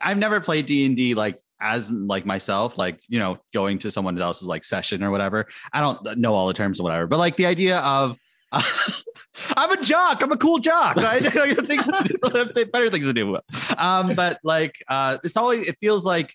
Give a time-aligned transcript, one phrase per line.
[0.00, 3.90] I've never played D and D like as like myself, like you know, going to
[3.90, 5.46] someone else's like session or whatever.
[5.72, 8.16] I don't know all the terms or whatever, but like the idea of
[8.52, 8.62] uh,
[9.56, 10.22] I'm a jock.
[10.22, 10.98] I'm a cool jock.
[10.98, 11.28] I, do,
[12.72, 13.38] better things to do.
[13.78, 16.34] Um, but like, uh, it's always it feels like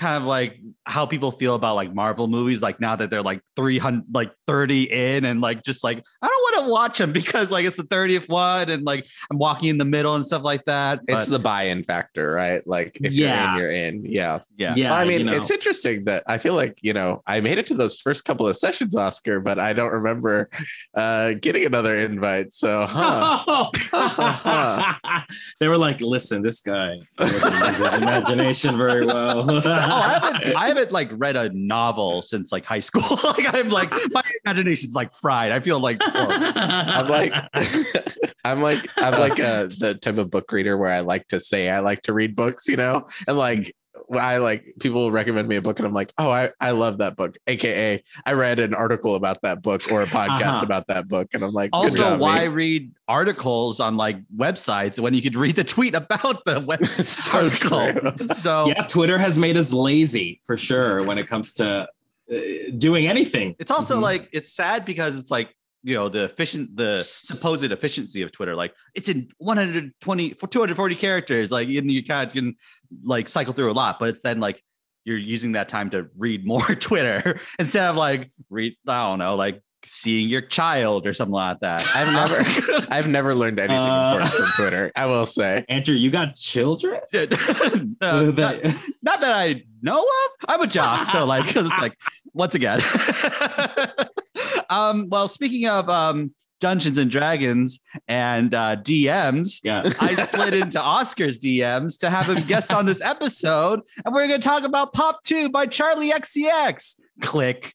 [0.00, 3.42] kind of like how people feel about like Marvel movies, like now that they're like
[3.54, 7.50] 300, like 30 in, and like just like, I don't want to watch them because
[7.50, 10.64] like it's the 30th one, and like I'm walking in the middle and stuff like
[10.64, 11.00] that.
[11.06, 12.66] But, it's the buy in factor, right?
[12.66, 13.56] Like, if Yeah.
[13.56, 14.06] you're in, you're in.
[14.06, 14.38] Yeah.
[14.56, 14.74] yeah.
[14.74, 15.32] Yeah, I mean, you know.
[15.34, 18.48] it's interesting that I feel like, you know, I made it to those first couple
[18.48, 20.48] of sessions, Oscar, but I don't remember
[20.96, 22.54] uh, getting another invite.
[22.54, 23.70] So, huh.
[25.60, 29.44] they were like, "Listen, this guy doesn't use his imagination very well."
[29.90, 33.02] Oh, I haven't, I haven't like read a novel since like high school.
[33.24, 35.52] like I'm like my imagination's like fried.
[35.52, 35.98] I feel like.
[36.02, 37.32] I'm like,
[38.44, 41.68] I'm like, I'm like uh, the type of book reader where I like to say
[41.70, 43.74] I like to read books, you know, and like.
[44.10, 46.98] When I like people recommend me a book and I'm like, oh, I, I love
[46.98, 47.36] that book.
[47.46, 50.64] AKA, I read an article about that book or a podcast Uh-huh.
[50.64, 51.28] about that book.
[51.32, 52.48] And I'm like, Also, job, why mate.
[52.48, 57.38] read articles on like websites when you could read the tweet about the web So
[57.44, 57.92] article?
[57.92, 58.28] true.
[58.38, 61.86] So yeah, Twitter has made us lazy for sure when it comes to
[62.32, 62.36] uh,
[62.78, 63.54] doing anything.
[63.60, 64.02] it's also Mhm.
[64.02, 68.54] like it's sad because it's like you know the efficient the supposed efficiency of twitter
[68.54, 72.54] like it's in 120 for 240 characters like and you kind of can
[73.02, 74.62] like cycle through a lot but it's then like
[75.04, 79.36] you're using that time to read more twitter instead of like read i don't know
[79.36, 84.12] like seeing your child or something like that I've never, I've never learned anything Uh,
[84.18, 84.92] important from Twitter.
[84.94, 85.64] I will say.
[85.70, 87.00] Andrew, you got children?
[87.14, 90.30] No, not, That- not that I know of.
[90.48, 91.94] I'm a jock, so like it's like
[92.32, 92.80] once again.
[94.70, 99.82] um, well, speaking of um, Dungeons and Dragons and uh, DMs, yeah.
[100.00, 104.40] I slid into Oscar's DMs to have him guest on this episode, and we're going
[104.40, 106.96] to talk about Pop Two by Charli XCX.
[107.22, 107.74] Click.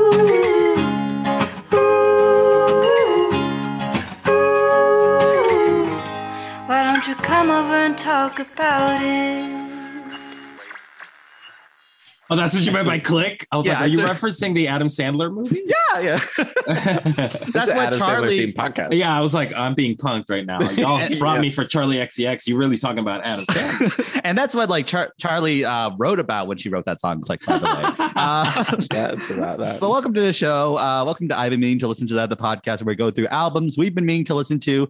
[7.41, 9.60] come over and talk about it?
[12.33, 13.45] Oh, that's what you meant by click?
[13.51, 15.63] I was Yeah, like, are you I- referencing the Adam Sandler movie?
[15.65, 16.19] Yeah, yeah.
[16.65, 18.39] That's That's an what Adam Sandler Charlie.
[18.39, 18.87] themed podcast.
[18.93, 20.59] yeah, I was like, I'm being punked right now.
[20.71, 21.41] Y'all brought Yeah.
[21.41, 22.47] me for Charli XCX.
[22.47, 24.21] You really talking about Adam Sandler?
[24.23, 27.19] and that's what like Char- Charlie uh, wrote about when she wrote that song.
[27.19, 28.07] Click, by the way.
[28.15, 29.81] Uh, Yeah, it's about that.
[29.81, 30.77] But welcome to the show.
[30.77, 33.11] Uh, welcome to I've been meaning to listen to that the podcast where we go
[33.11, 34.87] through albums we've been meaning to listen to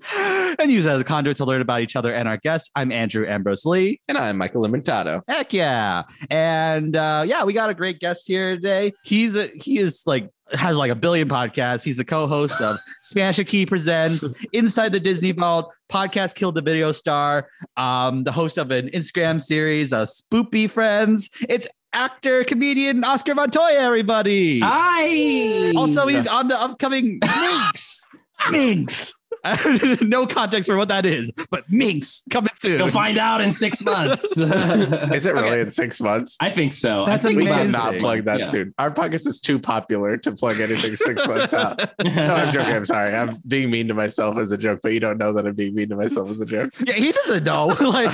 [0.60, 2.70] and use it as a conduit to learn about each other and our guests.
[2.76, 4.00] I'm Andrew Ambrose Lee.
[4.08, 5.24] And I'm Michael Limentato.
[5.28, 6.04] Heck yeah!
[6.30, 8.92] And uh, yeah, we got a great guest here today.
[9.04, 11.82] He's a, he is like has like a billion podcasts.
[11.82, 16.92] He's the co-host of Spanish Aquí Presents, Inside the Disney Vault, podcast Killed the Video
[16.92, 17.48] Star,
[17.78, 21.30] um, the host of an Instagram series, uh, Spoopy Friends.
[21.48, 23.80] It's actor comedian Oscar Montoya.
[23.80, 24.60] Everybody.
[24.60, 25.72] Hi.
[25.78, 28.10] Also, he's on the upcoming Minx.
[28.50, 29.14] Minx.
[30.02, 32.80] no context for what that is, but Minx coming soon.
[32.80, 34.26] You'll find out in six months.
[34.38, 35.62] Is it really Okay.
[35.62, 36.38] in six months?
[36.40, 37.06] I think so.
[37.06, 37.80] That's I think We about did amazing.
[37.80, 38.46] not six plug that yeah.
[38.46, 38.74] soon.
[38.78, 41.80] Our podcast is too popular to plug anything six months out.
[42.04, 42.74] No, I'm joking.
[42.76, 43.16] I'm sorry.
[43.16, 45.74] I'm being mean to myself as a joke, but you don't know that I'm being
[45.76, 46.74] mean to myself as a joke.
[46.86, 47.68] yeah, he doesn't know.
[47.80, 48.12] like,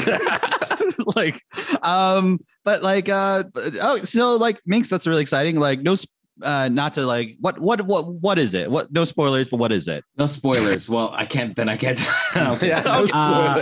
[1.15, 1.41] like,
[1.85, 3.43] um, but like, uh,
[3.81, 5.59] oh, so like Minx, that's really exciting.
[5.59, 6.11] Like, no, sp-
[6.41, 8.69] uh, not to like, what, what, what, what is it?
[8.69, 8.91] What?
[8.91, 10.03] No spoilers, but what is it?
[10.17, 10.89] No spoilers.
[10.89, 11.55] Well, I can't.
[11.55, 11.99] Then I can't.
[12.61, 13.61] Yeah, no Uh,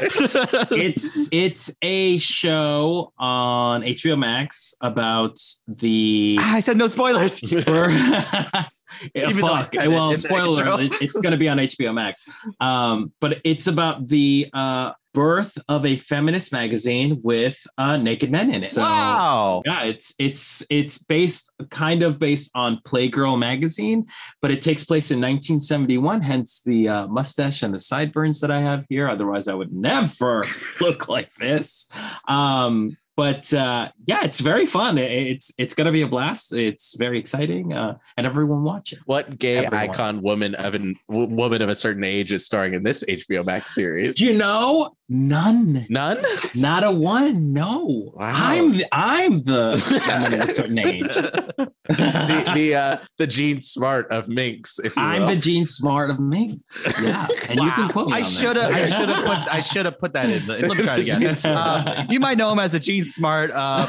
[0.72, 6.38] it's it's a show on HBO Max about the.
[6.40, 7.42] I said no spoilers.
[9.14, 9.74] yeah, Even though I fuck.
[9.74, 10.78] Well, spoiler.
[11.02, 12.24] It's going to be on HBO Max.
[12.60, 18.54] Um, but it's about the uh, birth of a feminist magazine with uh, naked men
[18.54, 18.70] in it.
[18.70, 19.64] So, wow.
[19.66, 24.06] yeah, it's it's it's based kind of based on Playgirl magazine,
[24.42, 26.22] but it takes place in 1971.
[26.22, 29.10] Hence the uh, mustache and the sideburns that I have here.
[29.10, 30.46] Otherwise, I would never
[30.80, 31.88] look like this.
[32.28, 34.98] Um, but uh, yeah, it's very fun.
[34.98, 36.54] It's it's gonna be a blast.
[36.54, 39.00] It's very exciting, uh, and everyone watch it.
[39.06, 39.90] What gay Everyone.
[39.90, 43.46] icon woman of an w- woman of a certain age is starring in this HBO
[43.46, 44.20] Max series?
[44.20, 45.86] You know, none.
[45.90, 46.24] None.
[46.56, 47.54] Not a one.
[47.54, 48.32] No, Wow.
[48.34, 50.80] I'm the, I'm the woman of a certain
[51.60, 51.68] age.
[51.88, 54.80] The the, uh, the Jean Smart of Minx.
[54.80, 56.88] If you I'm the Jean Smart of Minx.
[57.02, 58.14] Yeah, and you can quote me.
[58.14, 58.30] I on that.
[58.30, 58.72] should have.
[58.72, 59.54] I should have put.
[59.54, 60.48] I should have put that in.
[60.48, 61.36] Let me try it again.
[61.56, 63.52] Um, you might know him as a Jean Smart.
[63.54, 63.86] Uh,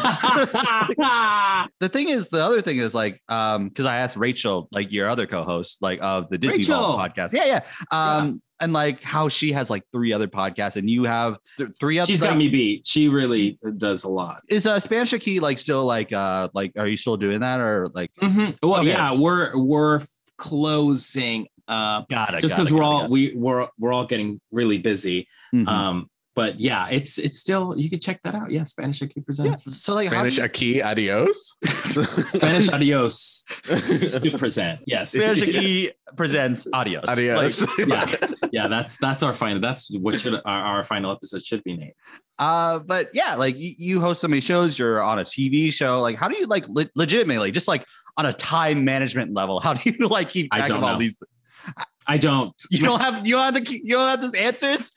[1.81, 5.08] the thing is, the other thing is like, um, because I asked Rachel, like your
[5.08, 7.32] other co-host, like of the Disney Vault podcast.
[7.32, 7.60] Yeah, yeah.
[7.90, 11.98] Um, and like how she has like three other podcasts, and you have th- three
[11.98, 12.06] other.
[12.06, 12.86] She's got me beat.
[12.86, 14.42] She really does a lot.
[14.48, 17.88] Is uh, Spanish Aquí like still like uh like are you still doing that or
[17.94, 18.10] like?
[18.22, 18.52] mm-hmm.
[18.66, 18.88] Well, Okay.
[18.88, 20.00] yeah, we're we're
[20.38, 22.40] closing up Got it.
[22.40, 25.28] just because we're all we we're we're all getting really busy.
[25.54, 25.68] Mhm.
[25.68, 28.52] Um, but yeah, it's it's still you can check that out.
[28.52, 29.22] Yeah, Spanish Aquí yeah.
[29.24, 29.82] presents.
[29.82, 31.56] So like Spanish you- aquí adios.
[32.28, 34.80] Spanish adios to present.
[34.86, 35.12] Yes.
[35.12, 37.04] Spanish Aquí presents Adios.
[37.08, 37.62] adios.
[37.78, 38.68] Like, yeah, yeah.
[38.68, 39.60] That's that's our final.
[39.60, 41.94] That's what should our, our final episode should be named.
[42.38, 46.02] Uh, but yeah, like you, you host so many shows, you're on a TV show.
[46.02, 47.86] Like, how do you like le- legitimately just like
[48.18, 49.58] on a time management level?
[49.58, 50.98] How do you like keep I track of all know.
[50.98, 51.16] these?
[52.06, 52.54] I don't.
[52.70, 54.92] You don't have you don't have the you don't have these answers.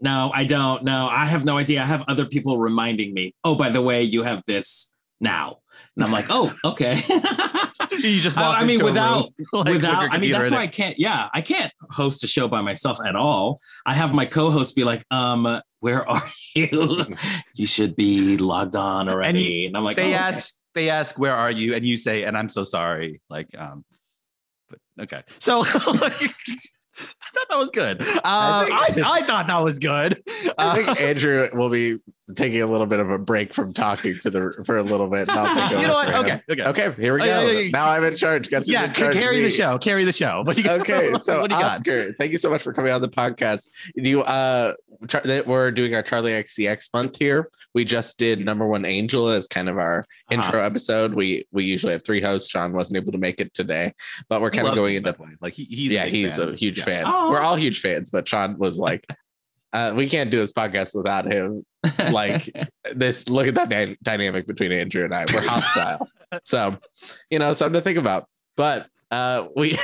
[0.00, 0.84] No, I don't.
[0.84, 1.82] No, I have no idea.
[1.82, 3.34] I have other people reminding me.
[3.44, 5.58] Oh, by the way, you have this now,
[5.96, 7.02] and I'm like, oh, okay.
[7.98, 10.64] You just I- I mean, without- like, without i mean that's why it.
[10.64, 14.24] i can't yeah i can't host a show by myself at all i have my
[14.24, 16.22] co-host be like um where are
[16.54, 17.04] you
[17.54, 20.14] you should be logged on already and, i'm like they oh, okay.
[20.14, 23.20] ask they ask where are you and you say and I'm so sorry.
[23.28, 23.84] Like um,
[25.00, 25.22] okay.
[25.38, 25.64] So
[26.98, 28.02] I thought that was good.
[28.02, 30.22] Uh, I, think- I, thought that was good.
[30.28, 31.98] I Uh, think Andrew will be
[32.36, 35.28] taking a little bit of a break from talking for the for a little bit.
[35.28, 36.14] and I'll take you know what?
[36.14, 36.64] Okay, okay.
[36.64, 37.68] Okay, here we Oh, go.
[37.72, 38.48] Now I'm in charge.
[38.48, 39.14] Guess Yeah, in charge?
[39.14, 39.78] carry the show.
[39.78, 40.42] Carry the show.
[40.46, 40.80] What do you got?
[40.80, 41.72] Okay, so what do you got?
[41.72, 43.68] Oscar, thank you so much for coming on the podcast.
[44.02, 44.74] Do you uh
[45.46, 47.50] we're doing our Charli XCX month here.
[47.74, 50.00] We just did number one angel as kind of our
[50.30, 50.34] Uh-huh.
[50.42, 51.14] intro episode.
[51.14, 52.50] We we usually have three hosts.
[52.50, 53.94] Sean wasn't able to make it today,
[54.28, 56.48] but we're kind of going into like he, he's yeah, a he's fan.
[56.50, 56.84] a huge Yeah.
[56.84, 56.91] fan.
[57.00, 57.30] Aw.
[57.30, 59.06] We're all huge fans, but Sean was like,
[59.72, 61.64] uh, we can't do this podcast without him.
[62.10, 62.44] Like
[62.94, 65.24] this, look at that dy- dynamic between Andrew and I.
[65.32, 66.06] We're hostile.
[66.44, 66.76] so,
[67.30, 68.26] you know, something to think about.
[68.56, 69.76] But uh, we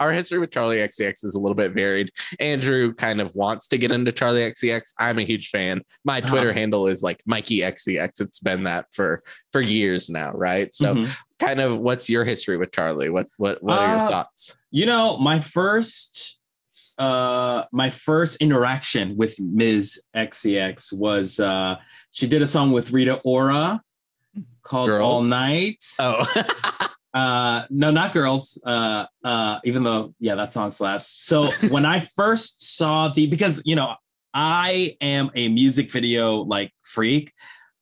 [0.00, 2.10] our history with Charli XCX is a little bit varied.
[2.38, 4.94] Andrew kind of wants to get into Charli XCX.
[4.98, 5.82] I'm a huge fan.
[6.04, 6.28] My Uh-huh.
[6.28, 8.20] Twitter handle is like Mikey XCX.
[8.22, 9.22] It's been that for
[9.52, 10.74] for years now, right?
[10.74, 11.10] So, Mhm.
[11.38, 13.10] kind of, what's your history with Charlie?
[13.10, 14.56] What what what are your Uh, thoughts?
[14.70, 16.38] You know, my first
[17.00, 20.00] uh my first interaction with Ms.
[20.14, 21.76] XCX was uh
[22.10, 23.82] she did a song with Rita Ora
[24.62, 25.02] called Girls?
[25.02, 25.82] All Night.
[25.98, 26.24] Oh,
[27.12, 28.60] Uh no, not girls.
[28.64, 31.16] Uh uh even though yeah, that song slaps.
[31.18, 33.96] So when I first saw the because you know,
[34.32, 37.32] I am a music video like freak.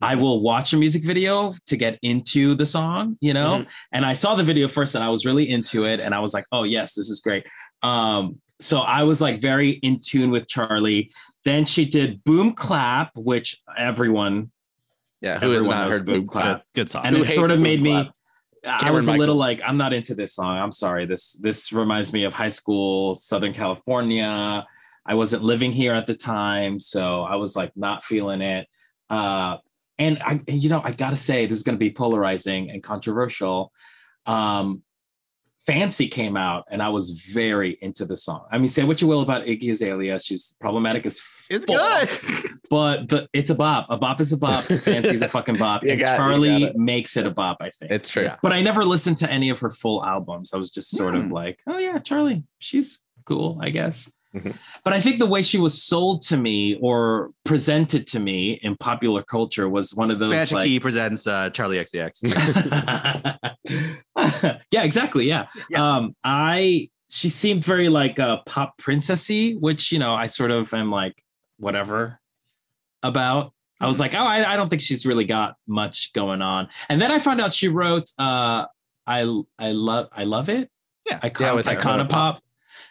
[0.00, 3.66] I will watch a music video to get into the song, you know.
[3.92, 6.32] And I saw the video first and I was really into it and I was
[6.32, 7.44] like, "Oh, yes, this is great."
[7.82, 11.12] Um so I was like very in tune with Charlie.
[11.44, 14.50] Then she did Boom Clap, which everyone
[15.20, 15.40] yeah.
[15.40, 16.58] Who has not heard Boom Boom Clap?
[16.74, 17.06] Good, good song.
[17.06, 18.14] and Who it sort of made Boom me Clap?
[18.64, 20.58] I Cameron was a little like I'm not into this song.
[20.58, 21.06] I'm sorry.
[21.06, 24.66] This this reminds me of high school Southern California.
[25.06, 28.68] I wasn't living here at the time, so I was like not feeling it.
[29.08, 29.58] Uh
[29.98, 32.82] and I you know, I got to say this is going to be polarizing and
[32.82, 33.72] controversial.
[34.26, 34.82] Um
[35.68, 38.46] Fancy came out and I was very into the song.
[38.50, 41.20] I mean, say what you will about Iggy Azalea, she's problematic as
[41.50, 42.44] it's fuck good.
[42.70, 43.86] but the it's a bop.
[43.90, 44.64] A bop is a bop.
[44.84, 45.84] Fancy's a fucking bop.
[45.84, 46.76] You and got- you Charlie got it.
[46.76, 47.92] makes it a bop, I think.
[47.92, 48.22] It's true.
[48.22, 48.36] Yeah.
[48.42, 50.54] but I never listened to any of her full albums.
[50.54, 51.32] I was just sort of Hmm.
[51.32, 54.10] like, oh yeah, Charlie, she's cool, I guess.
[54.34, 54.54] Mhm.
[54.84, 58.76] But I think the way she was sold to me or presented to me in
[58.76, 63.48] popular culture was one of those Spanish like, Key presents uh, Charli XCX.
[64.70, 65.26] yeah, exactly.
[65.26, 65.46] Yeah.
[65.70, 65.96] Yeah.
[65.96, 70.72] Um, I she seemed very like a pop princessy, which you know I sort of
[70.74, 71.22] am like
[71.58, 72.20] whatever
[73.02, 73.52] about.
[73.80, 73.88] I Mm-hmm.
[73.88, 76.68] was like, oh, I, I don't think she's really got much going on.
[76.88, 78.66] And then I found out she wrote uh
[79.06, 79.20] I
[79.58, 80.68] I love I love it.
[81.08, 81.20] Yeah.
[81.22, 82.40] Icon, Yeah, with Icona Icona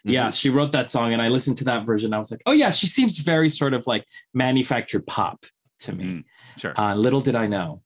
[0.04, 0.14] Pop.
[0.14, 2.14] Yeah, she wrote that song and I listened to that version.
[2.14, 5.46] I was like, oh yeah, she seems very sort of like manufactured pop
[5.80, 6.04] to me.
[6.04, 6.24] Mm,
[6.58, 6.80] sure.
[6.80, 7.82] Uh, little did I know.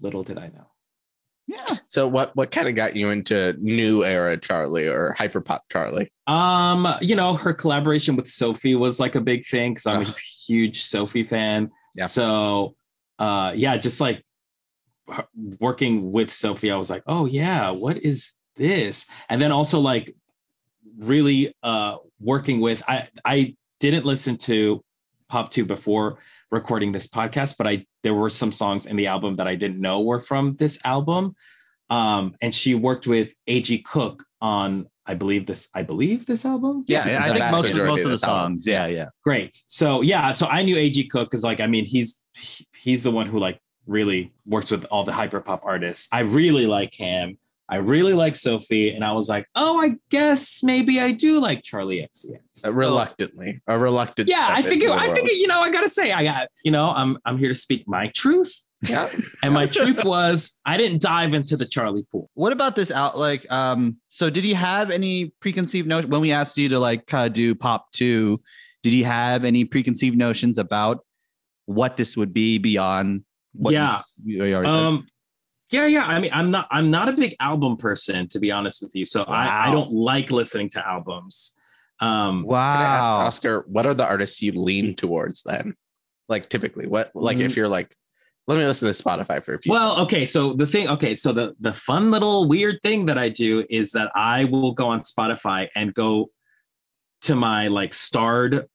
[0.00, 0.66] Little did I know.
[1.46, 1.76] yeah.
[1.88, 6.12] So what what kind of got you into new era Charlie or hyperpop Charlie?
[6.26, 10.14] Um, you know, her collaboration with Sophie was like a big thing because I'm a
[10.46, 11.70] huge Sophie fan.
[11.94, 12.06] Yeah.
[12.06, 12.74] So,
[13.18, 14.24] uh, yeah, just like
[15.60, 19.06] working with Sophie, I was like, oh yeah, what is this?
[19.28, 20.14] And then also like
[20.98, 24.82] really uh working with I I didn't listen to
[25.28, 26.18] Pop 2 before
[26.50, 29.80] recording this podcast, but I there were some songs in the album that I didn't
[29.80, 31.34] know were from this album.
[31.90, 33.78] Um, and she worked with A.G.
[33.82, 36.84] Cook on, I believe this, I believe this album.
[36.88, 38.52] Yeah, Yeah, I think most of most of the this album.
[38.54, 38.66] songs.
[38.66, 39.06] Yeah, yeah.
[39.22, 39.62] Great.
[39.68, 41.08] So yeah, so I knew A.G.
[41.08, 42.22] Cook because like I mean he's
[42.74, 46.08] he's the one who like really works with all the hyperpop artists.
[46.12, 47.38] I really like him.
[47.68, 51.62] I really like Sophie, and I was like, oh, I guess maybe I do like
[51.62, 52.64] Charli XCX.
[52.66, 54.28] Uh, reluctantly, a reluctant.
[54.28, 56.70] yeah, I think it, I think it, you know I gotta say I got you
[56.70, 58.54] know I'm I'm here to speak my truth,
[58.88, 59.10] Yeah,
[59.42, 62.30] and my truth was I didn't dive into the Charlie pool.
[62.34, 63.18] What about this out?
[63.18, 67.06] Like, um, so did he have any preconceived notion when we asked you to like
[67.06, 68.40] kind of do pop two?
[68.84, 71.04] Did he have any preconceived notions about
[71.64, 73.24] what this would be beyond?
[73.54, 74.00] What Yeah.
[74.24, 74.74] you- you already said?
[74.76, 75.06] Um,
[75.70, 76.04] yeah, yeah.
[76.04, 79.04] I mean, I'm not I'm not a big album person to be honest with you,
[79.06, 81.54] so I, I don't like listening to albums.
[82.00, 83.16] Um, Can I ask wow.
[83.18, 85.74] Oscar, what are the artists you lean towards then?
[86.28, 87.96] Like typically, what like if you're like,
[88.46, 89.72] let me listen to Spotify for a few.
[89.72, 93.28] Well, okay, so the thing, okay, so the the fun little weird thing that I
[93.28, 96.30] do is that I will go on Spotify and go
[97.22, 98.66] to my like starred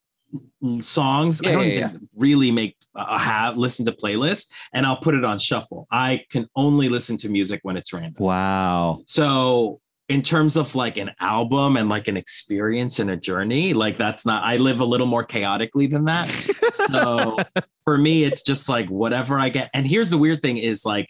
[0.82, 1.46] songs.
[1.46, 5.24] I don't yeah, even really make uh, have listen to playlists, and I'll put it
[5.24, 5.88] on shuffle.
[5.92, 8.24] I can only listen to music when it's random.
[8.24, 9.02] Wow.
[9.06, 13.98] So in terms of like an album and like an experience and a journey, like
[13.98, 16.30] that's not I live a little more chaotically than that.
[16.72, 17.36] So
[17.84, 19.70] for me, it's just like whatever I get.
[19.74, 21.10] And here's the weird thing is like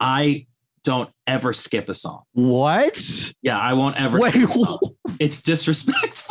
[0.00, 0.46] I
[0.82, 2.22] don't ever skip a song.
[2.32, 3.32] What?
[3.40, 4.78] Yeah, I won't ever Wait, skip a song.
[5.20, 6.25] It's disrespectful.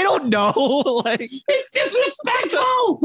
[0.00, 1.02] They don't know.
[1.04, 3.00] like, it's disrespectful.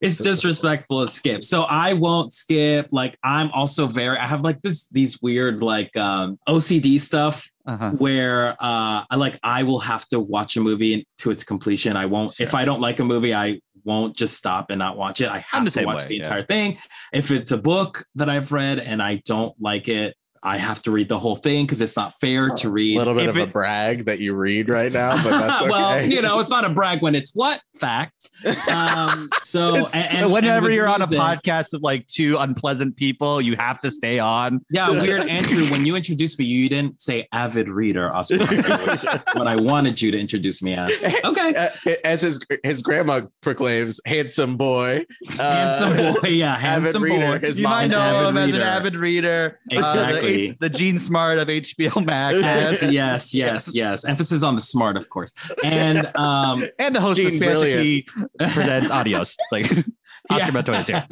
[0.00, 1.44] It's disrespectful to skip.
[1.44, 2.88] So I won't skip.
[2.90, 7.92] Like I'm also very I have like this these weird like um OCD stuff uh-huh.
[7.92, 11.96] where uh I like I will have to watch a movie to its completion.
[11.96, 15.20] I won't if I don't like a movie, I won't just stop and not watch
[15.20, 15.28] it.
[15.28, 16.22] I have to watch way, the yeah.
[16.22, 16.78] entire thing.
[17.12, 20.90] If it's a book that I've read and I don't like it, I have to
[20.90, 22.96] read the whole thing because it's not fair to read.
[22.96, 25.70] a little bit If of a brag that you read right now, but that's okay.
[25.70, 28.28] well, you know, it's not a brag when it's what fact.
[28.70, 33.40] Um, so and, and- Whenever and you're on a podcast of like two unpleasant people,
[33.40, 34.60] you have to stay on.
[34.70, 35.66] Yeah, weird Andrew.
[35.70, 38.38] When you introduced me, you didn't say avid reader, Oscar.
[38.38, 40.92] which what I wanted you to introduce me as.
[41.24, 41.54] Okay.
[41.54, 41.68] Uh,
[42.04, 45.06] As his his grandma proclaims, handsome boy.
[45.38, 47.38] Uh, handsome boy, yeah, avid handsome reader.
[47.38, 47.46] boy.
[47.46, 49.60] His you mom- might know avid him as an avid reader.
[49.74, 50.56] Uh, Exactly.
[50.60, 52.36] the, the Jean Smart of HBO Max.
[52.40, 52.82] Yes, yes.
[52.92, 54.04] yes, yes, yes.
[54.04, 55.32] Emphasis on the smart, of course.
[55.64, 57.82] And um, And the host of Spanish brilliant.
[57.82, 58.06] Key
[58.38, 59.36] presents Adios.
[59.52, 59.70] Like
[60.30, 61.06] Oscar Montoya is here.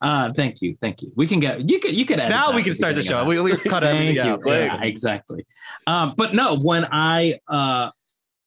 [0.00, 1.12] uh, thank you, thank you.
[1.16, 3.20] We can get you could you could edit Now we can start the show.
[3.20, 4.22] of We, we cut Thank you.
[4.22, 4.40] out.
[4.46, 5.46] Yeah, exactly.
[5.86, 7.90] Um, but no, when I uh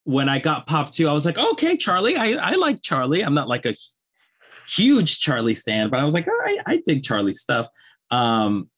[0.05, 2.17] when I got Pop 2, I was like, okay, Charlie.
[2.17, 3.21] I, I like Charlie.
[3.21, 3.73] I'm not like a
[4.67, 7.67] huge Charlie stan, but I was like, all right, I dig Charlie stuff.
[8.11, 8.69] Um,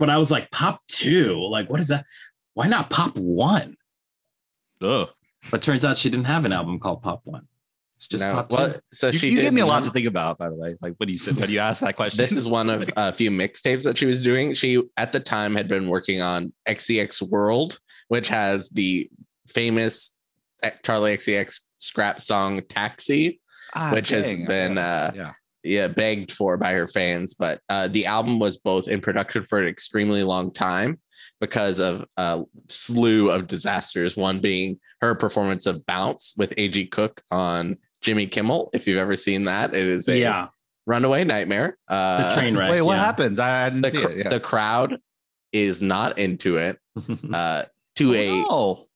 [0.00, 2.04] but I was like, Pop 2, like, what is that?
[2.54, 3.76] Why not Pop 1?
[4.82, 5.08] Ugh.
[5.50, 7.46] But turns out she didn't have an album called Pop 1.
[7.98, 8.80] It's just no, Pop 2.
[8.92, 10.74] so You, she you gave me a lot to think about, by the way.
[10.80, 12.16] Like when you said when you asked that question.
[12.16, 14.54] This is one of a few mixtapes that she was doing.
[14.54, 17.78] She at the time had been working on XCX World,
[18.08, 19.08] which has the
[19.48, 20.16] famous
[20.64, 23.40] Charli XCX scrap song Taxi,
[23.74, 24.46] Ah, which has dang.
[24.46, 25.32] been, uh, yeah.
[25.62, 27.34] Yeah, begged for by her fans.
[27.34, 30.98] But uh, the album was both in production for an extremely long time
[31.40, 34.16] because of a slew of disasters.
[34.16, 36.86] One being her performance of Bounce with A.G.
[36.86, 38.70] Cook on Jimmy Kimmel.
[38.72, 40.48] If you've ever seen that, it is a yeah,
[40.86, 41.78] runaway nightmare.
[41.88, 42.70] Uh, the Uh, train wreck.
[42.70, 43.04] Wait, what yeah.
[43.04, 43.38] happens?
[43.38, 44.18] I, I didn't the, see cr- it.
[44.18, 44.28] Yeah.
[44.28, 44.98] the crowd
[45.52, 46.78] is not into it
[47.32, 47.64] uh,
[47.96, 48.86] to a oh,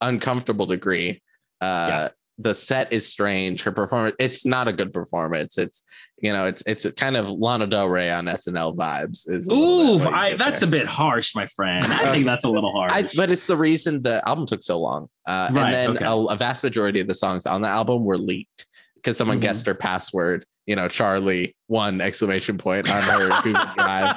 [0.00, 1.22] uncomfortable degree.
[1.60, 2.08] Uh, Yeah.
[2.38, 3.62] The set is strange.
[3.62, 5.56] Her performance, it's not a good performance.
[5.56, 5.84] It's,
[6.18, 9.30] you know, it's it's kind of Lana Del Rey on SNL vibes.
[9.30, 10.68] Is Ooh, bit what you I, that's there.
[10.68, 11.86] a bit harsh, my friend.
[11.86, 12.90] I think that's a little harsh.
[12.92, 15.08] I, but it's the reason the album took so long.
[15.28, 16.04] Uh, Right, and then okay.
[16.06, 19.42] a, a vast majority of the songs on the album were leaked because someone Mhm.
[19.42, 20.44] guessed her password.
[20.66, 24.16] You know, Charlie one exclamation point on her Google Drive.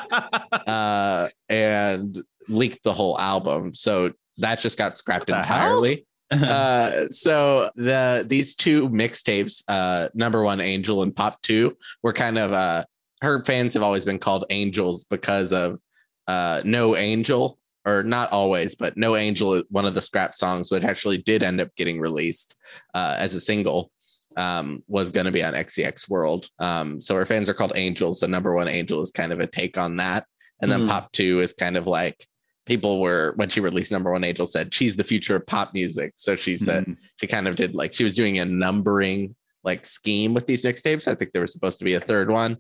[0.66, 2.18] uh, and
[2.50, 3.76] leaked the whole album.
[3.76, 6.07] So that just got scrapped entirely.
[6.32, 12.38] Uh, so the these two mixtapes, uh, number one Angel and Pop Two, were kind
[12.38, 12.84] of uh,
[13.22, 15.80] her fans have always been called angels because of
[16.28, 20.84] uh, No Angel, or not always, but No Angel, one of the scrap songs, which
[20.84, 22.56] actually did end up getting released
[22.94, 23.92] uh, as a single.
[24.36, 26.48] Um, was going to be on XCX World.
[26.60, 28.20] Um, so her fans are called angels.
[28.20, 30.28] So number one angel is kind of a take on that.
[30.62, 30.90] And then Mhm.
[30.90, 32.24] pop two is kind of like
[32.68, 36.14] people were when she released number one angel said she's the future of pop music.
[36.18, 36.98] So she said Mhm.
[37.20, 41.08] she kind of did like she was doing a numbering like scheme with these mixtapes.
[41.08, 42.58] I think there was supposed to be a third one,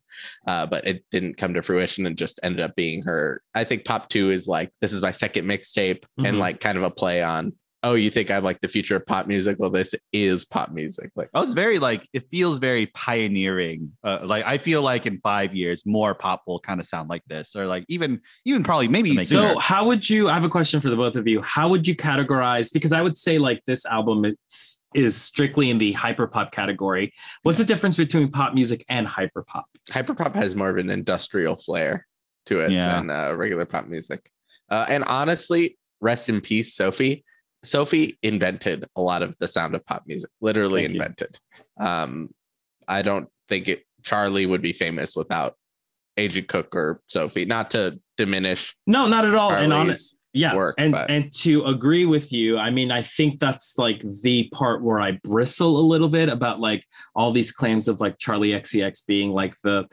[0.47, 3.41] uh, but it didn't come to fruition and just ended up being her.
[3.53, 6.39] I think Pop Two is like this is my second mixtape and Mhm.
[6.39, 7.53] like kind of a play on.
[7.83, 9.57] Oh, you think I'm like the future of pop music?
[9.59, 11.11] Well, this is pop music.
[11.15, 13.91] Like, Oh, it's very like it feels very pioneering.
[14.03, 17.23] Uh, like I feel like in five years, more pop will kind of sound like
[17.27, 19.59] this, or like even even probably maybe So, sooner.
[19.59, 20.27] how would you?
[20.29, 21.41] I have a question for the both of you.
[21.41, 22.73] How would you categorize?
[22.73, 27.13] Because I would say like this album is is strictly in the hyperpop category.
[27.43, 29.63] What's the difference between pop music and hyperpop?
[29.91, 32.07] hyperpop has more of an industrial flair
[32.47, 32.95] to it Yeah.
[32.95, 34.31] than uh, regular pop music.
[34.69, 37.23] Uh, and honestly, rest in peace, Sophie.
[37.63, 41.39] Sophie invented a lot of the sound of pop music, literally Thank invented.
[41.79, 42.29] Um,
[42.87, 45.55] I don't think it Charlie would be famous without
[46.17, 46.43] A.G.
[46.43, 47.45] Cook or Sophie.
[47.45, 49.51] Not to diminish No, not at all.
[49.51, 53.01] and on Charlie's yeah work, and but- and to agree with you i mean i
[53.01, 56.83] think that's like the part where i bristle a little bit about like
[57.15, 59.87] all these claims of like charli xcx being like the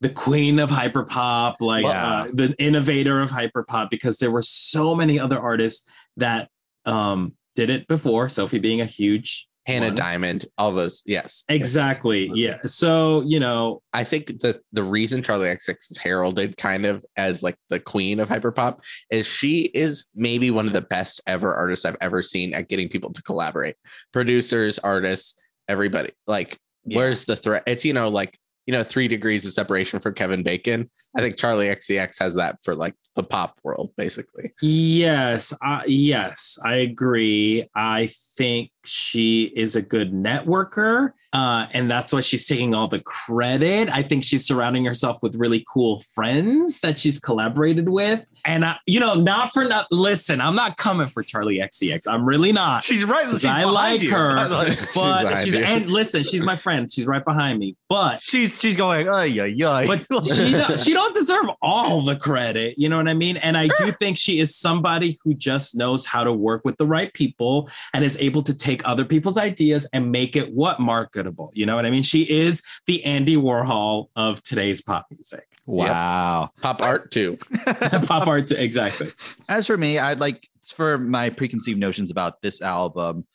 [0.00, 5.18] the queen of hyperpop like uh, the innovator of hyperpop because there were so many
[5.18, 6.48] other artists that
[6.84, 9.94] um did it before sophie being a huge Hannah one.
[9.94, 11.04] Diamond, all those.
[11.06, 11.44] Yes.
[11.48, 15.98] Yes, yes, exactly yeah so you know I think the the reason Charli XCX is
[15.98, 18.80] heralded kind of as like the queen of hyperpop
[19.12, 22.88] is she is maybe one of the best ever artists I've ever seen at getting
[22.88, 23.76] people to collaborate.
[24.12, 26.10] Producers, artists, everybody.
[26.26, 26.96] Like, Yeah.
[26.96, 27.62] where's the threat?
[27.68, 28.36] It's you know, like,
[28.66, 30.90] you know, three degrees of separation from Kevin Bacon.
[31.16, 34.52] I think Charli XCX has that for like the pop world, basically.
[34.62, 37.68] Yes, uh, yes, I agree.
[37.74, 43.00] I think she is a good networker, uh, and that's why she's taking all the
[43.00, 43.90] credit.
[43.90, 48.26] I think she's surrounding herself with really cool friends that she's collaborated with.
[48.44, 49.86] And I, you know, not for not.
[49.92, 52.08] Listen, I'm not coming for Charli XCX.
[52.08, 52.82] I'm really not.
[52.82, 53.26] she's right.
[53.30, 54.10] She's I like you.
[54.10, 54.32] her.
[54.94, 56.90] But behind she's, and listen, she's my friend.
[56.90, 57.76] She's right behind me.
[57.88, 59.08] But she's she's going.
[59.08, 59.86] Oh yeah, yeah.
[59.86, 63.56] but she don't, she don't deserve all the credit you know what i mean and
[63.56, 67.12] i do think she is somebody who just knows how to work with the right
[67.14, 71.66] people and is able to take other people's ideas and make it what marketable you
[71.66, 76.50] know what i mean she is the andy warhol of today's pop music wow.
[76.60, 77.38] Pop art too.
[77.64, 79.12] pop art too, exactly
[79.48, 83.26] As for me, I'd like for my preconceived notions about this album.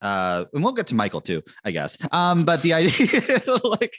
[0.00, 1.96] Uh, and we'll get to Michael too, I guess.
[2.12, 3.96] Um, but the idea, like,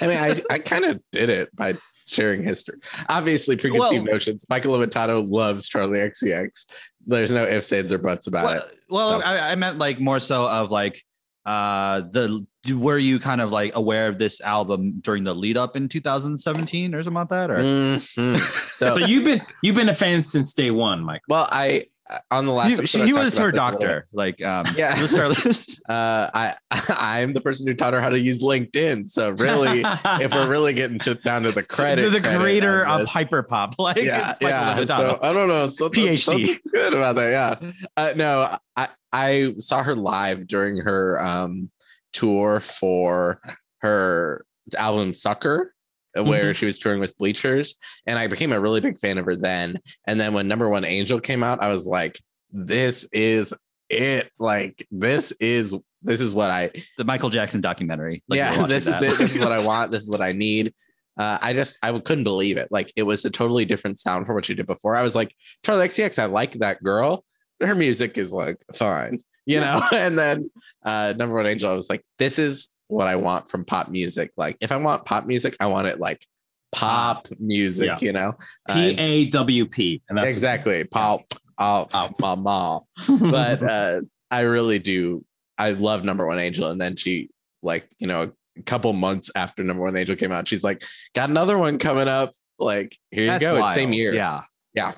[0.00, 1.74] I mean, I, I kind of did it by
[2.06, 2.78] sharing history.
[3.08, 4.44] Obviously, preconceived Well- notions.
[4.48, 6.66] Michael Limitato loves Charli XCX.
[7.06, 8.78] There's no ifs, ands, or buts about well, it.
[8.88, 11.02] well So- I, I meant like more so of like
[11.44, 15.74] uh the were you kind of like aware of this album during the lead up
[15.74, 18.76] in 2017 or something like that or Mhm.
[18.76, 21.86] so, So, you've been you've been a fan since day one mike well, I
[22.30, 24.66] on the last he, episode, she- he was her this a little doctor like um
[24.76, 24.94] Yeah.
[24.98, 26.54] it was her- uh, I
[26.90, 29.10] I'm the person who taught her how to use LinkedIn.
[29.10, 29.82] So really,
[30.20, 34.34] if we're really getting to, down to the credit, the creator of hyperpop like yeah,
[34.40, 34.84] yeah.
[34.84, 35.66] So I don't know.
[35.66, 36.18] Something, PhD.
[36.18, 37.30] something's good about that.
[37.62, 37.72] Yeah.
[37.96, 41.70] Uh, no, I I saw her live during her um
[42.12, 43.40] tour for
[43.78, 44.44] her
[44.76, 45.74] album Sucker.
[46.16, 49.24] Uh, Where she was touring with Bleachers, and I became a really big fan of
[49.24, 49.78] her then.
[50.06, 52.20] And then when Number One Angel came out, I was like,
[52.50, 53.54] "This is
[53.88, 54.30] it!
[54.38, 59.00] Like this is this is what I the michael jackson documentary Like, yeah, this is
[59.02, 59.18] it.
[59.18, 59.90] This is what I want.
[59.90, 60.74] This is what I need.
[61.16, 62.68] Uh, I just I couldn't believe it.
[62.70, 64.96] Like it was a totally different sound from what she did before.
[64.96, 67.24] I was like, Charli XCX, I like that girl.
[67.60, 69.82] Her music is like fine, you know.
[69.92, 70.50] and then
[70.84, 74.32] uh, number one angel, I was like, this is what I want from pop music.
[74.36, 76.24] Like if I want pop music, I want it like
[76.72, 77.98] pop music, Yeah.
[78.00, 78.32] you know.
[78.68, 81.22] Uh, p-a-w-p and that's exactly pop,
[81.58, 82.86] pop, pop, pop, pop
[83.20, 84.00] but uh
[84.30, 85.24] I really do.
[85.58, 87.28] I love Number One Angel, and then she
[87.62, 90.82] like you know a couple months after Number One Angel came out, she's like,
[91.14, 92.32] got another one coming up.
[92.58, 94.14] Like here you That's go, it's same year.
[94.14, 94.42] yeah
[94.74, 94.92] yeah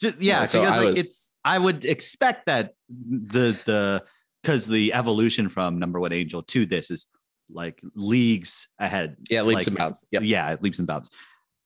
[0.00, 4.02] Just, Yeah, yeah, so because I like, was- it's I would expect that the the
[4.42, 7.06] because the evolution from number one angel to this is
[7.52, 9.16] like leagues ahead.
[9.28, 10.06] yeah, leaps like, and bounds.
[10.12, 10.22] Yep.
[10.24, 11.10] Yeah, leaps and bounds.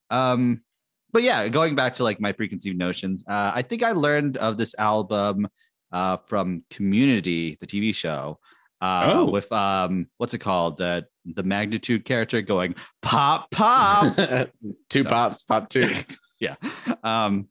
[0.09, 0.61] Um,
[1.11, 4.57] but yeah, going back to like my preconceived notions, uh, I think I learned of
[4.57, 5.47] this album
[5.91, 8.39] uh, from Community, the TV show.
[8.81, 9.25] Uh, Oh.
[9.25, 10.77] with um, what's it called?
[10.77, 14.13] The the magnitude character going pop pop.
[14.89, 15.89] two So- pops, pop two.
[16.39, 16.55] yeah.
[17.03, 17.47] Um,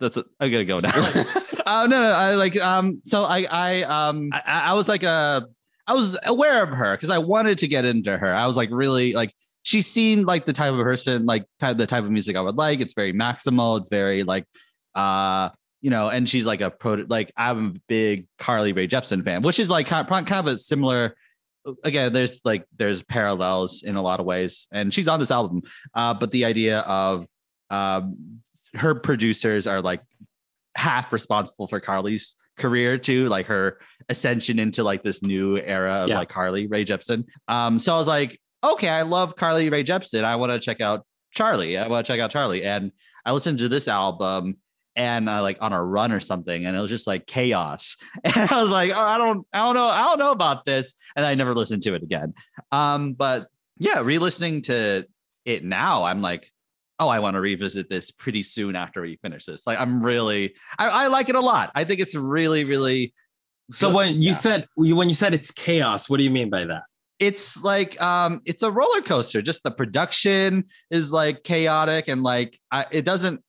[0.00, 0.92] that's a, I gotta go now.
[1.66, 3.00] uh, no, no, I like um.
[3.04, 5.46] So I, I, um, I, I was like a,
[5.86, 8.34] I was aware of her because I wanted to get into her.
[8.34, 9.32] I was like really like
[9.62, 12.56] she seemed like the type of person, like type the type of music I would
[12.56, 12.80] like.
[12.80, 13.78] It's very maximal.
[13.78, 14.46] It's very like,
[14.94, 15.50] uh,
[15.82, 17.04] you know, and she's like a pro.
[17.08, 20.54] Like I'm a big Carly Rae Jepsen fan, which is like kind of, kind of
[20.54, 21.14] a similar
[21.84, 25.62] again, there's like there's parallels in a lot of ways, and she's on this album.
[25.94, 27.26] Uh, but the idea of
[27.70, 28.40] um,
[28.74, 30.00] her producers are like
[30.76, 33.78] half responsible for Carly's career too, like her
[34.08, 36.18] ascension into like this new era of Yeah.
[36.18, 37.24] like Carly Rae Jepsen.
[37.48, 40.24] Um, so I was like, okay, I love Carly Rae Jepsen.
[40.24, 41.78] I want to check out Charlie.
[41.78, 42.64] I want to check out Charlie.
[42.64, 42.92] And
[43.24, 44.56] I listened to this album
[44.96, 47.96] and uh, like on a run or something, and it was just like chaos.
[48.24, 50.94] And I was like, oh, I don't, I don't know, I don't know about this.
[51.16, 52.34] And I never listened to it again.
[52.72, 53.46] Um, but
[53.78, 55.06] yeah, re-listening to
[55.46, 56.50] it now, I'm like,
[57.00, 59.66] oh, I want to revisit this pretty soon after we finish this.
[59.66, 61.72] Like, I'm really, I, I like it a lot.
[61.74, 63.12] I think it's really, really.
[63.72, 63.96] So good.
[63.96, 64.34] when you Yeah.
[64.34, 66.82] said when you said it's chaos, what do you mean by that?
[67.20, 72.58] it's like um it's a roller coaster just the production is like chaotic and like
[72.70, 73.44] I, it doesn't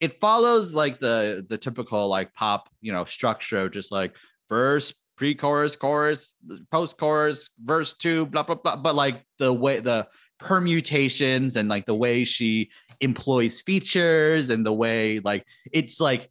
[0.00, 4.16] it follows like the the typical like pop you know structure of just like
[4.48, 6.32] verse pre-chorus chorus
[6.72, 10.08] post-chorus verse two blah blah blah but like the way the
[10.42, 16.30] permutations and like the way she employs features and the way like it's like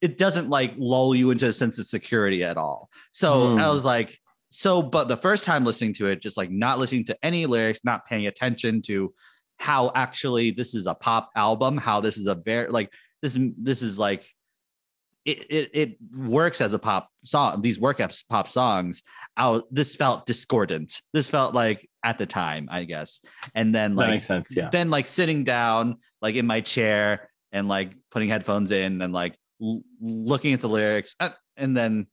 [0.00, 3.58] it doesn't like lull you into a sense of security at all so Hmm.
[3.58, 4.18] i was like
[4.50, 7.80] so but the first time listening to it just like not listening to any lyrics
[7.84, 9.12] not paying attention to
[9.58, 12.92] how actually this is a pop album how this is a very like
[13.22, 14.24] this this is like
[15.24, 19.02] it, it it works as a pop song these work as pop songs
[19.36, 23.20] out this felt discordant this felt like at the time i guess
[23.54, 24.56] and then that like makes sense.
[24.56, 24.68] Yeah.
[24.70, 29.34] then like sitting down like in my chair and like putting headphones in and like
[29.60, 32.06] l- looking at the lyrics uh, and then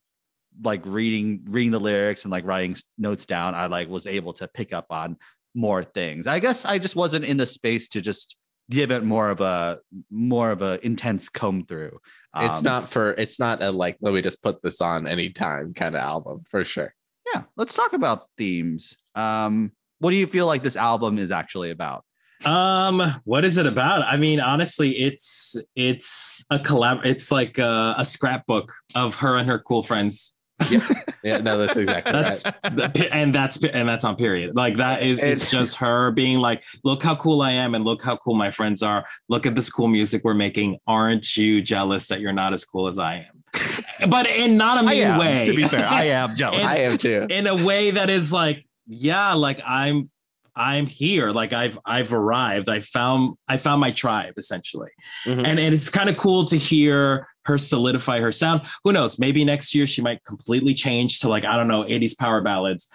[0.63, 4.47] like reading reading the lyrics and like writing notes down i like was able to
[4.47, 5.15] pick up on
[5.55, 8.35] more things i guess i just wasn't in the space to just
[8.71, 9.77] give it more of a
[10.09, 11.99] more of a intense comb through
[12.37, 15.73] it's Um, not for it's not a like let me just put this on anytime
[15.73, 16.93] kind of album for sure.
[17.33, 19.71] yeah let's talk about themes um
[20.03, 22.03] what do you feel like this album is actually about
[22.45, 24.01] Um, what is it about?
[24.03, 27.05] I mean, honestly, it's it's a collab.
[27.05, 30.33] It's like a, a scrapbook of her and her cool friends.
[30.69, 30.87] Yeah,
[31.23, 32.75] yeah, no, that's exactly That's right.
[32.75, 34.55] the and that's and that's on period.
[34.55, 38.01] Like that is it's just her being like, look how cool I am, and look
[38.03, 39.05] how cool my friends are.
[39.29, 40.77] Look at this cool music we're making.
[40.85, 44.09] Aren't you jealous that you're not as cool as I am?
[44.09, 45.45] But in not a mean am, way.
[45.45, 47.25] to be fair i am jealous And- I am too.
[47.29, 50.09] in a way that is like yeah like i'm
[50.55, 51.31] i'm here.
[51.31, 52.69] Like i've i've arrived.
[52.69, 54.91] I found i found my tribe essentially.
[55.25, 55.47] Mhm.
[55.47, 58.61] and, and it's kind of cool to hear her solidify her sound.
[58.83, 59.17] Who knows?
[59.19, 62.87] Maybe next year she might completely change to like i don't know 80s power ballads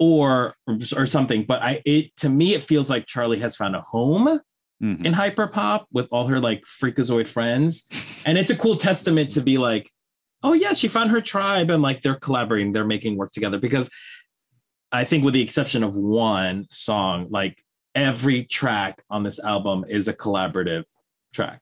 [0.00, 0.54] or
[0.96, 1.44] or something.
[1.44, 4.40] But i it to me it feels like charlie has found a home
[4.82, 5.06] Mhm.
[5.06, 7.86] in hyperpop with all her like freakazoid friends.
[8.26, 9.88] And it's a cool testament to be like
[10.42, 13.56] oh yeah she found her tribe and like they're collaborating they're making work together.
[13.58, 13.88] Because
[14.94, 20.08] i think with the exception of one song like every track on this album is
[20.08, 20.84] a collaborative
[21.32, 21.60] track.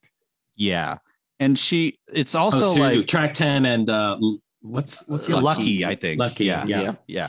[0.57, 0.99] Yeah.
[1.41, 4.17] And she it's also oh, two, like track 10 and uh
[4.61, 6.21] what's what's the lucky, i think.
[6.21, 6.65] Lucky yeah.
[6.67, 6.95] yeah, Yeah.
[7.07, 7.29] yeah.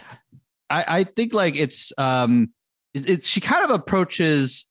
[0.70, 2.52] I i think like it's um
[2.94, 4.68] it, it's she kind of approaches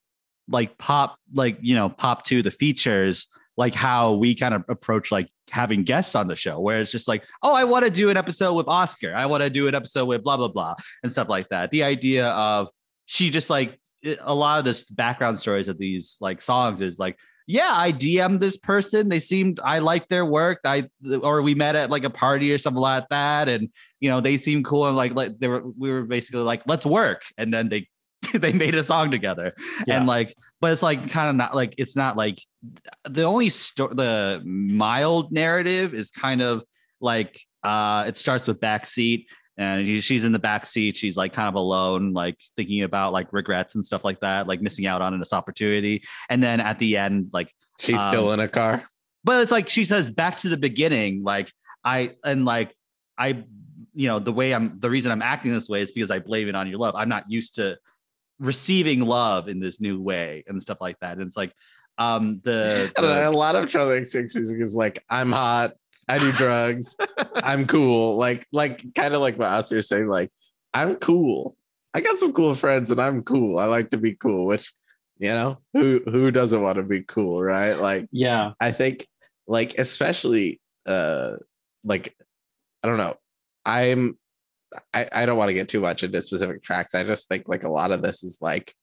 [0.48, 5.10] like pop like you know pop to the features like how we kind of approach
[5.12, 8.08] like having guests on the show where it's just like oh i want to do
[8.08, 9.14] an episode with oscar.
[9.14, 11.70] I want to do an episode with blah blah blah and stuff like that.
[11.70, 12.70] The idea of
[13.06, 13.78] she just like
[14.20, 18.40] a lot of this background stories of these like songs is like yeah i dm'd
[18.40, 19.08] this person.
[19.08, 20.60] They seemed i liked their work.
[20.64, 20.88] I
[21.22, 23.68] or we met at like a party or something like that and
[24.00, 26.86] you know they seemed cool and like, like they were we were basically like let's
[26.86, 27.88] work and then they
[28.38, 29.52] they made a song together
[29.86, 29.98] Yeah.
[29.98, 32.38] and like but it's like kind of not like it's not like
[33.08, 36.62] the only sto- the mild narrative is kind of
[37.00, 39.26] like uh it starts with backseat
[39.58, 43.32] and she's in the back seat she's like kind of alone like thinking about like
[43.32, 46.96] regrets and stuff like that like missing out on this opportunity and then at the
[46.96, 48.84] end like She's Um, still in a car.
[49.24, 51.52] but it's like she says back to the beginning like
[51.84, 52.74] i and like
[53.18, 53.44] i
[53.94, 56.48] you know the way i'm the reason i'm acting this way is because i blame
[56.48, 57.76] it on your love i'm not used to
[58.38, 61.52] receiving love in this new way and stuff like that and it's like
[61.98, 65.74] um the, I don't know, a lot of Charli XCX music is like, I'm hot,
[66.08, 66.96] I do drugs,
[67.34, 68.16] I'm cool.
[68.16, 70.30] Like, like kind of like what Oscar was saying, like,
[70.74, 71.56] I'm cool.
[71.94, 73.58] I got some cool friends and I'm cool.
[73.58, 74.72] I like to be cool, which
[75.18, 77.74] you know, who who doesn't want to be cool, right?
[77.74, 79.06] Like yeah I think
[79.46, 81.36] like especially uh
[81.84, 82.16] like
[82.82, 83.16] I don't know.
[83.64, 84.18] I'm
[84.94, 86.94] I, I don't want to get too much into specific tracks.
[86.94, 88.74] I just think like a lot of this is like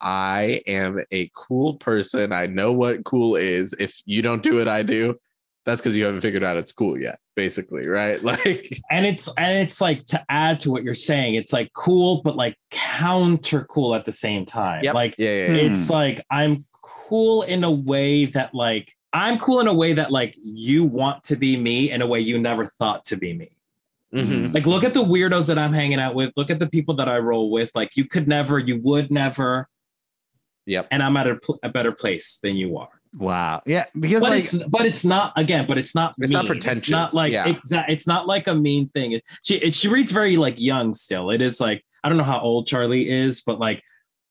[0.00, 2.32] I am a cool person.
[2.32, 3.74] I know what cool is.
[3.78, 5.16] If you don't do it, I do.
[5.66, 8.22] that's because you haven't figured out it's cool yet, basically, right?
[8.30, 12.22] Like, and it's and it's like to add to what you're saying, it's like cool,
[12.22, 14.84] but like counter cool at the same time.
[14.84, 14.94] Yep.
[14.94, 15.62] Like yeah, yeah, yeah.
[15.62, 20.10] it's like I'm cool in a way that like I'm cool in a way that
[20.10, 23.50] like you want to be me in a way you never thought to be me.
[24.14, 24.52] Mhm.
[24.54, 26.32] Like look at the weirdos that I'm hanging out with.
[26.36, 27.70] Look at the people that I roll with.
[27.74, 29.68] Like you could never, you would never,
[30.66, 30.88] Yep.
[30.90, 32.88] and I'm at a, pl- a better place than you are.
[33.16, 33.62] Wow.
[33.66, 33.86] Yeah.
[33.98, 35.66] Because But like it's but it's not again.
[35.66, 36.14] But it's not.
[36.18, 36.56] It's not mean.
[36.56, 37.46] It's pretentious, not like yeah.
[37.52, 39.12] exa- It's not like a mean thing.
[39.12, 41.30] It- she it, she reads very like young still.
[41.30, 43.82] It is like I don't know how old Charlie is, but like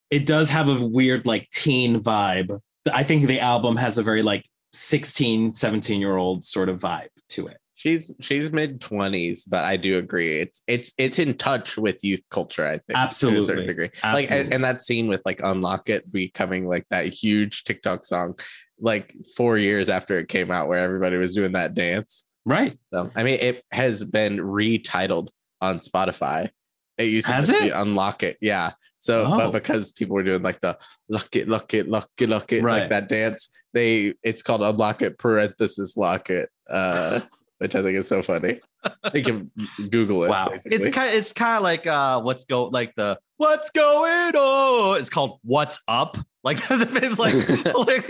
[0.09, 2.59] it does have a weird like teen vibe.
[2.91, 7.09] I think the album has a very like 16, 17 year old sort of vibe
[7.29, 7.57] to it.
[7.79, 10.41] She's she's mid twenties, but I do agree.
[10.41, 12.87] It's it's it's in touch with youth culture, I think.
[12.89, 13.41] To a Absolutely.
[13.45, 13.89] certain degree.
[14.03, 14.37] Like Absolutely.
[14.37, 18.37] and, and that scene with like Unlock It becoming like that huge TikTok song,
[18.81, 22.25] like four years after it came out, where everybody was doing that dance.
[22.45, 22.77] Right.
[22.93, 25.29] So I mean it has been retitled
[25.61, 26.49] on Spotify.
[26.97, 27.71] It used to Has be it?
[27.73, 28.35] Unlock It.
[28.41, 28.71] Yeah.
[28.97, 29.37] So Oh.
[29.37, 32.61] but because people were doing like the lock it, lock it, lock it, lock it,
[32.61, 32.81] Right.
[32.81, 36.49] like that dance, they it's called Unlock It parenthesis lock it.
[36.69, 37.21] Uh
[37.59, 38.59] which I think is so funny.
[38.83, 39.51] So you can
[39.89, 40.29] Google it.
[40.29, 40.49] Wow.
[40.49, 40.77] basically.
[40.77, 45.09] it's kind it's kind of like uh what's go like the what's going on it's
[45.09, 47.33] called what's up like it's like,
[47.75, 48.09] like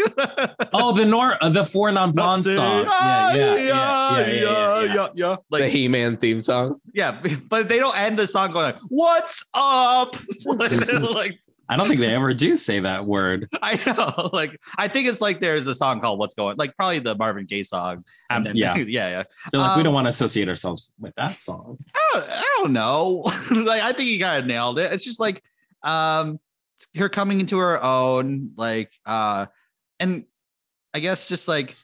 [0.71, 2.85] Oh, the nor uh, the four non blonde song.
[2.85, 5.07] Yeah, yeah, yeah, yeah, yeah, yeah, yeah, yeah.
[5.15, 5.59] yeah, yeah.
[5.59, 6.79] the He-Man theme song.
[6.93, 11.99] yeah, but they don't end the song going like, "What's up?" like, I don't think
[11.99, 13.47] they ever do say that word.
[13.61, 16.99] I know, like, I think it's like there's a song called "What's Going," like probably
[16.99, 17.97] the Marvin Gaye song.
[17.97, 18.03] Um,
[18.37, 19.23] And then- yeah, yeah, yeah.
[19.51, 21.77] they're like we Um, don't want to associate ourselves with that song.
[21.95, 23.23] I don't, I don't know.
[23.51, 24.91] like, I think you kind of nailed it.
[24.91, 25.43] It's just like,
[25.83, 26.39] um,
[26.97, 29.45] her coming into her own, like, uh,
[29.99, 30.23] and
[30.93, 31.75] I guess just like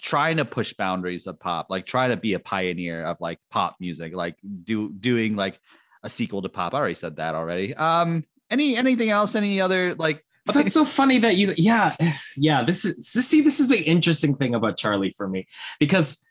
[0.00, 3.76] trying to push boundaries of pop, like trying to be a pioneer of like pop
[3.80, 5.58] music, like do doing like
[6.02, 6.74] a sequel to pop.
[6.74, 7.74] I already said that already.
[7.74, 9.34] Um, any anything else?
[9.34, 10.24] Any other like?
[10.44, 11.96] But that's so funny that you, yeah,
[12.36, 12.62] yeah.
[12.62, 15.48] This is see, this is the interesting thing about Charlie for me
[15.80, 16.24] because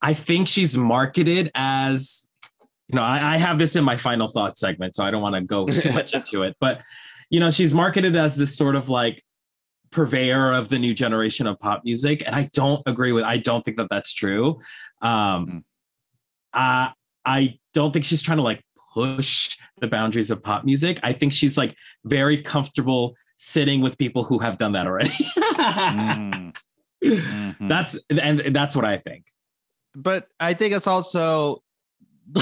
[0.00, 2.26] I think she's marketed as,
[2.88, 5.34] you know, I, I have this in my final thought segment, so I don't want
[5.34, 6.56] to go too much into it.
[6.58, 6.80] But
[7.28, 9.22] you know, she's marketed as this sort of like
[9.90, 13.24] purveyor of the new generation of pop music, and I don't agree with.
[13.24, 14.58] I don't think that that's true.
[15.02, 15.64] Um,
[16.52, 16.92] I
[17.24, 18.62] I don't think she's trying to like
[18.94, 21.00] push the boundaries of pop music.
[21.02, 25.12] I think she's like very comfortable sitting with people who have done that already.
[27.04, 27.68] Mm, mhm.
[27.68, 29.24] that's and that's what I think.
[29.94, 31.62] but I think it's also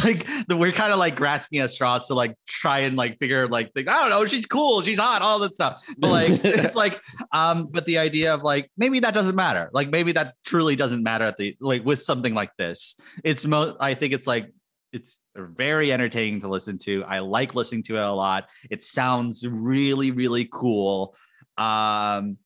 [0.05, 3.49] like the, we're kind of like grasping at straws to like try and like figure
[3.49, 5.83] like, like I don't know, she's cool, she's hot, all that stuff.
[5.99, 7.01] But like it's like
[7.33, 9.69] um, but the idea of like maybe that doesn't matter.
[9.73, 12.95] Like maybe that truly doesn't matter at the like with something like this.
[13.25, 14.53] It's mo I think it's like
[14.93, 17.03] it's very entertaining to listen to.
[17.05, 18.49] I like listening to it a lot.
[18.71, 21.15] It sounds really, really cool.
[21.57, 22.37] Um,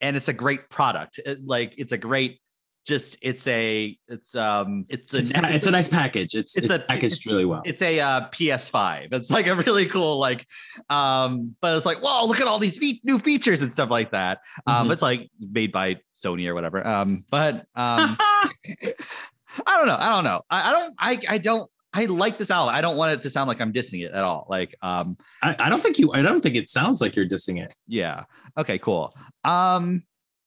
[0.00, 1.18] and it's a great product.
[1.18, 2.40] It- like it's a great
[2.86, 6.34] just it's a it's um it's the It's, it's a nice package.
[6.34, 7.60] It's it's it's, a- packaged really well.
[7.66, 9.12] it's a uh, PS5.
[9.12, 10.46] It's like a really cool like
[10.88, 14.12] um but it's like whoa look at all these fe- new features and stuff like
[14.12, 14.38] that.
[14.66, 14.92] Um Mhm.
[14.92, 16.86] it's like made by Sony or whatever.
[16.86, 18.16] Um but um
[19.66, 19.96] I don't know.
[19.98, 20.42] I don't know.
[20.48, 22.74] I, I don't I I don't I like this album.
[22.74, 24.46] I don't want it to sound like I'm dissing it at all.
[24.48, 26.12] Like um I, I don't think you.
[26.12, 27.74] I don't think it sounds like you're dissing it.
[27.86, 28.24] yeah.
[28.56, 29.14] Okay, cool.
[29.44, 30.04] Um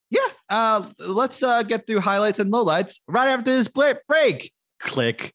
[0.10, 4.52] yeah, uh let's uh get through highlights and lowlights right after this break.
[4.80, 5.34] Click.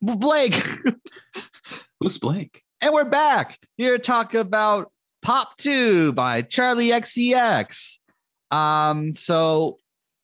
[0.00, 0.54] Blake.
[2.00, 2.62] Who's Blake?
[2.80, 7.98] And we're back here to talk about Pop 2 by Charli XCX.
[8.54, 9.78] Um, so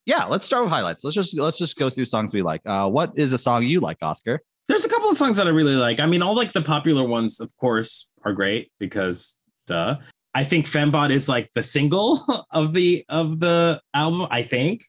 [0.06, 1.04] yeah, let's start with highlights.
[1.04, 2.62] Let's just let's just go through songs we like.
[2.64, 4.40] Uh, what is a song you like, Oscar?
[4.70, 5.98] There's a couple of songs that I really like.
[5.98, 9.96] I mean, all like the popular ones, of course, are great because duh.
[10.32, 14.28] I think Fembot is like the single of the of the album.
[14.30, 14.84] I think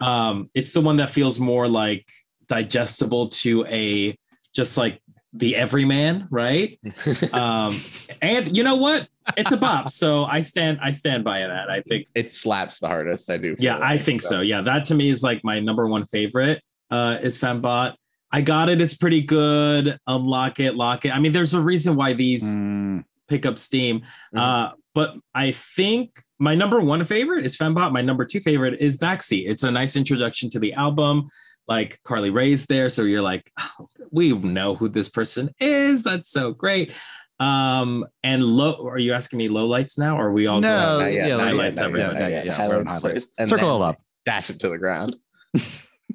[0.00, 2.04] um, it's the one that feels more like
[2.48, 4.18] digestible to a
[4.56, 5.00] just like
[5.32, 6.80] the everyman, right?
[7.32, 7.80] Um,
[8.20, 9.06] and you know what?
[9.36, 9.90] It's a bop.
[9.92, 11.70] So I stand I stand by that.
[11.70, 13.30] I think it slaps the hardest.
[13.30, 13.54] I do.
[13.60, 14.40] yeah, I think so.
[14.40, 16.60] Yeah, that to me is like my number one favorite.
[16.90, 17.94] Uh, is Fembot.
[18.32, 18.80] I got it.
[18.80, 19.98] It's pretty good.
[20.06, 21.10] Unlock it, lock it.
[21.10, 24.02] I mean, there's a reason why these Mm, pick up steam.
[24.34, 24.40] Mhm.
[24.40, 27.92] Uh, but I think my number one favorite is Fembot.
[27.92, 29.44] My number two favorite is Backseat.
[29.48, 31.28] It's a nice introduction to the album.
[31.68, 36.02] Like Carly Rae's there, so you're like, oh, we know who this person is.
[36.02, 36.90] That's so great.
[37.38, 38.86] Um, and low.
[38.88, 40.16] Are you asking me low lights now?
[40.18, 40.98] Or are we all No, going?
[41.06, 42.16] Not yet, yeah, not highlights everyone.
[42.16, 43.00] Yeah, yeah, Highlights highlights.
[43.24, 43.96] first, and Circle then of love.
[44.26, 45.16] Dash it to the ground.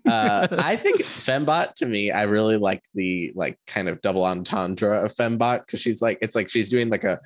[0.08, 5.04] uh, I think Fembot to me, I really like the like kind of double entendre
[5.06, 7.20] of Fembot because she's like it's like she's doing like a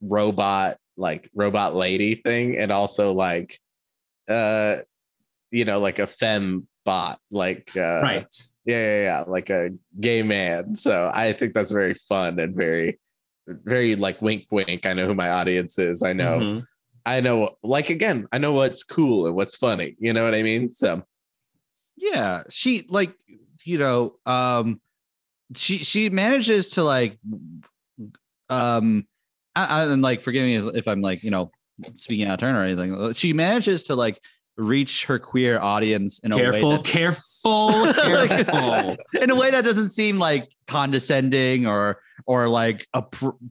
[0.00, 3.58] robot like robot lady thing and also like
[4.28, 4.76] uh
[5.50, 8.34] you know like a fem bot like uh right.
[8.64, 10.76] yeah yeah yeah like a gay man.
[10.76, 12.98] So i think that's very fun and very
[13.46, 14.86] very like wink wink.
[14.86, 16.02] I know who my audience is.
[16.02, 16.62] I know Mhm.
[17.06, 19.96] i know like again i know what's cool and what's funny.
[19.98, 20.72] You know what i mean?
[20.74, 21.02] So
[21.96, 23.14] yeah she like
[23.64, 24.80] you know um
[25.56, 27.18] she she manages to like
[28.50, 29.06] um
[29.54, 31.50] I, I, and like forgive me if, if i'm like you know
[31.94, 34.20] speaking out of turn or anything she manages to like
[34.56, 38.96] reach her queer audience in a way Careful, that, careful, careful.
[39.20, 43.02] in a way that doesn't seem like condescending or or like a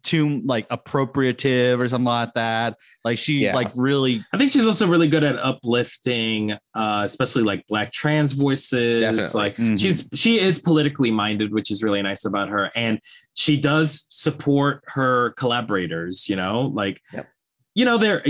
[0.03, 3.53] too like appropriative or something like that like she Yeah.
[3.53, 8.31] like really I think she's also really good at uplifting, uh, especially like black trans
[8.33, 9.01] voices.
[9.03, 9.39] Definitely.
[9.39, 9.79] Like Mhm.
[9.79, 12.99] she's she is politically minded, which is really nice about her, and
[13.33, 16.29] she does support her collaborators.
[16.29, 17.27] You know, like Yep.
[17.75, 18.23] you know, there.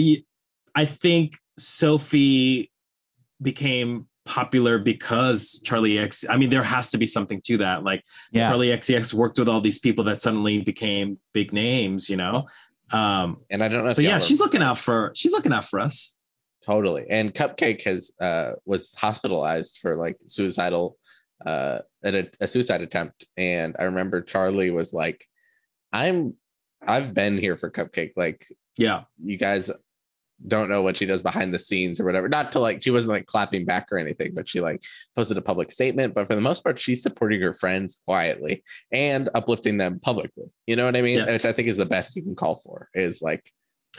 [0.76, 2.72] I think Sophie
[3.42, 6.24] became popular because Charli X.
[6.30, 7.84] I mean, there has to be something to that.
[7.84, 12.10] Like yeah Charli XCX worked with all these people that suddenly became big names.
[12.10, 12.48] You know.
[12.92, 15.52] Um, and i don't know so y'all yeah, remember- she's looking out for she's looking
[15.54, 16.16] out for us.
[16.64, 20.98] totally and cupcakke has uh was hospitalized for like suicidal
[21.46, 25.26] uh a, a suicide attempt and i remember charli was like
[25.92, 26.36] i'm
[26.86, 28.46] i've been here for cupcakke like
[28.78, 29.06] Yeah.
[29.24, 29.72] you guys
[30.48, 33.12] don't know what she does behind the scenes or whatever not to like she wasn't
[33.12, 34.82] like clapping back or anything but she like
[35.16, 39.30] posted a public statement but for the most part she's supporting her friends quietly and
[39.36, 41.32] uplifting them publicly you know what i mean Yes.
[41.32, 43.50] which i think is the best you can call for is like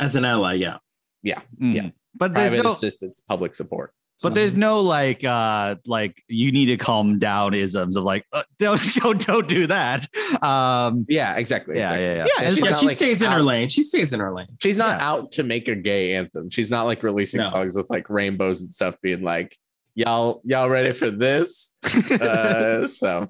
[0.00, 0.76] As an ally, yeah.
[1.22, 1.74] Mhm.
[1.74, 1.88] yeah.
[2.14, 6.66] but there's private no assistance public support But there's no like uh like you need
[6.66, 10.06] to calm down isms of like uh, don't don't don't do that.
[10.42, 12.04] Um yeah exactly Yeah, exactly.
[12.04, 12.26] yeah, yeah.
[12.40, 13.68] Yeah, she's yeah, she like, stays in her lane.
[13.68, 14.46] She stays in her lane.
[14.60, 15.08] She's not Yeah.
[15.10, 16.48] out to make a gay anthem.
[16.50, 17.48] She's not like releasing No.
[17.48, 19.58] songs with like rainbows and stuff, being like,
[19.94, 21.74] "Y'all, y'all ready for this?"
[22.10, 23.28] Uh, so,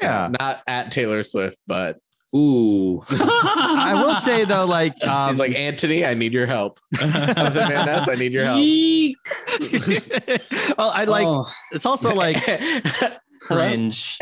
[0.00, 0.28] Yeah.
[0.38, 1.98] not at Taylor Swift, but
[2.36, 3.02] Ooh.
[3.10, 8.06] I will say though, like um, he's like, "Anthony, I need your help." Van Ness,
[8.08, 8.58] I need your help.
[8.60, 9.16] Yeek.
[10.78, 12.36] well, I like Oh, it's also like
[13.40, 14.18] cringe.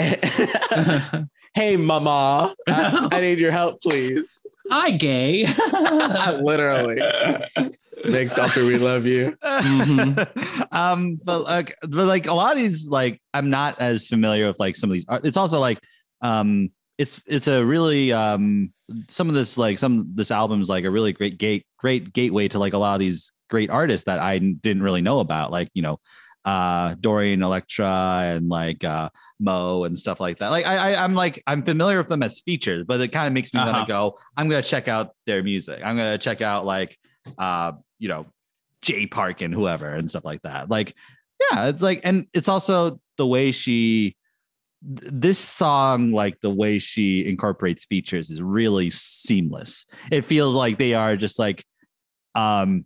[1.54, 4.40] hey, mama, I, I need your help, please.
[4.70, 5.46] Hi, gay.
[6.40, 6.96] Literally,
[8.04, 9.36] big selfie, we love you.
[9.42, 10.66] Mhm.
[10.72, 14.58] um but like but like a lot of these like i'm not as familiar with
[14.58, 15.78] like some of these art- it's also like
[16.20, 18.72] um it's it's a really um
[19.08, 22.48] some of this like some this album is like a really great gate great gateway
[22.48, 25.68] to like a lot of these great artists that i didn't really know about like
[25.74, 25.98] you know
[26.46, 29.08] uh dorian electra and like uh
[29.40, 32.40] mo and stuff like that like i, I i'm like i'm familiar with them as
[32.40, 33.72] features but it kind of makes me Uh-huh.
[33.72, 36.96] want to go i'm gonna check out their music i'm gonna check out like
[37.38, 38.26] uh you know
[38.82, 40.70] Jay Park and whoever and stuff like that.
[40.70, 40.94] Like,
[41.50, 44.14] yeah, it's like, and it's also the way she,
[44.82, 49.86] this song, like the way she incorporates features is really seamless.
[50.10, 51.64] It feels like they are just like,
[52.34, 52.84] um,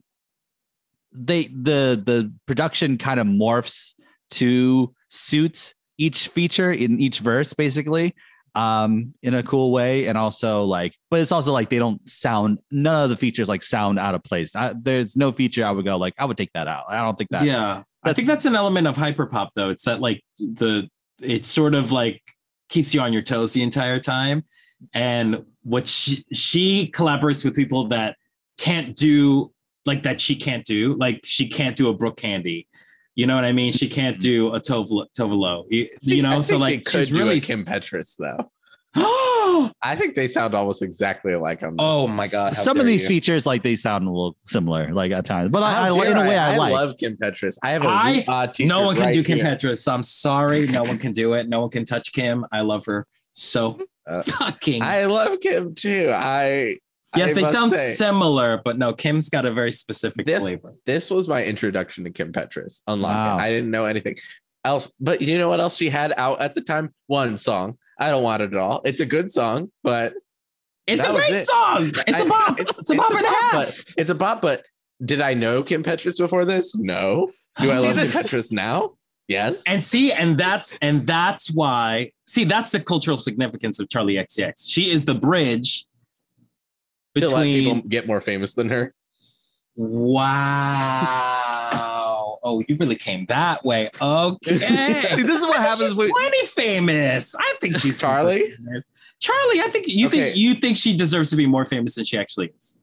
[1.12, 3.94] they the the production kind of morphs
[4.30, 8.14] to suit each feature in each verse, basically
[8.56, 12.60] um in a cool way and also like but it's also like they don't sound
[12.72, 15.84] none of the features like sound out of place I, there's no feature i would
[15.84, 17.84] go like i would take that out i don't think that yeah.
[18.02, 19.70] I think that's an element of hyperpop though.
[19.70, 20.88] It's that like the
[21.22, 22.22] it sort of like
[22.68, 24.44] keeps you on your toes the entire time.
[24.94, 28.16] And what she she collaborates with people that
[28.56, 29.52] can't do
[29.86, 30.94] like that she can't do.
[30.94, 32.66] Like she can't do a Brooke Candy.
[33.14, 33.72] You know what I mean?
[33.72, 34.22] She can't mm-hmm.
[34.22, 35.64] do a Tova Tovalo.
[35.68, 38.50] You, you know, so like she could she's do really a Kim Petras though.
[38.96, 41.76] Oh I think they sound almost exactly like them.
[41.78, 43.08] Oh my God, some of these you.
[43.08, 46.20] features like they sound a little similar like at times but I, I in a
[46.20, 47.56] way i, like love Kim Petras.
[47.62, 49.46] I have a I- uh, t-shirt no one can right do Kim here.
[49.46, 49.90] Petras.
[49.92, 50.66] I'm sorry.
[50.66, 51.48] No one can do it.
[51.48, 52.44] No one can touch Kim.
[52.52, 54.82] I love her so Uh, fucking.
[54.82, 56.10] I love Kim too.
[56.12, 56.78] I
[57.16, 60.74] yes, I they sound say, similar, but no, Kim's got a very specific This- flavor.
[60.86, 62.82] This was my introduction to Kim Petras.
[62.86, 63.38] Unlock Wow.
[63.38, 63.40] it.
[63.42, 64.16] I didn't know anything
[64.64, 64.92] else.
[65.00, 66.92] But you know what else she had out at the time?
[67.06, 67.78] One song.
[68.00, 68.80] I don't want it at all.
[68.84, 70.14] It's a good song, but
[70.86, 71.46] It's a great it.
[71.46, 71.92] song.
[72.08, 72.58] It's a I- bop.
[72.60, 73.52] It's, a bop and a half.
[73.52, 74.40] But it's a bop.
[74.42, 74.64] But
[75.04, 76.76] did I know Kim Petras before this?
[76.76, 77.30] No.
[77.60, 78.94] Do I love Kim Petras now?
[79.28, 79.62] Yes.
[79.68, 82.10] And see, and that's and that's why.
[82.26, 84.68] See, that's the cultural significance of Charli XCX.
[84.68, 85.86] She is the bridge
[87.16, 87.74] to let between.
[87.76, 88.92] people get more famous than her.
[89.76, 91.49] Wow.
[92.42, 93.90] Oh, you really came that way.
[94.00, 94.56] Okay.
[95.14, 97.34] See, this is what happens she's when plenty famous.
[97.34, 98.54] I think she's Charlie?
[98.56, 98.86] famous.
[99.18, 100.20] Charlie, I think you Okay.
[100.22, 102.76] think you think she deserves to be more famous than she actually is.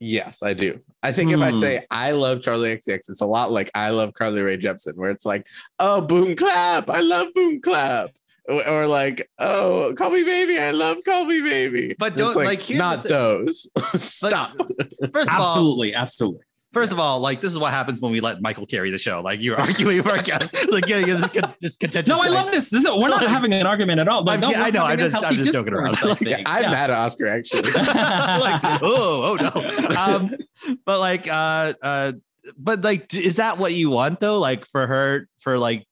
[0.00, 0.78] Yes, I do.
[1.02, 1.58] I think if I Hmm.
[1.58, 5.10] say I love Charli XCX, it's a lot like I love Carly Rae Jepsen, where
[5.10, 5.46] it's like,
[5.78, 8.10] oh, boom clap, I love boom clap,
[8.48, 11.96] or, or like, oh, call me baby, I love call me baby.
[11.98, 13.68] But don't- like, here's not the those.
[14.00, 14.52] Stop.
[15.12, 15.94] first of all, Absolutely,
[16.70, 16.82] absolutely.
[16.82, 19.20] First of all, like this is what happens when we let Michael carry the show.
[19.20, 20.24] Like you're arguing over like
[20.86, 22.08] getting this, con- this contentious.
[22.08, 22.70] No, I love this.
[22.70, 24.22] This is, we're not having an argument at all.
[24.24, 25.94] Like, I'm- I know, I'm just- I'm just joking around.
[26.02, 26.42] I Like, think.
[26.46, 26.70] I'm Yeah.
[26.70, 27.70] mad at Oscar actually.
[27.72, 29.96] like oh oh no.
[29.98, 30.34] Um,
[30.84, 32.12] but like uh uh,
[32.56, 34.38] but like is that what you want though?
[34.38, 35.84] Like for her for like.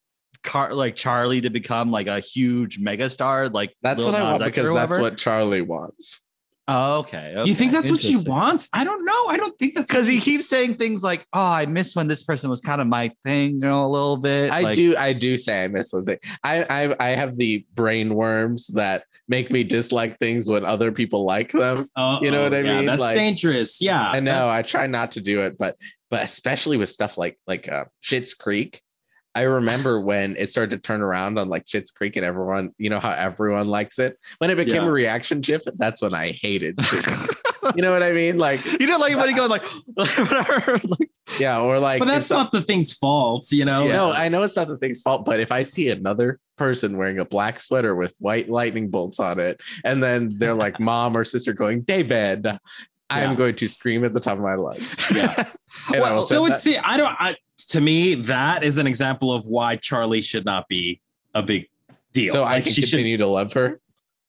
[0.42, 4.42] Car like Charli to become like a huge megastar, like That's Lil what I want
[4.44, 6.20] X because that's what Charli wants.
[6.68, 8.68] Oh, okay, You think that's what she wants?
[8.72, 9.26] I don't know.
[9.28, 12.08] I don't think that's because he she- keeps saying things like, "Oh, I miss when
[12.08, 14.50] this person was kind of my thing," you know, a little bit.
[14.50, 16.18] I like, do, I do say I miss something.
[16.42, 21.24] I, I, I have the brain worms that make me dislike things when other people
[21.24, 21.88] like them.
[21.94, 22.86] Uh-oh, you know what I yeah, mean?
[22.86, 23.80] That's Like- dangerous.
[23.80, 24.48] Yeah, I know.
[24.48, 25.76] I try not to do it, but
[26.10, 28.82] but especially with stuff like like uh, Schitt's Creek.
[29.36, 32.88] I remember when it started to turn around on like Schitt's Creek and everyone, you
[32.90, 34.18] know how everyone likes it.
[34.38, 34.88] When it became Yeah.
[34.88, 36.78] a reaction chip, that's when I hated.
[37.74, 38.38] You know what I mean?
[38.38, 39.64] Like You didn't like anybody going like,
[39.94, 40.80] whatever.
[40.84, 43.86] like, yeah, or like But that's not the thing's fault, you know.
[43.88, 47.18] No, I know it's not the thing's fault, but if I see another person wearing
[47.18, 51.24] a black sweater with white lightning bolts on it, and then they're like mom or
[51.24, 52.46] sister going, David,
[53.08, 53.36] I am Yeah.
[53.36, 54.96] going to scream at the top of my lungs.
[55.14, 55.48] Yeah.
[55.94, 57.14] I will so it's see, I don't.
[57.18, 57.36] I,
[57.68, 61.00] to me, that is an example of why Charli should not be
[61.34, 61.68] a big
[62.12, 62.32] deal.
[62.32, 63.80] so I Like, can she should continue to love her.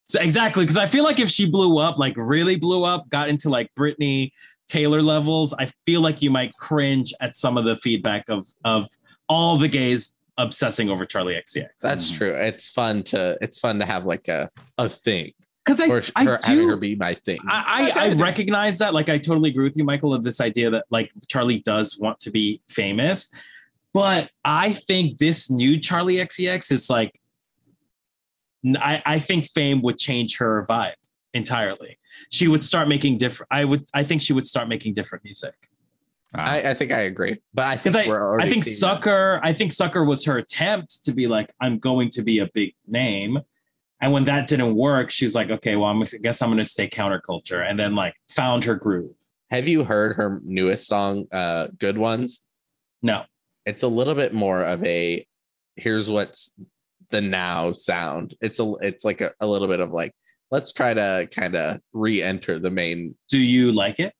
[0.05, 3.28] So exactly, because I feel like if she blew up, like really blew up, got
[3.30, 4.32] into like Britney
[4.67, 8.88] Taylor levels, I feel like you might cringe at some of the feedback of of
[9.28, 11.67] all the gays obsessing over Charli XCX.
[11.82, 12.17] That's mm.
[12.17, 12.34] true.
[12.34, 15.34] It's fun to it's fun to have like a a thing
[15.68, 17.39] Because I, or I her, having her do be my thing.
[17.45, 18.93] I, I, I recognize that.
[18.93, 22.22] Like I totally agree with you, Michael, of this idea that like Charli does want
[22.22, 23.30] to be famous.
[23.93, 27.20] But I think this new Charli XCX is like
[28.78, 30.93] I, I think fame would change her vibe
[31.34, 31.99] entirely.
[32.32, 33.49] She would start making different.
[33.51, 33.89] I would.
[33.93, 35.53] I think she would start making different music.
[36.34, 38.76] I, I think I agree, but I think Because I, we're already I think seeing
[38.76, 38.80] that.
[38.80, 39.41] Sucker.
[39.43, 42.74] I think Sucker was her attempt to be like, I'm going to be a big
[42.88, 43.39] name.
[44.00, 46.66] And when that didn't work, she's like, okay, well, I'm, I guess I'm going to
[46.66, 49.12] stay counterculture, and then like found her groove.
[49.50, 52.41] Have you heard her newest song, uh, "Good Ones"?
[53.02, 53.24] No,
[53.66, 55.26] It's a little bit more of a
[55.78, 56.52] here's what's
[57.12, 58.36] the now sound.
[58.41, 60.12] It's a it's like a, a little bit of like
[60.52, 63.16] let's try to kind of re-enter the main.
[63.30, 64.14] do you like it?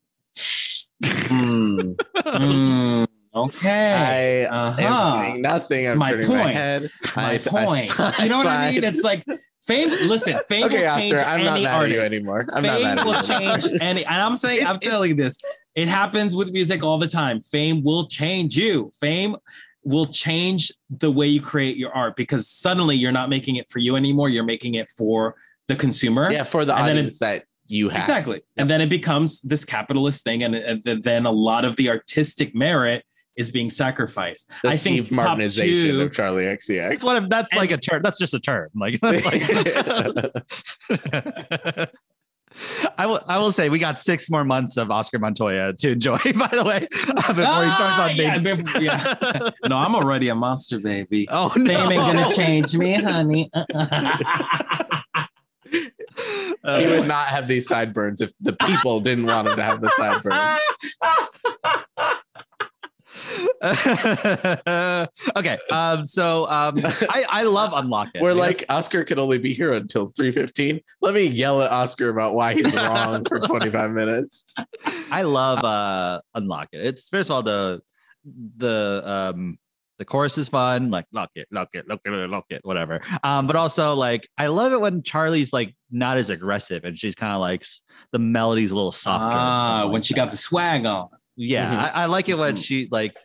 [1.06, 1.92] Hmm.
[2.16, 3.04] Hmm.
[3.36, 4.46] Okay.
[4.46, 4.82] I Uh-huh.
[4.82, 5.88] am saying nothing.
[5.88, 6.56] I'm My turning my point.
[6.56, 6.90] head.
[7.16, 8.00] My I- point.
[8.00, 8.84] I Do you know what I mean?
[8.84, 9.24] It's like
[9.68, 9.90] fame.
[10.08, 11.28] Listen, fame okay, will change Oscar.
[11.28, 12.14] I'm not any mad at you artist.
[12.14, 12.46] anymore.
[12.54, 14.06] I'm not fame mad at will change any.
[14.06, 15.38] And I'm saying, It- I'm telling you this.
[15.76, 17.42] It happens with music all the time.
[17.42, 18.92] Fame will change you.
[19.00, 19.36] Fame
[19.84, 23.80] will change the way you create your art because suddenly you're not making it for
[23.80, 24.28] you anymore.
[24.30, 25.36] You're making it for
[25.68, 26.32] the consumer.
[26.32, 28.00] Yeah, for the And then it- audience that you have.
[28.00, 28.42] Exactly.
[28.58, 30.42] And then it becomes this capitalist thing.
[30.44, 33.04] And, and then a lot of the artistic merit
[33.38, 34.52] is being sacrificed.
[34.64, 36.90] The I Steve think top Martinization two- of Charli XCX.
[36.90, 38.02] That's what I'm, that's And- like a term.
[38.02, 38.70] That's just a term.
[38.76, 39.44] Like that's like
[42.98, 46.18] I will I will say we got six more months of Oscar Montoya to enjoy,
[46.36, 48.74] by the way, uh, before he starts Ah, on yeah, Biggs.
[48.82, 49.50] yeah.
[49.68, 51.28] no, I'm already a monster baby.
[51.30, 51.92] Oh Fame no.
[51.92, 53.52] ain't gonna change me, honey.
[56.64, 59.80] Uh, he would not have these sideburns if the people didn't want him to have
[59.82, 60.62] the sideburns.
[65.36, 65.58] okay.
[65.72, 68.22] Um, so um, I, I love Unlock It.
[68.22, 70.82] We're because- like Oscar could only be here until 3:15.
[71.02, 74.46] Let me yell at Oscar about why he's wrong for 25 minutes.
[75.12, 76.86] I love uh Unlock It.
[76.86, 77.82] It's first of all the
[78.58, 79.58] the um
[80.00, 83.02] the chorus is fun, like lock it, lock it, lock it, lock it, whatever.
[83.24, 87.16] Um, but also like I love it when Charli's like not as aggressive and she's
[87.16, 87.66] kind of like
[88.12, 89.26] the melody's a little softer.
[89.36, 91.10] ah, stuff when like she got the swag on.
[91.38, 91.78] Yeah, Mhm.
[91.96, 92.64] I, I like it when Mhm.
[92.66, 93.16] she like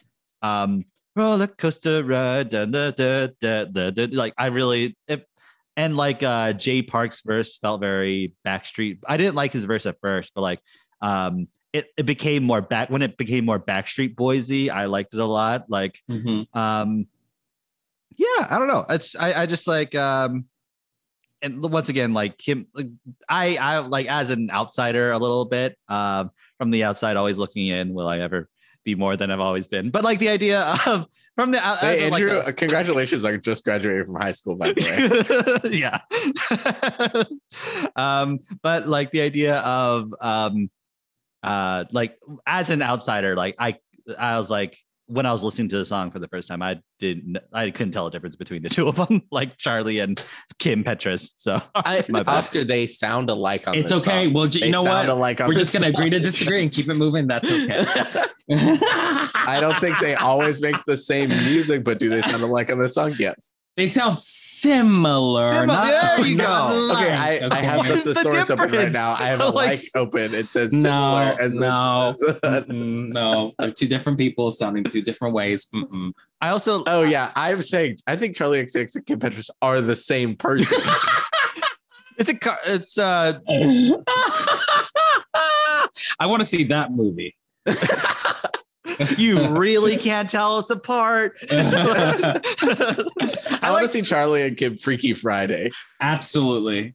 [0.42, 0.84] um
[1.16, 5.22] roller coaster ride, da, da, da, da, da, da, like I really if
[5.76, 8.98] and like uh Jay Park's verse felt very Backstreet.
[9.08, 10.60] I didn't like his verse at first, but like
[11.00, 14.68] um it, it became more back when it became more Backstreet Boysy.
[14.68, 15.64] I liked it a lot.
[15.68, 16.46] Like Mhm.
[16.54, 17.06] um
[18.16, 18.84] yeah, I don't know.
[18.90, 20.44] It's I I just like um
[21.42, 22.88] and once again like him like,
[23.28, 27.68] I I like as an outsider a little bit um from the outside always looking
[27.68, 28.48] in will I ever
[28.84, 29.90] be more than I've always been.
[29.90, 33.24] But like the idea of from the as Hey, like, Andrew, a- uh, congratulations!
[33.24, 35.70] I just graduated from high school, by the way.
[35.78, 36.00] yeah.
[37.96, 40.70] um, but like the idea of um
[41.42, 43.76] uh like as an outsider, like I
[44.18, 44.78] I was like
[45.12, 47.92] when I was listening to the song for the first time, I didn't I couldn't
[47.92, 50.22] tell a difference between the two of them, like Charli and
[50.58, 51.32] Kim Petras.
[51.36, 52.38] So I, My bad.
[52.38, 54.24] Oscar, they sound alike on it's this okay.
[54.26, 54.34] song.
[54.34, 55.16] Well, j- They you know sound what?
[55.16, 57.26] alike on We're just gonna agree to disagree and keep it moving.
[57.26, 57.84] That's okay.
[58.50, 62.78] I don't think they always make the same music, but do they sound alike on
[62.80, 63.14] this song?
[63.18, 63.51] Yes.
[63.76, 65.50] They sound similar.
[65.50, 65.66] Similar.
[65.66, 66.78] not- There you not go.
[66.78, 66.98] alike.
[67.06, 68.04] Okay, I, I have What the is
[68.48, 69.12] the open right now.
[69.14, 70.34] I have a Like- like open.
[70.34, 71.36] It says No, similar.
[71.40, 72.14] as in- no.
[72.44, 75.66] as in- no, they're two different people sounding two different ways.
[75.74, 76.12] Mm-mm.
[76.42, 79.96] I also oh yeah, I'm saying I think Charli XCX and Kim Petras are the
[79.96, 80.78] same person.
[82.18, 83.38] it's a car- it's uh
[86.20, 87.36] I want to see that movie.
[89.16, 91.36] You really can't tell us apart.
[91.50, 92.40] I
[93.62, 95.70] I want like to see Charli and Kim Freaky Friday.
[96.00, 96.94] Absolutely.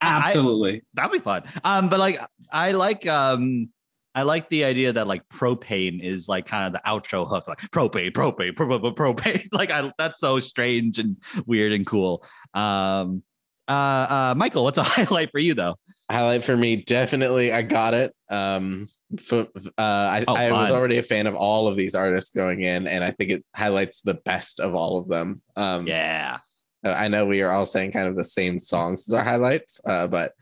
[0.00, 0.82] I- Absolutely.
[0.94, 1.42] that'd be fun.
[1.64, 2.20] Um, but like
[2.52, 3.68] I like um
[4.14, 7.58] I like the idea that like propane is like kind of the outro hook, like
[7.70, 9.46] propane, propane, propane, propane.
[9.52, 11.16] Like I that's so strange and
[11.46, 12.24] weird and cool.
[12.54, 13.22] Um
[13.68, 15.76] uh uh Michael, what's a highlight for you though?
[16.10, 17.52] Highlight for me, definitely.
[17.52, 18.14] I got it.
[18.30, 18.86] Um,
[19.18, 19.46] f- uh,
[19.78, 23.04] I, Oh, I was already a fan of all of these artists going in, and
[23.04, 25.42] I think it highlights the best of all of them.
[25.56, 26.38] Um, Yeah.
[26.84, 29.80] Uh, I know we are all saying kind of the same songs as our highlights,
[29.84, 30.32] uh, but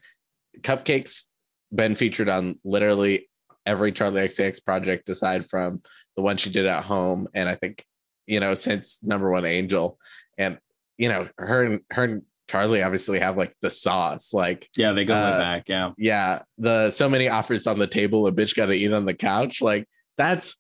[0.61, 1.29] Cupcakke's
[1.75, 3.29] been featured on literally
[3.65, 5.83] every Charli XCX project aside from
[6.17, 7.85] the one she did at home, and I think
[8.27, 9.99] you know since Number One Angel,
[10.39, 10.59] and
[10.99, 15.05] you know her and her and Charli obviously have like the sauce, like Yeah, they
[15.05, 15.69] go Uh, back.
[15.69, 15.91] Yeah.
[15.99, 19.15] yeah, the so many offers on the table, a bitch got to eat on the
[19.15, 20.57] couch, like that's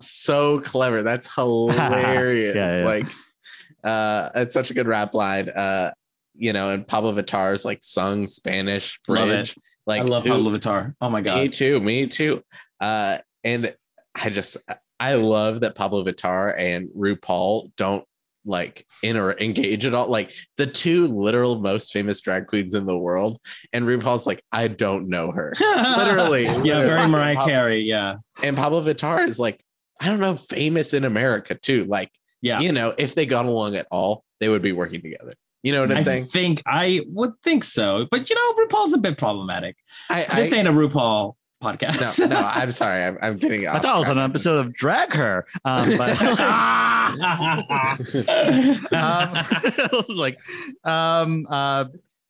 [0.00, 1.02] so clever.
[1.02, 2.56] That's hilarious.
[2.56, 2.84] Yeah, yeah.
[2.84, 3.06] Like
[3.84, 5.48] uh it's such a good rap line.
[5.50, 5.92] Uh
[6.36, 9.56] you know, and Pabllo Vittar's like sung Spanish bridge.
[9.86, 10.94] Like I love Pabllo Vittar.
[11.00, 11.38] Oh my god.
[11.42, 12.42] me too, me too.
[12.80, 13.74] Uh and
[14.14, 14.56] I just
[14.98, 18.04] I love that Pabllo Vittar and RuPaul don't
[18.44, 20.08] like inter engage at all.
[20.08, 23.40] Like the two literal most famous drag queens in the world,
[23.72, 25.52] and RuPaul's like, I don't know her.
[25.60, 26.86] Literally, yeah, literally.
[26.86, 27.80] very Mariah Carey.
[27.82, 28.16] Yeah.
[28.42, 29.60] And Pabllo Vittar is like,
[30.00, 31.84] I don't know, famous in America too.
[31.84, 32.10] Like,
[32.42, 32.60] Yeah.
[32.60, 35.32] you know, if they got along at all, they would be working together.
[35.62, 36.24] You know what I'm I saying?
[36.26, 38.06] think I would think so.
[38.10, 39.76] But you know, RuPaul's a bit problematic.
[40.10, 41.34] I, this I ain't a RuPaul
[41.64, 42.20] podcast.
[42.20, 43.04] no, no, I'm sorry.
[43.04, 43.66] I'm, I'm getting.
[43.66, 45.46] I thought it was an episode of Drag Her.
[45.64, 46.20] Um, but
[48.92, 49.36] um,
[50.08, 50.36] like
[50.84, 51.84] um uh,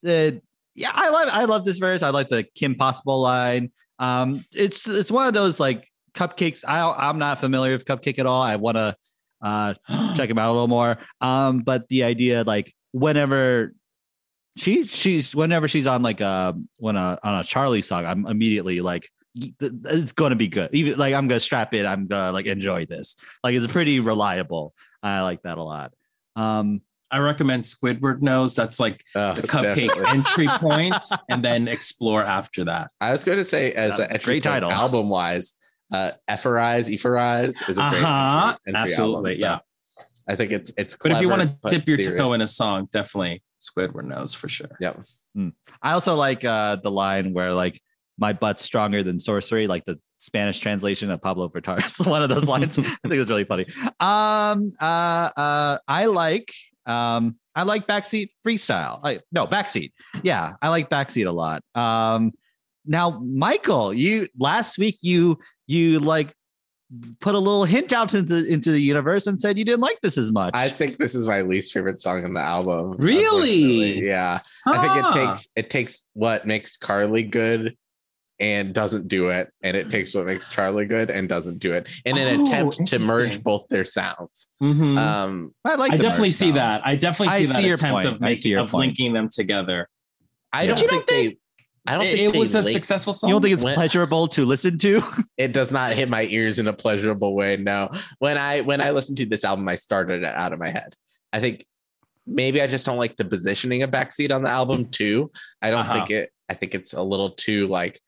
[0.06, 0.30] uh
[0.74, 4.88] yeah i love i love this verse i like the kim possible line um it's
[4.88, 8.56] it's one of those like cupcakke's i i'm not familiar with cupcakke at all i
[8.56, 8.96] want to
[9.42, 9.74] uh
[10.16, 13.72] check him out a little more um but the idea like whenever
[14.56, 18.80] she she's whenever she's on like uh when a on a charli song i'm immediately
[18.80, 22.86] like it's gonna be good even like i'm gonna strap it i'm gonna like enjoy
[22.86, 24.72] this like it's pretty reliable
[25.02, 25.92] i like that a lot
[26.36, 26.80] um
[27.10, 28.56] I recommend Squidward Nose.
[28.56, 30.06] That's like Oh, the cupcakke definitely.
[30.08, 30.96] entry point,
[31.28, 32.90] and then explore after that.
[33.00, 34.72] I was going to say, as Yeah, an entry great title.
[34.72, 35.52] album wise,
[35.92, 38.56] uh, Ephorize, Ephorize is a great Uh-huh.
[38.66, 39.60] entry, entry Absolutely, album.
[39.98, 40.96] So I think it's it's.
[40.96, 42.20] But if you want to dip your serious.
[42.20, 44.76] toe in a song, definitely Squidward Nose for sure.
[44.80, 45.04] Yep.
[45.82, 47.80] I also like uh the line where like
[48.18, 52.44] my butt's stronger than sorcery, like the Spanish translation of Pabllo Vittar's one of those
[52.44, 52.78] lines.
[52.78, 53.66] I think it's really funny.
[54.00, 56.52] Um uh uh I like
[56.86, 59.00] um I like backseat freestyle.
[59.04, 59.92] I no backseat.
[60.22, 61.62] Yeah, I like backseat a lot.
[61.74, 62.32] Um
[62.86, 66.34] now Michael, you last week you you like
[67.20, 70.00] put a little hint out into the, into the universe and said you didn't like
[70.02, 70.52] this as much.
[70.54, 72.92] I think this is my least favorite song on the album.
[72.98, 74.06] Really?
[74.06, 74.40] Yeah.
[74.66, 77.76] I think it takes it takes what makes Carly good
[78.40, 81.88] and doesn't do it, and it takes what makes Charli good and doesn't do it,
[82.04, 84.48] in an Oh, attempt to merge both their sounds.
[84.62, 84.98] Mhm.
[84.98, 86.56] Um, I like I definitely see sound.
[86.56, 86.82] that.
[86.84, 88.06] I definitely I see that see attempt point.
[88.06, 88.86] of making of point.
[88.88, 89.88] linking them together.
[90.52, 90.68] I Yeah.
[90.68, 91.38] don't You think don't they.
[91.86, 93.28] I don't It, think it was a link- successful song.
[93.28, 95.02] You don't think it's When- pleasurable to listen to?
[95.36, 98.90] it does not hit my ears in a pleasurable way no when i when i
[98.90, 100.94] listened to this album i started it out of my head
[101.32, 101.66] i think
[102.26, 105.30] maybe i just don't like the positioning of backseat on the album too
[105.60, 105.92] i don't Uh-huh.
[105.94, 108.00] think it i think it's a little too like s-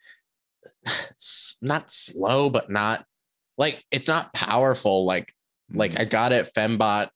[1.63, 3.05] not slow but not
[3.59, 5.33] like it's not powerful like
[5.73, 7.09] like i got it fembot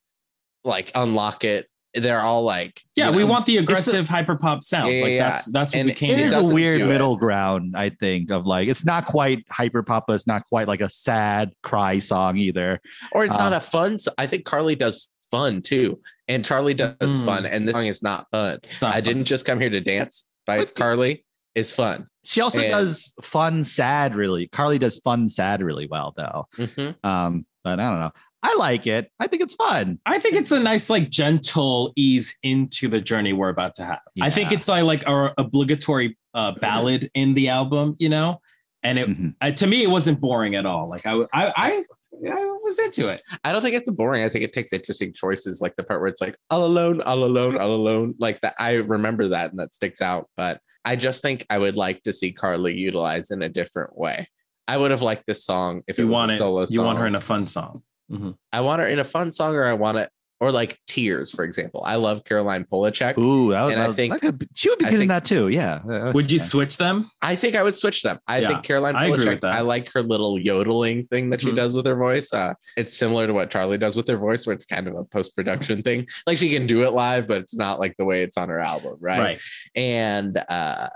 [0.65, 4.63] like unlock it they're all like Yeah, you we know, want the aggressive hyper pop
[4.63, 4.93] sound.
[4.93, 6.37] Yeah, like yeah, that's that's what And we came It It to.
[6.39, 6.89] is a weird do it.
[6.89, 10.69] middle ground, I think, of like it's not quite hyper pop, but it's not quite
[10.69, 12.81] like a sad cry song either.
[13.11, 13.99] or it's not Uh, a fun.
[13.99, 17.25] So I think Carly does fun too, and Charli does Mm.
[17.25, 18.59] fun, and this song is not fun.
[18.63, 21.25] It's not I didn't just come here to dance by Carly
[21.57, 22.07] is fun.
[22.25, 24.47] She also And- does fun, sad, really.
[24.49, 26.47] Carly does fun, sad really well, though.
[26.57, 27.05] Mhm.
[27.05, 28.11] Um, but I don't know.
[28.43, 29.11] I like it.
[29.21, 29.99] I think it's fun.
[30.07, 34.01] I think it's a nice, like, gentle ease into the journey we're about to have.
[34.21, 38.41] I think it's like like our obligatory uh, ballad in the album, you know.
[38.83, 39.35] And it Mhm.
[39.43, 40.89] uh, to me, it wasn't boring at all.
[40.89, 41.83] Like I, I, I,
[42.31, 43.21] I was into it.
[43.45, 44.25] I don't think it's boring.
[44.25, 47.25] I think it takes interesting choices, like the part where it's like all alone, all
[47.25, 48.15] alone, all alone.
[48.19, 50.29] Like that, I remember that, and that sticks out.
[50.37, 54.29] But I just think I would like to see Carly utilized in a different way.
[54.67, 56.39] I would have liked this song if it You was want a it.
[56.39, 56.75] solo song.
[56.75, 57.83] You want her in a fun song.
[58.11, 58.31] Mm-hmm.
[58.53, 60.11] I want her in a fun song, or I want it,
[60.41, 61.83] or like Tears, for example.
[61.85, 63.19] I love Caroline Polachek.
[63.19, 65.09] Ooh, that was, And I that think- that could she would be I good in
[65.09, 65.49] that too.
[65.49, 65.83] Yeah.
[66.13, 66.45] Would you yeah.
[66.45, 67.11] switch them?
[67.21, 68.19] I think I would switch them.
[68.27, 69.53] I Yeah, think Caroline I agree Polachek, with that.
[69.53, 71.57] I like her little yodeling thing that she Mhm.
[71.57, 72.33] does with her voice.
[72.33, 75.05] Uh, it's similar to what Charli does with her voice, where it's kind of a
[75.05, 76.07] post production thing.
[76.27, 78.61] Like she can do it live, but it's not like the way it's on her
[78.61, 79.21] album, right?
[79.21, 79.41] Right.
[79.77, 80.89] And uh,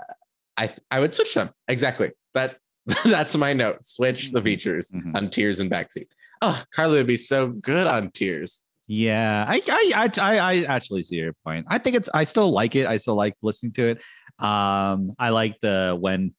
[0.57, 2.11] I I would switch them exactly.
[2.33, 2.57] That
[3.05, 3.85] that's my note.
[3.85, 5.15] Switch the features Mhm.
[5.15, 6.07] on Tears and Backseat.
[6.41, 8.61] Oh, Carly would be so good on Tears.
[8.87, 11.65] Yeah, I, I, I, I actually see your point.
[11.69, 12.85] I think it's, I still like it.
[12.85, 13.97] I still like listening to it.
[14.43, 16.35] Um, I like the when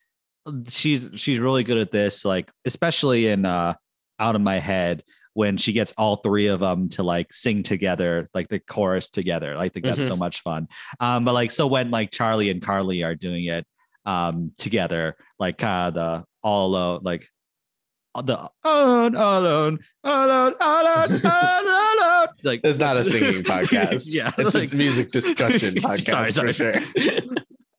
[0.68, 3.74] she's she's really good at this, like especially in uh,
[4.18, 5.02] out of my head
[5.34, 9.56] when she gets all three of them to like sing together, like the chorus together.
[9.56, 10.68] I think that's so much fun.
[11.00, 13.66] Um, but like so when like Charli and Carly are doing it
[14.04, 17.28] um together, like kind of the all alone, like
[18.22, 22.28] the alone, alone, alone, alone, alone, alone.
[22.44, 24.14] Like It's not a singing podcast.
[24.14, 27.34] yeah, it's like- a music discussion podcast Sorry, for sure.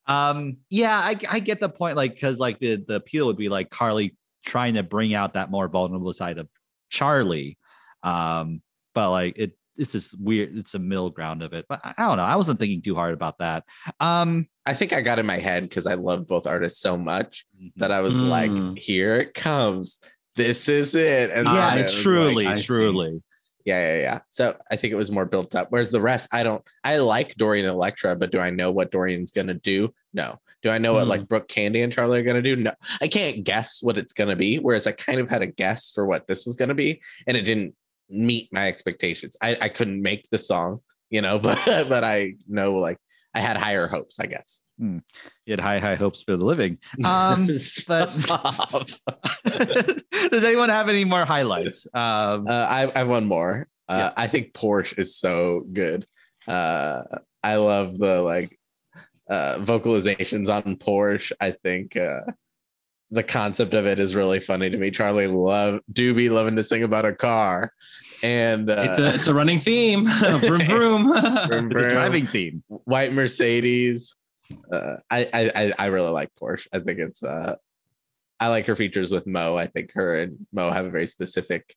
[0.06, 1.98] Um, yeah, I, I get the point.
[1.98, 4.16] Like, because like the the appeal would be like Carly
[4.46, 6.48] trying to bring out that more vulnerable side of
[6.92, 7.58] Charli.
[8.04, 8.62] Um,
[8.96, 11.66] but like it it's this weird, it's a middle ground of it.
[11.68, 12.24] But I, I don't know.
[12.24, 13.64] I wasn't thinking too hard about that.
[14.00, 17.46] Um, I think I got in my head because I love both artists so much
[17.76, 18.78] that I was like, Mm.
[18.80, 20.00] here it comes.
[20.38, 21.30] This is it.
[21.32, 23.22] And yeah, it's truly, like, truly.
[23.66, 24.20] yeah, yeah, yeah.
[24.30, 25.68] So I think it was more built up.
[25.72, 28.92] Whereas the rest, I don't I like Dorian and Electra, but do I know what
[28.92, 29.94] Dorian's gonna do?
[30.14, 30.40] No.
[30.64, 31.10] Do I know what Hmm.
[31.10, 32.56] like Brooke Candy and Charli are gonna do?
[32.56, 32.72] No.
[33.02, 34.58] I can't guess what it's gonna be.
[34.60, 37.42] Whereas I kind of had a guess for what this was gonna be, and it
[37.44, 37.76] didn't
[38.10, 39.36] meet my expectations.
[39.42, 40.80] I, I couldn't make the song,
[41.10, 41.60] you know, but
[41.90, 42.98] but I know like
[43.34, 44.64] I had higher hopes, I guess.
[44.80, 45.02] You
[45.48, 46.78] had high, high hopes for the living.
[47.06, 47.48] Um,
[47.88, 48.10] but
[50.32, 51.88] does anyone have any more highlights?
[51.94, 53.68] Um, Uh, I, I have one more.
[53.90, 56.06] Uh, I think Porsche is so good.
[56.48, 57.04] Uh,
[57.44, 58.58] I love the like
[59.30, 61.32] uh, vocalizations on Porsche.
[61.40, 62.22] I think uh,
[63.12, 64.92] the concept of it is really funny to me.
[64.92, 67.72] Charli love do be loving to sing about a car,
[68.24, 70.06] and uh, It's a it's a running theme.
[70.40, 71.08] vroom vroom.
[71.48, 72.64] Vroom, it's a driving theme.
[72.68, 74.16] white Mercedes.
[74.72, 76.68] Uh, I, I I I really like Porsche.
[76.74, 77.56] I think it's uh,
[78.40, 79.56] I like her features with Mo.
[79.58, 81.76] I think her and Mo have a very specific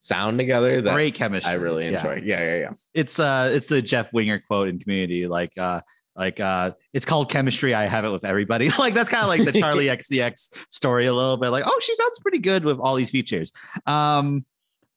[0.00, 1.50] sound together that Great chemistry.
[1.50, 1.98] I really Yeah.
[1.98, 2.22] enjoy.
[2.24, 2.70] Yeah, yeah, yeah.
[2.94, 5.80] it's uh it's the Jeff Winger quote in community like uh
[6.14, 9.44] like uh it's called chemistry I have it with everybody like that's kind of like
[9.44, 12.94] the Charli XCX story a little bit like oh she sounds pretty good with all
[12.94, 13.50] these features
[13.86, 14.44] um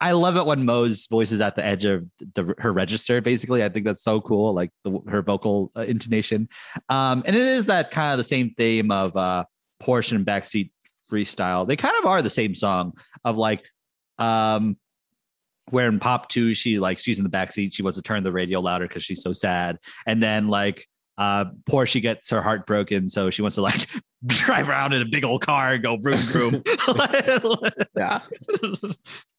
[0.02, 3.64] I love it when Mo's voice is at the edge of the her register basically.
[3.64, 6.50] I think that's so cool like the, her vocal uh, intonation.
[6.90, 9.46] Um and it is that kind of the same theme of uh
[9.82, 10.72] Porsche and backseat
[11.10, 11.68] freestyle.
[11.68, 12.94] They kind of are the same song
[13.24, 13.64] of like
[14.18, 14.76] um
[15.70, 18.24] where in pop 2 she like she's in the back seat she wants to turn
[18.24, 19.78] the radio louder because she's so sad.
[20.08, 20.88] And then like
[21.20, 23.88] uh Porsche gets her heart broken so she wants to like
[24.26, 26.64] drive around in a big old car and go vroom vroom.
[27.96, 28.22] Yeah.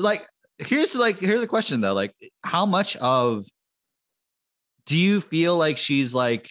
[0.00, 0.26] like
[0.58, 3.44] here's like here's the question though like how much of
[4.86, 6.50] do you feel like she's like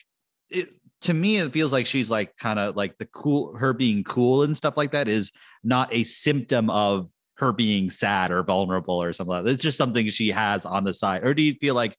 [0.50, 0.70] it,
[1.02, 4.43] to me it feels like she's like kind of like the cool her being cool
[4.43, 5.32] and stuff like that is
[5.64, 9.52] not a symptom of her being sad or vulnerable or something like that.
[9.52, 11.24] It's just something she has on the side.
[11.24, 11.97] Or do you feel like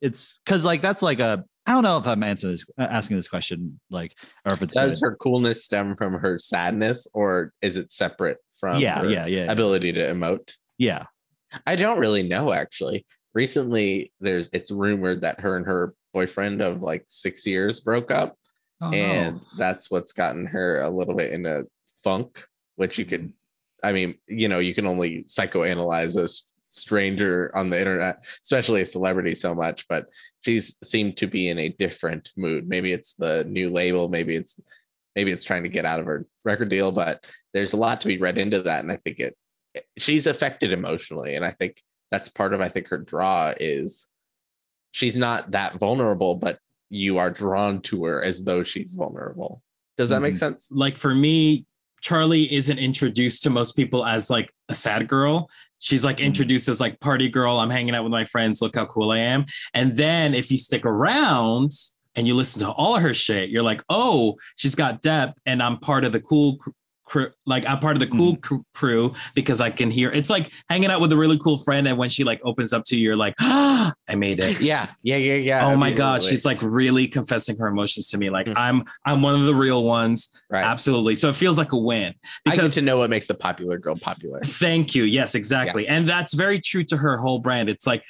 [0.00, 3.16] it's because like that's like a I don't know if I'm answering this uh, asking
[3.16, 5.08] this question like or if it's Does good.
[5.08, 9.50] her coolness stem from her sadness or is it separate from yeah, her yeah, yeah,
[9.50, 10.54] ability to emote?
[10.82, 11.04] Yeah.
[11.66, 13.06] I don't really know actually.
[13.34, 18.36] Recently there's it's rumored that her and her boyfriend of like 6 years broke up
[18.80, 19.42] Oh, and no.
[19.56, 21.62] that's what's gotten her a little bit in a
[22.02, 22.44] funk,
[22.76, 23.32] which you could
[23.84, 26.28] I mean, you know, you can only psychoanalyze a
[26.68, 30.06] stranger on the internet, especially a celebrity so much, but
[30.40, 32.68] she's seemed to be in a different mood.
[32.68, 34.58] Maybe it's the new label, maybe it's
[35.14, 37.24] maybe it's trying to get out of her record deal, but
[37.54, 38.82] there's a lot to be read into that.
[38.82, 39.36] And I think it
[39.98, 41.34] she's affected emotionally.
[41.36, 44.06] And I think that's part of I think her draw is
[44.90, 46.58] she's not that vulnerable, but
[46.90, 49.62] you are drawn to her as though she's vulnerable.
[49.96, 50.38] Does that make Mhm.
[50.38, 50.68] sense?
[50.70, 51.64] like for me,
[52.04, 55.48] Charli isn't introduced to most people as like a sad girl.
[55.78, 56.24] She's like Mhm.
[56.26, 57.58] introduced as like party girl.
[57.58, 58.60] I'm hanging out with my friends.
[58.60, 59.46] Look how cool I am.
[59.72, 61.70] And then if you stick around
[62.14, 65.78] and you listen to all her shit, you're like, oh, she's got depth, and I'm
[65.78, 66.58] part of the cool
[67.12, 67.28] crew.
[67.44, 70.10] Like I'm part of the cool cr- crew because I can hear.
[70.10, 72.84] It's like hanging out with a really cool friend, and when she like opens up
[72.86, 74.60] to you, you're like, ah, I made it.
[74.60, 75.66] Yeah, yeah, yeah, yeah.
[75.66, 78.30] Oh my god, she's like really confessing her emotions to me.
[78.30, 78.54] Like Mhm.
[78.56, 80.30] I'm I'm one of the real ones.
[80.50, 80.64] right.
[80.64, 81.14] Absolutely.
[81.14, 82.14] So it feels like a win
[82.46, 84.40] I get because to know what makes the popular girl popular.
[84.44, 85.04] thank you.
[85.04, 85.86] Yes, exactly.
[85.86, 87.68] And that's very true to her whole brand.
[87.68, 88.02] It's like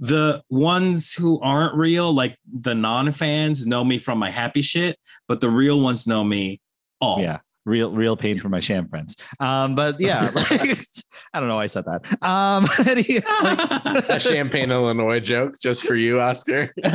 [0.00, 4.98] the ones who aren't real, like the non-fans know me from my happy shit,
[5.28, 6.60] but the real ones know me
[7.00, 7.20] all.
[7.20, 7.38] Yeah.
[7.68, 9.14] Real, real pain for my sham friends.
[9.40, 10.50] Um, but yeah, like,
[11.34, 12.26] I don't know why I said that.
[12.26, 16.70] Um, any- like- a champagne Illinois joke just for you, Oscar.
[16.82, 16.94] and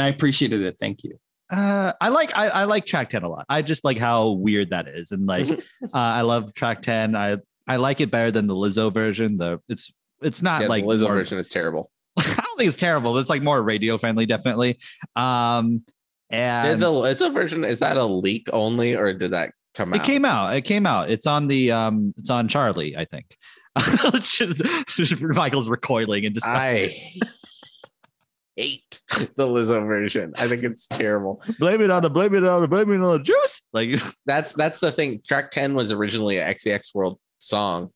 [0.00, 0.76] I appreciated it.
[0.80, 1.18] Thank you.
[1.50, 3.44] Uh, I like I, I like track 10 a lot.
[3.48, 5.12] I just like how weird that is.
[5.12, 5.56] And like uh,
[5.92, 7.14] I love track 10.
[7.14, 7.36] I
[7.68, 9.36] I like it better than the Lizzo version.
[9.36, 9.92] The it's
[10.22, 11.90] it's not Yeah, like the Lizzo more- version is terrible.
[12.18, 14.78] I don't think it's terrible, but it's like more radio friendly, definitely.
[15.16, 15.91] Um Did
[16.32, 20.02] and the Lizzo version is that a leak only, or did that come it out?
[20.02, 20.54] It came out.
[20.54, 21.10] It came out.
[21.10, 23.36] It's on the um it's on Charli, I think.
[24.22, 26.56] Just- Michael's recoiling and disgust.
[26.56, 26.94] I
[28.56, 29.00] hate
[29.36, 30.32] the Lizzo version.
[30.36, 31.42] I think it's terrible.
[31.58, 33.62] blame it on the blame it on the blame it on the juice.
[33.72, 35.22] Like That's that's the thing.
[35.26, 37.90] Track 10 was originally a XCX World song,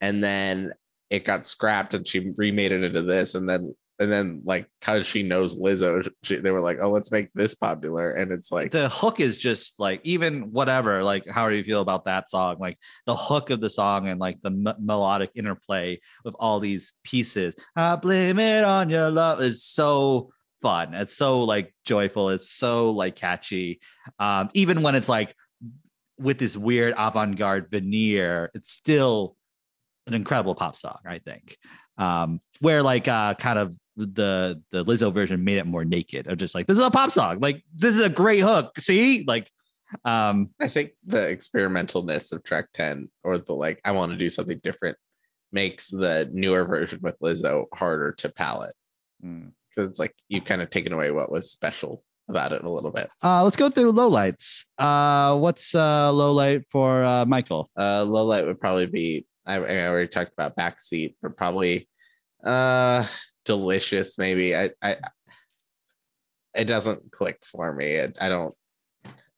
[0.00, 0.72] and then
[1.10, 5.06] it got scrapped and she remade it into this, and then and then like because
[5.06, 8.72] she knows Lizzo, she, they were like, oh, let's make this popular, and it's like
[8.72, 12.56] the hook is just like even whatever like how do you feel about that song?
[12.58, 12.76] Like
[13.06, 17.54] the hook of the song and like the m- melodic interplay with all these pieces.
[17.76, 20.94] I blame it on your love is so fun.
[20.94, 22.30] It's so like joyful.
[22.30, 23.80] It's so like catchy.
[24.18, 25.34] Um even when it's like
[26.18, 29.36] with this weird avant-garde veneer it's still
[30.06, 31.56] an incredible pop song i think.
[31.96, 36.38] Um where like uh kind of the the Lizzo version made it more naked of
[36.38, 37.38] just like this is a pop song.
[37.40, 38.72] Like this is a great hook.
[38.78, 39.24] See?
[39.26, 39.50] Like
[40.04, 44.28] um I think the experimentalness of track 10 or the like, I want to do
[44.30, 44.96] something different
[45.52, 48.74] makes the newer version with Lizzo harder to palate.
[49.22, 52.90] Because it's like you've kind of taken away what was special about it a little
[52.90, 53.08] bit.
[53.22, 54.64] uh let's go through lowlights.
[54.78, 57.70] Uh what's uh low light for uh michael?
[57.78, 61.88] Uh, low light would probably be, I, I already talked about backseat, but probably
[62.44, 63.06] uh,
[63.44, 64.54] delicious maybe.
[64.56, 64.96] I, I,
[66.54, 67.86] it doesn't click for me.
[67.92, 68.54] It, I don't,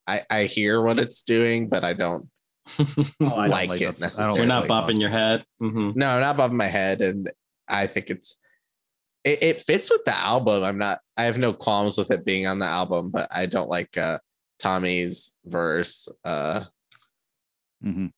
[0.07, 2.29] I, I hear what it's doing, but I don't
[2.79, 2.85] Oh,
[3.21, 4.37] I don't like, like it that- I don't necessarily.
[4.39, 5.45] You're not like bopping your head.
[5.63, 5.95] Mhm.
[5.97, 7.31] No, not above my head, and
[7.69, 8.37] I think it's
[9.25, 10.63] it, it fits with the album.
[10.65, 11.01] I'm not.
[11.17, 14.19] I have no qualms with it being on the album, but I don't like uh
[14.59, 16.09] Tommy's verse.
[16.25, 16.65] Uh
[17.85, 18.11] Mhm.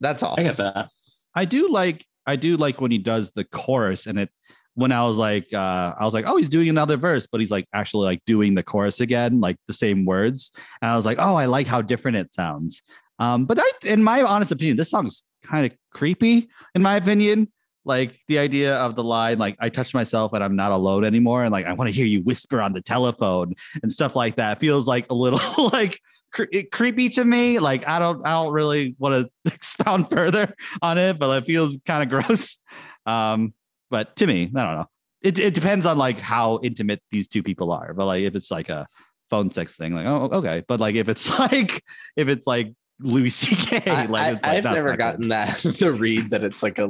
[0.00, 0.34] That's all.
[0.38, 0.88] I get that.
[1.34, 4.30] I do like I do like when he does the chorus and it
[4.76, 7.50] when I was like uh I was like oh he's doing another verse but he's
[7.50, 10.52] like actually like doing the chorus again like the same words.
[10.80, 12.82] And I was like oh I like how different it sounds.
[13.18, 17.50] Um but I in my honest opinion this song's kind of creepy in my opinion.
[17.84, 21.44] Like the idea of the line like I touched myself and I'm not alone anymore
[21.44, 24.60] and like I want to hear you whisper on the telephone and stuff like that
[24.60, 26.00] feels like a little like
[26.32, 27.58] cre- creepy to me.
[27.58, 31.78] Like I don't I don't really want to expound further on it, but it feels
[31.86, 32.58] kind of gross.
[33.06, 33.54] Um,
[33.90, 34.86] but to me, I don't know.
[35.22, 37.94] It, it depends on like how intimate these two people are.
[37.94, 38.86] But like if it's like a
[39.30, 40.62] phone sex thing, like oh okay.
[40.66, 41.82] But like if it's like
[42.16, 43.90] if it's like Louis C.K.
[43.90, 45.30] I, like, it's I, like, have never not gotten good.
[45.30, 46.88] that the read that it's like a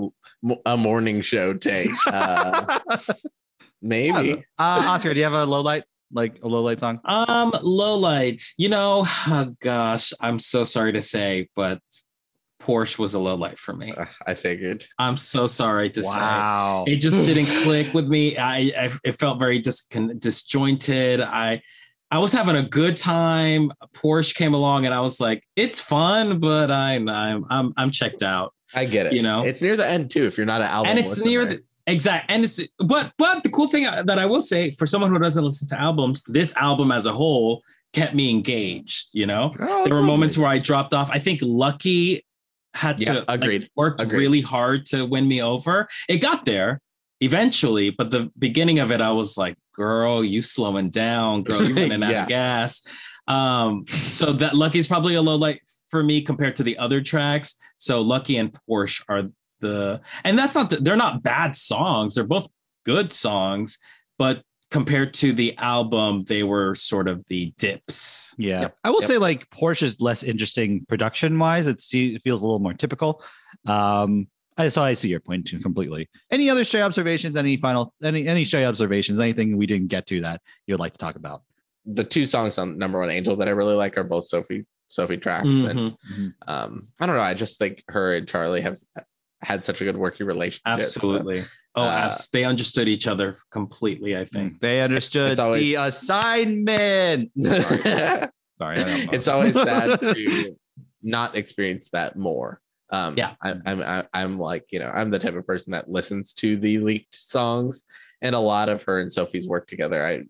[0.65, 1.91] a morning show take.
[2.07, 2.81] Uh,
[3.83, 7.01] maybe uh, Oscar, do you have a low light like a low light song?
[7.05, 8.43] Um, low light.
[8.57, 11.81] You know, oh gosh, I'm so sorry to say, but
[12.67, 13.93] Porsche was a low light for me.
[13.97, 14.85] Uh, I figured.
[14.99, 16.85] I'm so sorry to Wow.
[16.87, 16.95] say.
[16.95, 18.37] It just didn't click with me.
[18.37, 21.21] I, I it felt very discon- disjointed.
[21.21, 21.63] I
[22.11, 23.73] I was having a good time.
[23.95, 28.23] Porsche came along and I was like, it's fun, but I'm I'm I'm, I'm checked
[28.23, 28.53] out.
[28.75, 29.13] I get it.
[29.13, 29.45] You know?
[29.45, 30.25] it's near the end too.
[30.27, 31.63] If you're not an album, and it's near listener.
[31.87, 35.13] the exact and it's but but the cool thing that I will say for someone
[35.13, 37.63] who doesn't listen to albums, this album as a whole
[37.93, 39.55] kept me engaged, you know?
[39.61, 41.09] Oh, there were moments where I dropped off.
[41.11, 42.26] I think Lucky
[42.77, 44.19] had Yeah, to like, worked Agreed.
[44.19, 45.89] really hard to win me over.
[46.09, 46.81] It got there
[47.21, 51.75] eventually, but the beginning of it, I was like, "Girl, you slowing down, girl, you
[51.77, 52.83] running out of gas."
[53.27, 55.61] Um, so that Lucky's probably a low light
[55.91, 57.57] for me compared to the other tracks.
[57.79, 59.23] So Lucky and Porsche are
[59.61, 62.15] the, and that's not they're not bad songs.
[62.15, 62.49] They're both
[62.85, 63.79] good songs,
[64.19, 68.35] but compared to the album, they were sort of the dips.
[68.39, 69.09] Yeah, Yep, I will yep.
[69.09, 71.67] say like Porsche is less interesting production wise.
[71.67, 71.83] It
[72.23, 73.23] feels a little more typical.
[73.67, 76.09] Um, I so I see your point too completely.
[76.31, 77.37] Any other stray observations?
[77.37, 79.19] Any final any any stray observations?
[79.21, 81.43] Anything we didn't get to that you would like to talk about?
[81.85, 85.19] The two songs on number one angel that I really like are both Sophie Sophie
[85.19, 85.47] tracks.
[85.49, 86.35] And Mhm.
[86.47, 87.23] um, I don't know.
[87.23, 88.77] I just think her and Charli have
[89.43, 90.63] had such a good working relationship.
[90.65, 91.45] so- Absolutely.
[91.79, 94.17] Oh, Uh, abs- they understood each other completely.
[94.17, 94.61] I think.
[94.61, 97.31] They understood It's always- the assignment.
[97.43, 99.11] Sorry, Sorry I don't know.
[99.13, 100.57] it's always sad to
[101.03, 102.61] not experience that more.
[102.91, 103.35] Um, Yeah.
[103.43, 106.57] I, I'm I, I'm like you know I'm the type of person that listens to
[106.57, 107.85] the leaked songs,
[108.23, 110.07] and a lot of her and Sophie's work together.
[110.07, 110.23] I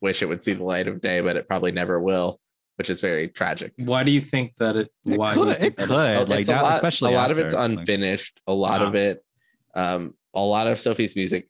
[0.00, 2.40] wish it would see the light of day, but it probably never will,
[2.76, 3.72] which is very tragic.
[3.78, 4.88] Why do you think that it?
[5.06, 5.90] It why do could, it could.
[5.90, 8.40] Oh, like it's a lot, especially a lot of it's like- unfinished.
[8.48, 8.98] A lot of Ah.
[8.98, 9.24] it,
[9.76, 10.14] um,
[10.44, 11.48] a lot of Sophie's music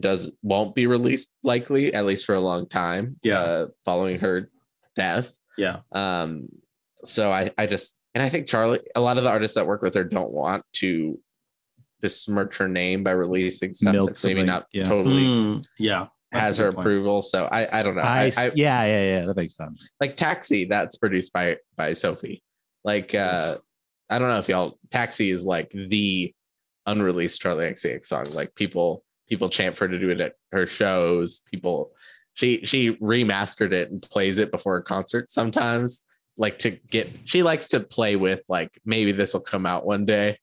[0.00, 3.16] does won't be released likely at least for a long time.
[3.22, 3.38] Yeah.
[3.38, 4.50] uh, following her
[4.96, 5.36] death.
[5.58, 5.80] Yeah.
[5.92, 6.48] Um,
[7.04, 9.82] so I, I just, and I think Charli, a lot of the artists that work
[9.82, 11.18] with her don't want to
[12.00, 14.84] besmirch her name by releasing stuff Milk that's maybe something, not yeah.
[14.84, 16.06] totally Mm, yeah.
[16.32, 16.80] that's has her point.
[16.86, 17.22] approval.
[17.22, 18.02] So I, I don't know.
[18.02, 19.26] I, I, I, yeah, yeah, yeah.
[19.26, 19.90] That makes sense.
[20.00, 22.42] like Taxi, that's produced by by Sophie.
[22.84, 23.58] Like uh
[24.10, 26.34] I don't know if y'all Taxi is like the
[26.86, 28.26] unreleased Charli XCX song.
[28.32, 31.40] Like people people chant for her to do it at her shows.
[31.50, 31.92] People
[32.34, 36.04] she she remastered it and plays it before a concert sometimes.
[36.36, 40.04] Like to get she likes to play with like maybe this will come out one
[40.04, 40.38] day.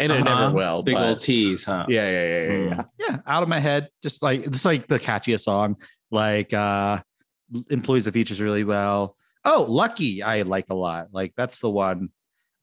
[0.00, 0.34] And it Uh-huh.
[0.44, 0.72] never will.
[0.74, 1.86] It's big but old tease, huh?
[1.88, 2.82] yeah, yeah, yeah, yeah, yeah.
[3.08, 5.76] Yeah, out of my head, just like it's like the catchiest song.
[6.10, 7.00] Like uh
[7.70, 9.16] employs the features really well.
[9.44, 11.08] Oh, Lucky, I like a lot.
[11.12, 12.08] Like that's the one.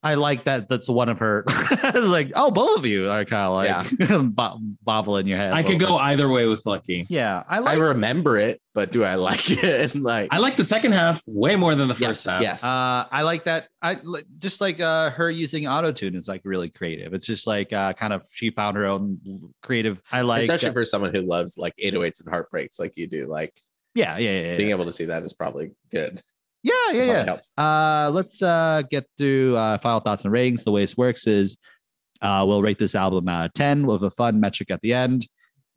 [0.04, 0.68] I like that.
[0.68, 1.44] That's one of her.
[1.94, 5.54] like, oh, both of you are kind of like bo- bobble in your head.
[5.54, 7.06] I could little go either way with Lucky.
[7.08, 9.94] Yeah, I like I remember it, but do I like it?
[9.94, 12.42] Like I like the second half way more than the Yes, first half.
[12.42, 12.62] yes.
[12.62, 13.68] uh, I like that.
[13.80, 13.98] I
[14.38, 17.14] just like uh, her using auto tune is like really creative.
[17.14, 19.18] It's just like uh, kind of she found her own
[19.62, 20.02] creative.
[20.12, 20.42] I like.
[20.42, 23.26] especially uh, for someone who loves like 808s and heartbreaks like you do.
[23.26, 23.54] Like
[23.94, 24.74] yeah, yeah, yeah, being yeah.
[24.74, 26.20] able to see that is probably good.
[26.64, 27.24] Yeah, yeah, yeah.
[27.24, 27.50] helps.
[27.56, 30.64] Uh, let's uh, get through uh, final thoughts and ratings.
[30.64, 31.58] The way this works is
[32.22, 35.28] uh, we'll rate this album out of 10 with a fun metric at the end.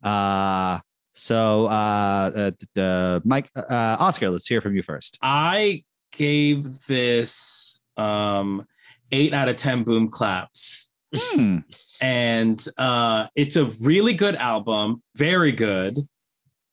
[0.02, 0.78] Uh,
[1.14, 5.18] so, uh, uh, the Mike, uh, Oscar, let's hear from you first.
[5.20, 8.64] I gave this um
[9.10, 10.90] eight out of ten boom claps.
[11.14, 11.58] Hmm.
[12.00, 15.98] and uh, it's a really good album, very good.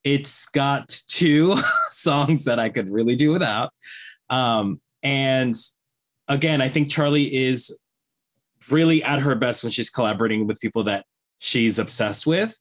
[0.04, 1.58] It's got two
[1.90, 3.74] songs that I could really do without.
[4.30, 5.56] Um, and
[6.28, 7.76] again, I think Charli is
[8.72, 11.06] really at her best when she's collaborating with people that
[11.40, 12.58] she's obsessed with.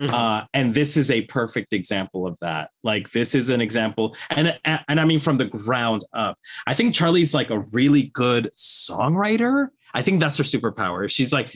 [0.00, 0.12] Mhm.
[0.12, 2.68] Uh, and this is a perfect example of that.
[2.82, 6.38] Like this is an example, and and I mean from the ground up.
[6.66, 9.68] I think Charli's like a really good songwriter.
[9.94, 11.08] I think that's her superpower.
[11.10, 11.48] She's like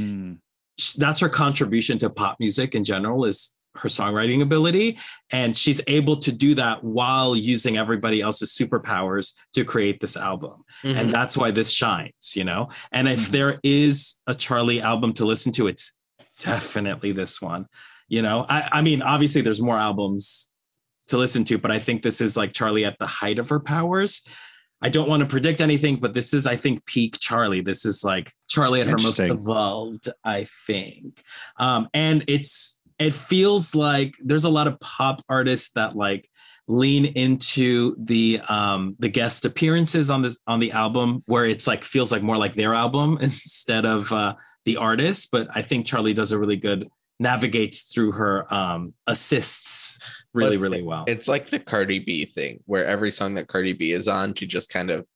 [0.79, 4.99] sh- that's her contribution to pop music in general is her songwriting ability
[5.31, 10.65] and she's able to do that while using everybody else's superpowers to create this album
[10.83, 10.99] Mm-hmm.
[10.99, 13.31] and that's why this shines you know and if Mhm.
[13.33, 15.95] there is a charli album to listen to it's
[16.43, 17.67] definitely this one
[18.09, 20.49] you know i, I mean obviously there's more albums
[21.09, 23.61] to listen to but i think this is like charli at the height of her
[23.61, 24.23] powers
[24.83, 27.63] I don't want to predict anything, but this is, I think, peak Charli.
[27.63, 31.23] This is like Charli at her most evolved, I think.
[31.59, 36.29] Um, and it's it feels like there's a lot of pop artists that like
[36.69, 41.83] lean into the um the guest appearances on this on the album where it's like
[41.83, 44.35] feels like more like their album instead of uh
[44.67, 46.89] the artist but i think charli does a really good
[47.19, 49.99] navigates through her um assists
[50.33, 51.05] really it's- really well.
[51.07, 54.47] It's like the Cardi B thing, where every song that Cardi B is on, she
[54.47, 55.07] just kind of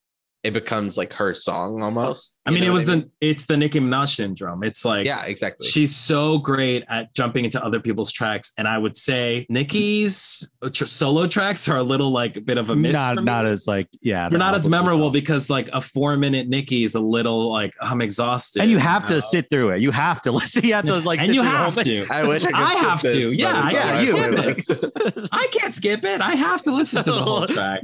[0.45, 2.37] it becomes like her song almost.
[2.45, 5.25] i mean know it what was the it's the nicki minaj syndrome it's like yeah,
[5.25, 5.67] exactly.
[5.67, 10.85] She's so great at jumping into other people's tracks, and I would say Nicki's tr-
[10.85, 12.93] solo tracks are a little like a bit of a miss.
[12.93, 14.29] Not, not as like, yeah.
[14.29, 15.13] They're not as memorable itself.
[15.13, 19.03] because like a four minute Nikki is a little like I'm exhausted, and you have
[19.09, 19.15] know?
[19.15, 19.81] to sit through it.
[19.81, 20.63] You have to listen.
[20.63, 22.07] You have to like, and you through the whole have to.
[22.09, 22.55] I wish I could.
[22.55, 23.07] I have to.
[23.07, 25.29] this, but Yeah, it's I can't my skip it.
[25.31, 26.21] I can't skip it.
[26.21, 27.83] I have to listen to the whole track,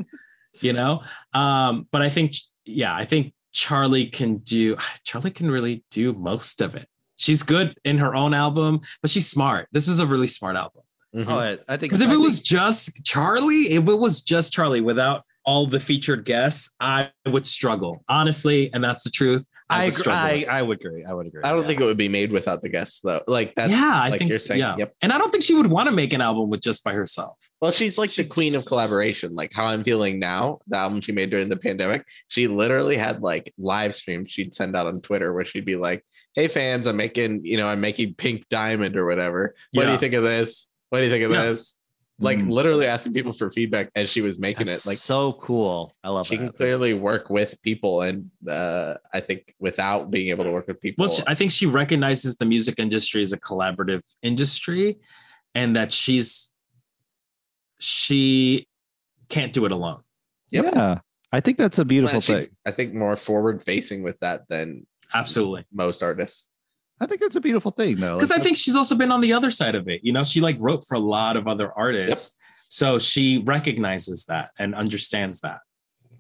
[0.60, 1.04] you know.
[1.34, 2.34] Um, but I think,
[2.66, 4.76] yeah, I think Charli can do.
[5.06, 6.88] Charli can really do most of it.
[7.16, 9.68] She's good in her own album, but she's smart.
[9.72, 10.82] This was a really smart album.
[11.16, 11.26] Mhm.
[11.28, 14.22] Oh, I, I think Because if I it think- was just Charli, if it was
[14.22, 19.46] just Charli without all the featured guests, I would struggle honestly, and that's the truth.
[19.72, 20.14] I, would agree.
[20.14, 21.06] I, I would agree.
[21.06, 21.42] I would agree.
[21.44, 21.68] I don't yeah.
[21.68, 23.22] think it would be made without the guests though.
[23.28, 24.60] Like that's yeah, I like think you're so, saying.
[24.60, 24.76] yeah.
[24.78, 24.96] Yep.
[25.02, 27.38] And I don't think she would want to make an album with just by herself.
[27.62, 29.36] Well, she's like the queen of collaboration.
[29.36, 33.22] Like how I'm feeling now, the album she made during the pandemic, she literally had
[33.22, 36.04] like live streams she'd send out on Twitter where she'd be like,
[36.34, 39.56] Hey fans, I'm making, you know, I'm making pink diamond or whatever.
[39.74, 40.70] What do you think of this?
[40.90, 41.46] What do you think of Yeah.
[41.46, 41.78] this?
[42.22, 42.52] Like Mm.
[42.52, 44.90] literally asking people for feedback as she was making That's it.
[44.90, 45.96] Like so cool.
[46.04, 46.30] I love it.
[46.30, 50.68] she can clearly work with people and uh I think without being able to work
[50.68, 51.04] with people.
[51.06, 54.98] Well, she, I think she recognizes the music industry as a collaborative industry,
[55.56, 56.52] and that she's
[57.80, 58.68] she
[59.30, 60.02] can't do it alone.
[60.52, 60.66] Yep.
[60.76, 61.00] Yeah,
[61.32, 62.46] I think that's a beautiful And thing.
[62.66, 65.66] I think more forward facing with that than Absolutely.
[65.74, 66.50] most artists.
[67.02, 68.16] I think that's a beautiful thing, though.
[68.16, 70.02] because Like, I think she's also been on the other side of it.
[70.04, 72.36] You know, she like wrote for a lot of other artists,
[72.68, 75.60] so she recognizes that and understands that.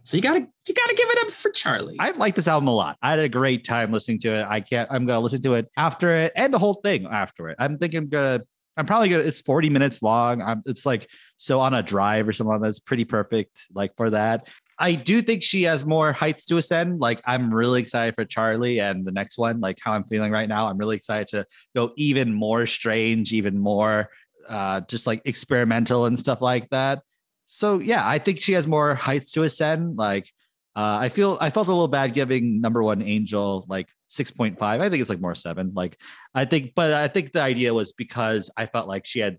[0.03, 1.95] So you gotta you gotta give it up for Charli.
[1.99, 2.97] I like this album a lot.
[3.03, 4.47] I had a great time listening to it.
[4.49, 4.89] I can't.
[4.91, 7.57] I'm gonna listen to it after it and the whole thing after it.
[7.59, 8.41] I'm thinking I'm gonna.
[8.77, 9.23] I'm probably gonna.
[9.23, 10.41] It's 40 minutes long.
[10.41, 11.07] I'm, it's like
[11.37, 12.59] so on a drive or something.
[12.59, 13.67] That's pretty perfect.
[13.73, 14.47] Like for that.
[14.81, 16.99] I do think she has more heights to ascend.
[16.99, 19.59] Like I'm really excited for Charli and the next one.
[19.61, 20.67] Like how I'm feeling right now.
[20.67, 24.09] I'm really excited to go even more strange, even more
[24.49, 27.03] uh, just like experimental and stuff like that.
[27.45, 29.97] So yeah, I think she has more heights to ascend.
[29.97, 30.27] Like
[30.75, 34.59] uh, I feel I felt a little bad giving number one Angel like 6.5.
[34.61, 35.73] I think it's like more seven.
[35.75, 35.97] Like
[36.33, 39.37] I think, but I think the idea was because I felt like she had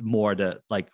[0.00, 0.88] more to like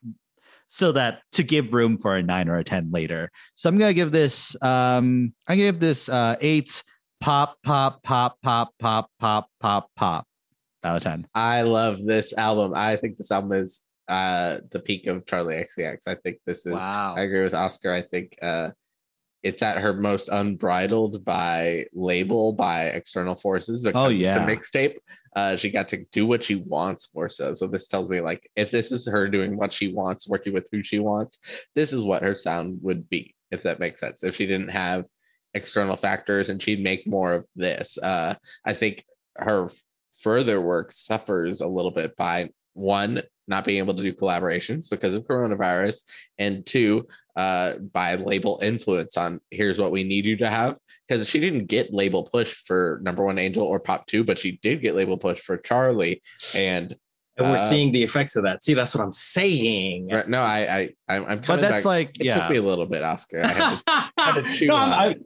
[0.70, 3.30] so that to give room for a nine or a 10 later.
[3.56, 6.82] So I'm gonna give this um I'm give this uh eight
[7.20, 10.26] pop, pop, pop, pop, pop, pop, pop, pop
[10.82, 11.26] out of 10.
[11.34, 12.72] I love this album.
[12.74, 16.06] I think this album is uh the peak of Charli XCX.
[16.06, 17.14] I think this is Wow.
[17.16, 17.92] I agree with Oscar.
[17.92, 18.70] I think uh
[19.42, 24.36] it's at her most unbridled by label by external forces because Oh, yeah.
[24.36, 24.94] it's a mixtape.
[25.36, 27.54] Uh she got to do what she wants more so.
[27.54, 30.68] So this tells me like if this is her doing what she wants, working with
[30.70, 31.38] who she wants,
[31.74, 34.22] this is what her sound would be, if that makes sense.
[34.22, 35.04] If she didn't have
[35.54, 37.96] external factors and she'd make more of this.
[37.98, 38.34] Uh
[38.66, 39.04] I think
[39.36, 39.70] her
[40.20, 45.14] further work suffers a little bit by one not being able to do collaborations because
[45.14, 46.04] of coronavirus
[46.38, 47.06] and two
[47.36, 50.76] uh by label influence on here's what we need you to have
[51.08, 54.58] because she didn't get label push for number one angel or pop two but she
[54.62, 56.20] did get label push for charli
[56.54, 56.96] and
[57.36, 58.62] and we're uh, seeing the effects of that.
[58.62, 60.08] See, that's what I'm saying.
[60.10, 60.58] right, no i
[61.08, 61.84] i i'm, I'm But that's back.
[61.84, 64.74] like it took me a little bit oscar i had to, had to chew no,
[64.76, 65.18] on I'm- it.
[65.18, 65.24] I-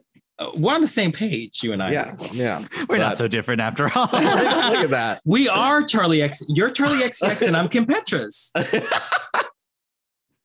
[0.55, 1.91] we're on the same page, you and I.
[1.91, 4.05] yeah yeah We're not so different after all.
[4.11, 6.43] look at that We are Charli X.
[6.49, 8.51] You're Charli XX, and I'm Kim Petras.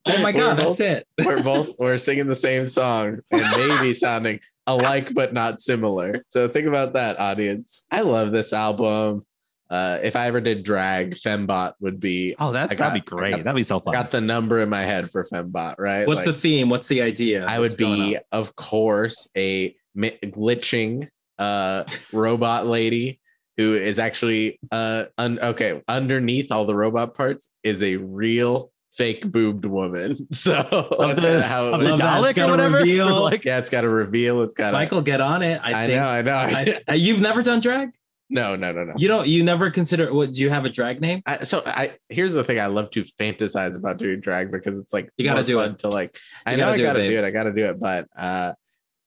[0.07, 1.07] Oh my God, both- that's it.
[1.27, 6.25] we're both we're singing the same song and maybe sounding alike but not similar.
[6.31, 7.85] So think about that, audience.
[7.91, 9.27] I love this album.
[9.69, 12.35] Uh, if I ever did drag, Femmebot would be.
[12.41, 13.33] oh, that I that'd be great.
[13.37, 13.93] got- that'd be so I fun.
[13.93, 16.07] got the number in my head for Femmebot, right?
[16.07, 16.71] What's the theme?
[16.71, 17.45] What's the idea?
[17.45, 23.19] I What's would be, of course, a mi- glitching uh robot lady
[23.57, 29.31] who is actually uh un- okay underneath all the robot parts is a real fake
[29.31, 30.17] boobed woman.
[30.33, 32.21] So the- how I the love that.
[32.23, 32.77] Dalek It's or got a whatever.
[32.79, 33.23] reveal.
[33.23, 34.43] like, yeah, it's got a reveal.
[34.43, 35.61] It's got a Michael, get on it.
[35.63, 36.01] I, I think.
[36.01, 36.33] know, I know.
[36.35, 37.91] I, uh, you've never done drag?
[38.33, 38.93] no, no, no, no.
[38.97, 39.27] You don't.
[39.27, 40.13] You never consider.
[40.15, 41.21] What do you have a drag name?
[41.27, 42.61] I, so I here's the thing.
[42.61, 45.79] I love to fantasize about doing drag because it's like You gotta do fun it.
[45.81, 46.17] To like,
[46.47, 47.11] I You know gotta I do gotta babe.
[47.11, 47.25] do it.
[47.25, 47.81] I gotta do it.
[47.81, 48.53] But uh,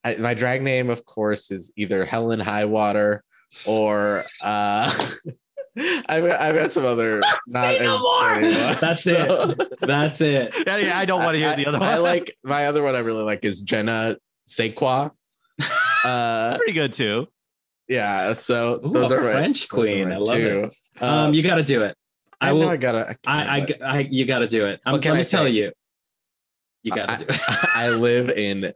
[0.04, 3.24] I, my drag name, of course, is either Helen Highwater
[3.66, 4.92] or uh,
[5.78, 8.68] I've got, I've got some other not no as more.
[8.72, 8.80] ones.
[8.80, 9.80] That's it.
[9.82, 10.54] That's it.
[10.68, 11.88] yeah, yeah, I don't want to hear I- the other one.
[11.88, 12.96] I like my other one.
[12.96, 15.12] I really like is Jenna Sequa.
[16.04, 17.28] Uh, pretty good too.
[17.88, 18.34] yeah.
[18.36, 20.10] So Ooh, those are my, French those are queen.
[20.10, 20.64] my I love two.
[20.66, 20.74] it.
[21.02, 21.96] Uh, Um, you got to do it.
[22.42, 22.70] I I, know will.
[22.70, 23.18] I gotta.
[23.26, 24.82] I, I, but- I, you got to do it.
[24.86, 25.72] I'm, What can let I me tell you.
[26.84, 27.42] You got I, to do it.
[27.76, 28.74] I live in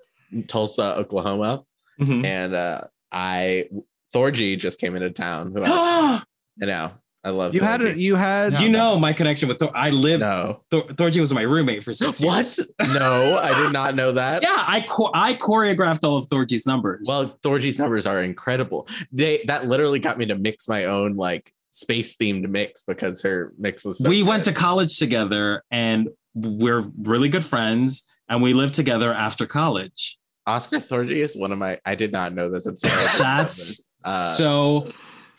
[0.47, 1.63] Tulsa, Oklahoma,
[1.99, 2.25] Mhm.
[2.25, 3.69] and uh, I
[4.13, 5.51] Thorgy just came into town.
[5.55, 6.21] Who I,
[6.61, 6.91] I know.
[7.23, 7.97] I love You had Thorgy.
[7.97, 9.71] you had you know my connection with Thor.
[9.75, 10.21] I lived.
[10.21, 10.61] no.
[10.71, 12.35] Thor, Thorgy was my roommate for six What?
[12.57, 12.71] years.
[12.93, 14.43] No, I did not know that.
[14.43, 17.05] Yeah, I cho- I choreographed all of Thorgy's numbers.
[17.07, 18.87] Well, Thorgy's numbers are incredible.
[19.11, 23.53] They that literally got me to mix my own like space themed mix because her
[23.57, 23.97] mix was.
[23.99, 29.13] So we went to college together, and we're really good friends, and we lived together
[29.13, 30.17] after college.
[30.45, 31.79] Oscar Thorgy is one of my.
[31.85, 32.65] I did not know this.
[32.65, 32.93] I'm sorry.
[32.93, 33.81] I didn't know That's.
[34.03, 34.91] Uh, so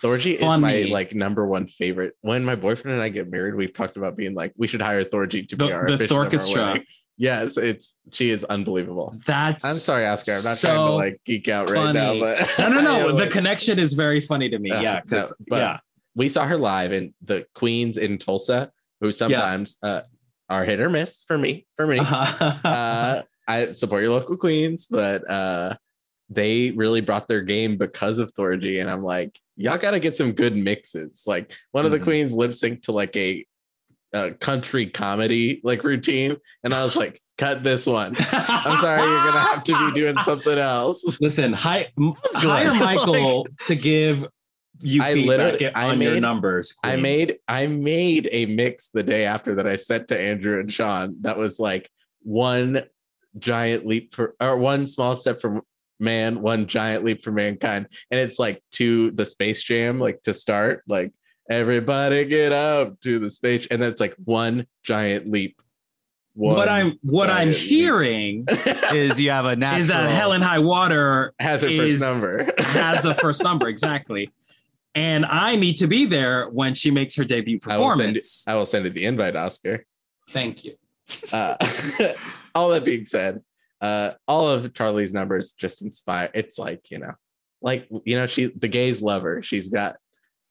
[0.02, 2.14] Thorgy is my like number one favorite.
[2.20, 5.04] When my boyfriend and I get married, we've talked about being like, we should hire
[5.04, 6.78] Thorgy to be our the our
[7.20, 9.16] Yes, it's she is unbelievable.
[9.26, 10.32] that's I'm sorry, Oscar.
[10.32, 13.08] I'm not trying to like geek out right now, but No, no, no.
[13.08, 14.70] The like- connection is very funny to me.
[14.70, 15.78] Uh, yeah, because no, yeah,
[16.14, 18.70] we saw her live in the Queens in Tulsa,
[19.00, 20.02] who sometimes uh,
[20.48, 21.66] are hit or miss for me.
[21.76, 25.76] For me, uh, I support your local queens, but uh,
[26.30, 30.16] they really brought their game because of Thorgy, and I'm like, y'all got to get
[30.16, 31.24] some good mixes.
[31.26, 32.04] Like one of the Mhm.
[32.04, 33.44] queens lip synced to like a,
[34.12, 38.16] a country comedy like routine, and I was like, cut this one.
[38.32, 41.18] I'm sorry, you're gonna have to be doing something else.
[41.20, 41.86] Listen, hi,
[42.34, 44.26] hire Michael to give
[44.80, 46.74] you I literally- I on your made- numbers.
[46.82, 50.72] I made I made a mix the day after that I sent to Andrew and
[50.72, 51.90] Sean that was like
[52.22, 52.82] one
[53.38, 55.60] giant leap for or one small step for
[56.00, 57.88] man, one giant leap for mankind.
[58.10, 61.12] And it's like to the space jam, like to start, like
[61.50, 63.66] everybody get up to the space.
[63.70, 65.60] And that's like one giant leap.
[66.34, 68.44] One what I'm what I'm hearing
[68.92, 69.80] Is you have a natural.
[69.80, 72.48] is that Helen High Water has a first number.
[72.58, 74.30] has a first number exactly,
[74.98, 78.48] and I need to be there when she makes her debut I will send performance.
[78.48, 79.86] I will send you the invite, Oscar.
[80.30, 80.74] Thank you.
[81.32, 81.56] uh,
[82.56, 83.40] all that being said,
[83.80, 86.30] uh, all of Charli's numbers just inspire.
[86.34, 87.12] It's like you know,
[87.62, 89.40] like you know, she the gays love her.
[89.40, 89.98] She's got,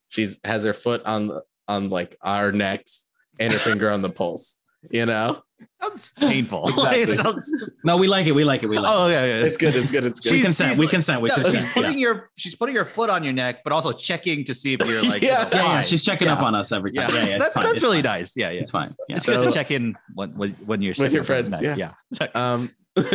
[0.07, 3.07] she's has her foot on the on like our necks
[3.41, 4.57] and her finger on the pulse.
[4.89, 5.41] You know,
[5.81, 6.63] Sounds painful.
[6.69, 7.01] Exactly.
[7.13, 8.31] It sounds- No, we like it.
[8.33, 8.67] We like it.
[8.67, 8.95] We like it.
[8.95, 9.45] oh yeah, yeah.
[9.45, 9.75] it's good.
[9.75, 10.05] It's good.
[10.05, 10.31] It's good.
[10.33, 10.77] We consent.
[10.77, 11.21] We like- consent.
[11.21, 11.63] We No, consent.
[11.63, 14.73] she's putting your she's putting your foot on your neck, but also checking to see
[14.73, 15.45] if you're like Yeah.
[15.45, 17.09] you know, Yeah, yeah, she's checking up on us every time.
[17.09, 17.63] Yeah, yeah, it's that's fine.
[17.63, 18.19] that's it's really fine.
[18.19, 18.35] nice.
[18.35, 18.61] Yeah, yeah.
[18.61, 18.95] It's fine.
[19.09, 19.15] Yeah.
[19.17, 21.75] It's good to check in when when, when you're With your friends, yeah.
[21.75, 22.27] yeah.
[22.35, 22.71] um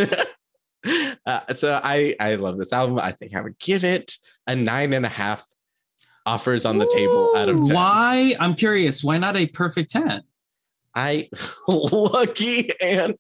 [1.27, 4.13] uh, so i i love this album i think i would give it
[4.49, 5.45] a nine and a half
[6.27, 8.37] offers on the table out of 10 Why?
[8.39, 9.03] I'm curious.
[9.03, 10.23] Why not a perfect 10?
[10.95, 11.29] I
[11.69, 13.17] lucky and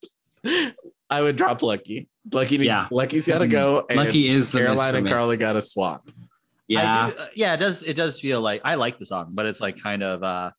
[1.10, 2.86] i would drop lucky lucky needs, Yeah.
[2.90, 6.08] lucky's got to go and Lucky is the caroline and carly got to swap
[6.68, 7.10] Yeah.
[7.10, 7.82] Do- uh, yeah, it does.
[7.82, 10.52] It does feel like I like the song, but it's like kind of uh,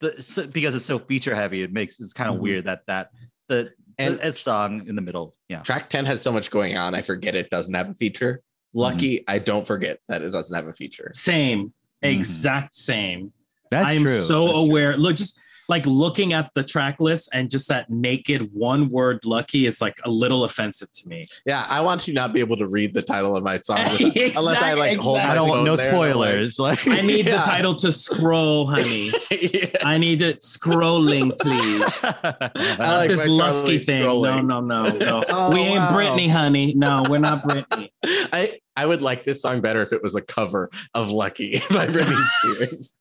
[0.00, 1.62] the so, because it's so feature heavy.
[1.62, 2.40] It makes it's kind of Mhm.
[2.40, 3.10] weird that that
[3.48, 5.34] the And- and it's song in the middle.
[5.48, 8.42] Yeah, track 10 has so much going on i forget it doesn't have a feature
[8.74, 11.68] lucky i don't forget that it doesn't have a feature Same.
[12.04, 12.12] Mhm.
[12.14, 13.32] Exact same.
[13.70, 14.12] that's I am true.
[14.18, 14.62] so That's true.
[14.66, 14.96] aware.
[14.98, 19.66] Look, just like looking at the track list and just that naked one word lucky
[19.66, 21.28] is like a little offensive to me.
[21.44, 24.16] yeah i want to not be able to read the title of my song without-
[24.36, 26.58] unless i like Exact- hold my I don't phone no there and like- spoilers.
[26.66, 29.10] Like, I need the title to scroll, honey.
[29.30, 29.66] yeah.
[29.84, 31.82] I need it scrolling, please.
[32.04, 34.02] I like this lucky thing.
[34.02, 34.46] scrolling.
[34.46, 35.22] No, no, no, no.
[35.28, 35.92] Oh, we ain't wow.
[35.92, 36.74] Britney, honey.
[36.74, 37.90] No, we're not Britney.
[38.04, 41.86] I I would like this song better if it was a cover of Lucky by
[41.86, 42.92] Britney Spears.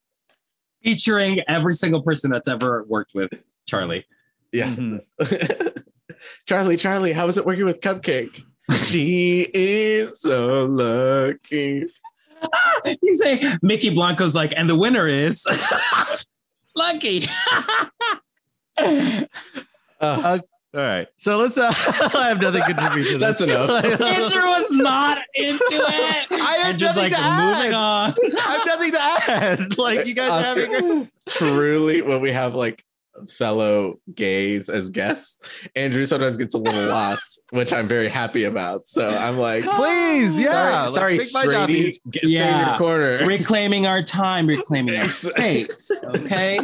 [0.85, 3.31] Featuring every single person that's ever worked with
[3.69, 4.03] Charli.
[4.53, 4.73] Yeah.
[4.75, 4.99] Mhm.
[6.47, 8.43] Charli, Charli, how is it working with Cupcakke?
[8.85, 11.85] she is so lucky.
[13.01, 15.47] You say Mykki Blanco's like, and the winner is
[16.75, 17.25] Lucky.
[19.99, 20.39] Uh,
[20.75, 21.57] All right, so let's.
[21.57, 21.67] Uh,
[22.17, 23.39] I have nothing good to contribute to this.
[23.39, 23.69] That's enough.
[23.85, 26.31] Andrew was not into it.
[26.33, 27.57] I have just nothing like to add.
[27.57, 28.13] moving on.
[28.45, 29.77] I have nothing to add.
[29.77, 31.09] Like you guys are Oscar- having.
[31.29, 32.83] truly, when we have like
[33.29, 35.39] fellow gays as guests,
[35.77, 38.89] Andrew sometimes gets a little lost, which I'm very happy about.
[38.89, 40.87] So I'm like, Please, yeah.
[40.87, 42.69] sorry, let's sorry, make straighty, get stay in Yeah.
[42.71, 43.25] your corner.
[43.25, 45.89] reclaiming our time, reclaiming our space.
[46.03, 46.59] Okay.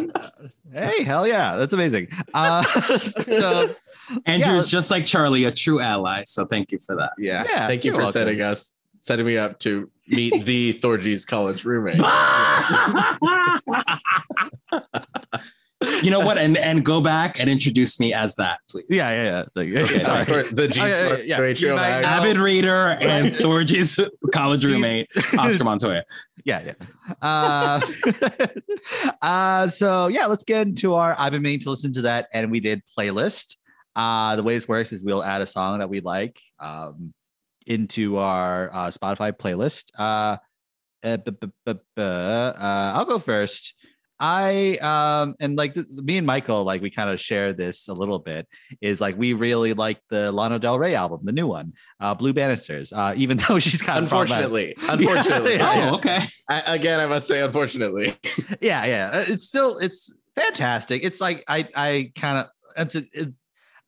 [0.74, 2.08] Hey, hell yeah, that's amazing.
[2.34, 2.64] Uh,
[2.98, 3.76] so
[4.26, 6.24] Andrew's just like Charli, a true ally.
[6.26, 7.12] So thank you for that.
[7.18, 7.44] Yeah.
[7.50, 8.14] Yeah, Thank you for welcome.
[8.14, 11.96] setting us, setting me up to meet the Thorgy's college roommate.
[16.04, 16.38] you know what?
[16.38, 18.86] And and go back and introduce me as that, please.
[18.90, 19.46] yeah, yeah, yeah.
[19.56, 20.26] Like, Okay, sorry.
[20.26, 21.48] so the G Oh, yeah, yeah, yeah.
[21.48, 24.00] You know- Avid reader and Thorgy's
[24.32, 25.08] college roommate,
[25.38, 26.04] Oscar Montoya.
[26.46, 26.74] yeah, yeah.
[27.22, 27.82] Uh,
[29.22, 31.16] uh, so yeah, let's get into our.
[31.18, 33.58] I've been meaning to listen to that, and we did playlist.
[33.96, 37.14] Uh, the way this works is we'll add a song that we like um,
[37.68, 39.86] into our uh, Spotify playlist.
[39.98, 40.38] Uh,
[41.04, 43.74] uh, bu- bu- bu- bu- uh, I'll go first.
[44.24, 47.94] I um and like th- me and Michael like we kind of share this a
[47.94, 48.48] little bit
[48.80, 52.32] is like we really like the Lana Del Rey album, the new one, uh, Blue
[52.32, 52.94] Banisters.
[52.94, 55.90] Uh, even though she's kind of Unfortunately, unfortunately, Yeah, yeah.
[55.90, 56.20] Oh, okay.
[56.48, 58.16] I, again, I must say, unfortunately,
[58.62, 62.46] yeah yeah Uh, it's still it's fantastic it's like i i kind of
[62.78, 63.34] it's a, it,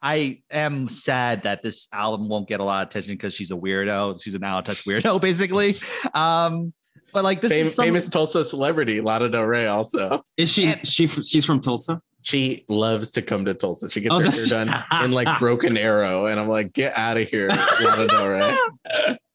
[0.04, 3.56] I am sad that this album won't get a lot of attention because she's a
[3.56, 4.22] weirdo.
[4.22, 5.78] She's an out of touch weirdo, basically.
[6.14, 6.74] Um,
[7.14, 10.26] but like this Fam- is some, famous Tulsa celebrity Lana Del Rey also.
[10.36, 12.02] Is she And- she she's from Tulsa?
[12.26, 13.90] She loves to come to Tulsa.
[13.90, 14.50] She gets Oh, her hair she?
[14.50, 14.74] done
[15.04, 18.58] in like Broken Arrow, and I'm like, get out of here, Lana Del Rey.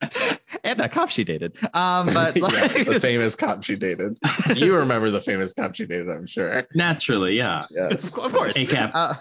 [0.64, 1.52] and that cop she dated.
[1.74, 4.18] Um, but Yeah, the famous cop she dated.
[4.54, 6.66] You remember the famous cop she dated, I'm sure.
[6.74, 7.66] Naturally, yeah.
[7.70, 8.16] Yes.
[8.16, 8.56] of course.
[8.56, 8.90] A cap.
[8.94, 9.14] Uh,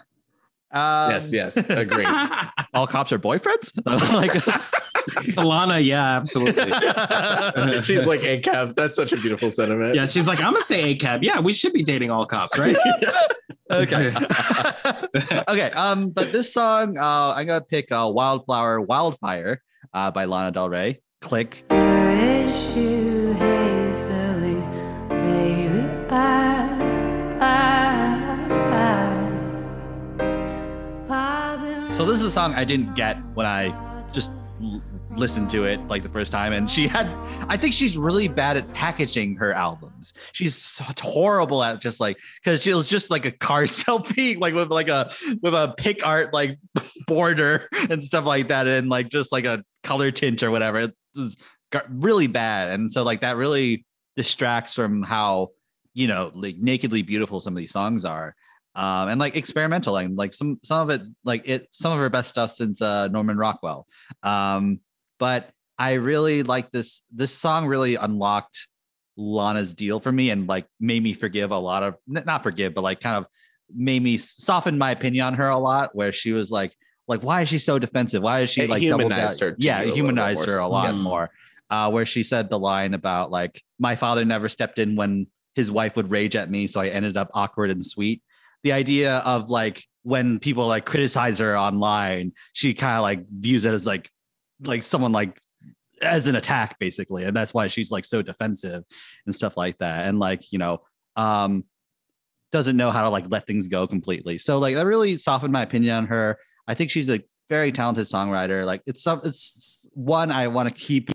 [0.71, 2.05] um, Yes, yes, agree.
[2.73, 3.71] All cops are boyfriends.
[4.13, 4.31] like,
[5.37, 6.71] Alana, yeah, absolutely.
[7.83, 8.75] She's like, a cab.
[8.75, 9.95] That's such a beautiful sentiment.
[9.95, 11.23] Yeah, she's like, I'm gonna say a cab.
[11.23, 12.75] Yeah, we should be dating all cops, right?
[13.71, 14.13] okay.
[15.47, 15.71] okay.
[15.71, 19.61] Um, but this song, uh, I'm gonna pick uh, "Wildflower, Wildfire"
[19.93, 21.01] uh, by Lana Del Rey.
[21.21, 21.65] Click.
[21.69, 22.73] Nourish
[23.37, 24.55] hastily,
[25.09, 25.81] baby.
[26.09, 28.06] I, I,
[31.97, 33.73] So this is a song I didn't get when I
[34.13, 34.29] just
[34.61, 34.83] l-
[35.15, 37.07] listened to it like the first time, and she had.
[37.49, 40.13] I think she's really bad at packaging her albums.
[40.31, 44.53] She's so horrible at just like because she was just like a car selfie, like
[44.53, 45.11] with like a
[45.41, 46.59] with a pick art like
[47.07, 50.81] border and stuff like that, and like just like a color tint or whatever.
[50.81, 51.35] It was
[51.89, 55.47] really bad, and so like that really distracts from how
[55.95, 58.35] you know like nakedly beautiful some of these songs are
[58.77, 62.09] um, and like experimental and like some some of it like it some of her
[62.09, 63.87] best stuff since uh, Norman Rockwell.
[64.23, 64.79] Um,
[65.19, 68.67] but I really like this this song really unlocked
[69.17, 72.83] Lana's deal for me and like made me forgive a lot of not forgive but
[72.83, 73.25] like kind of
[73.75, 76.71] made me soften my opinion on her a lot where she was like
[77.07, 79.91] like why is she so defensive why is she It like humanized her yeah a
[79.91, 81.03] humanized her a lot Yes.
[81.03, 81.31] more
[81.71, 85.71] uh, where she said the line about like my father never stepped in when his
[85.71, 88.21] wife would rage at me so I ended up awkward and sweet
[88.63, 93.65] the idea of like when people like criticize her online, she kind of like views
[93.65, 94.09] it as like
[94.61, 95.39] like someone like
[96.01, 98.83] as an attack basically, and that's why she's like so defensive
[99.25, 100.81] and stuff like that, and like you know
[101.15, 101.63] um
[102.51, 104.37] doesn't know how to like let things go completely.
[104.37, 106.37] So like that really softened my opinion on her.
[106.67, 108.65] I think she's a very talented songwriter.
[108.65, 111.11] Like it's some it's one I want to keep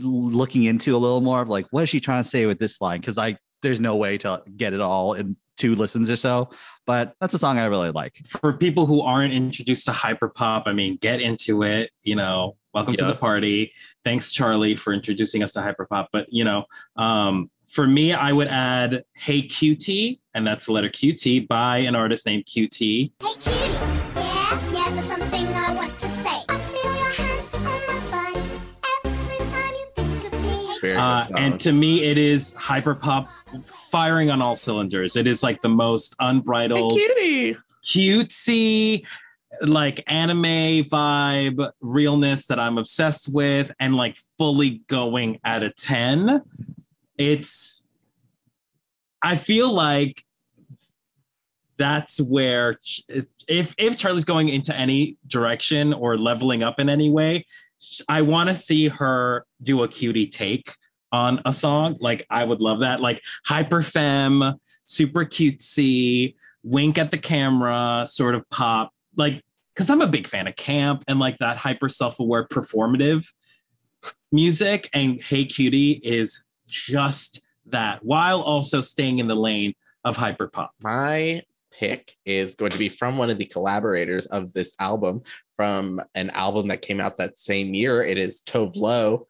[0.00, 2.80] looking into a little more of like what is she trying to say with this
[2.80, 6.48] line because I there's no way to get it all in two listens or so
[6.86, 10.72] but that's a song i really like For people who aren't introduced to hyperpop, I
[10.72, 11.90] mean, get into it.
[12.02, 13.72] You know, welcome to the party.
[14.04, 16.06] Thanks, Charli, for introducing us to hyperpop.
[16.12, 16.64] But you know,
[16.96, 21.94] um, for me, I would add "Hey QT," and that's the letter QT by an
[21.94, 23.12] artist named QT.
[23.20, 23.91] Hey
[31.02, 33.26] Uh, and to me, it is hyperpop
[33.90, 35.16] firing on all cylinders.
[35.16, 37.56] It is like the most unbridled, cutie.
[37.82, 39.04] cutesy,
[39.62, 46.40] like anime vibe realness that I'm obsessed with, and like fully going at a 10.
[47.18, 47.82] It's,
[49.20, 50.24] I feel like
[51.78, 52.78] that's where
[53.48, 57.44] if if Charli's going into any direction or leveling up in any way,
[58.08, 60.70] I want to see her do a cutie take
[61.12, 61.96] on a song.
[62.00, 63.00] Like I would love that.
[63.00, 64.54] Like hyper femme,
[64.86, 66.34] super cutesy,
[66.64, 68.92] wink at the camera, sort of pop.
[69.16, 69.42] Like
[69.74, 73.26] because I'm a big fan of camp and like that hyper self-aware performative
[74.32, 74.90] music.
[74.92, 79.74] And Hey QT is just that, while also staying in the lane
[80.04, 80.72] of hyper pop.
[80.82, 85.22] My pick is going to be from one of the collaborators of this album,
[85.56, 88.02] from an album that came out that same year.
[88.02, 89.26] It is Tove Lo.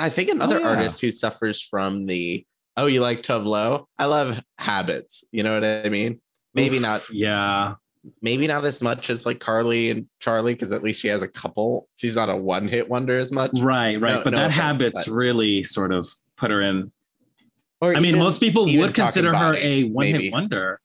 [0.00, 0.68] I think another oh, yeah.
[0.68, 2.44] artist who suffers from the
[2.76, 5.24] oh, you like Tove I love habits.
[5.32, 6.20] You know what I mean?
[6.54, 7.74] Maybe Oof, not Yeah.
[8.22, 11.28] maybe not as much as like Carly and Charli, because at least she has a
[11.28, 11.88] couple.
[11.96, 13.50] She's not a one hit wonder as much.
[13.60, 14.14] Right, right.
[14.14, 16.90] No- but no that offense, habits but- really sort of put her in.
[17.82, 20.80] Or I mean, even- most people would consider her Body, a one hit wonder.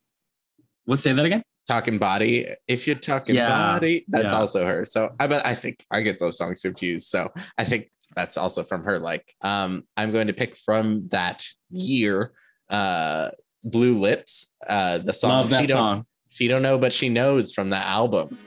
[0.88, 1.44] Let's say that again.
[1.68, 2.48] talking body.
[2.68, 4.38] If you're talking Yeah, body, that's yeah.
[4.38, 4.86] also her.
[4.86, 7.08] So I bet I think I get those songs confused.
[7.08, 8.98] So I think that's also from her.
[9.00, 12.32] Like, um, I'm going to pick from that year,
[12.70, 13.30] uh,
[13.64, 15.32] Blue Lips, uh, the song.
[15.32, 16.06] Love she that don't, song.
[16.30, 18.38] She don't know, but she knows from that album.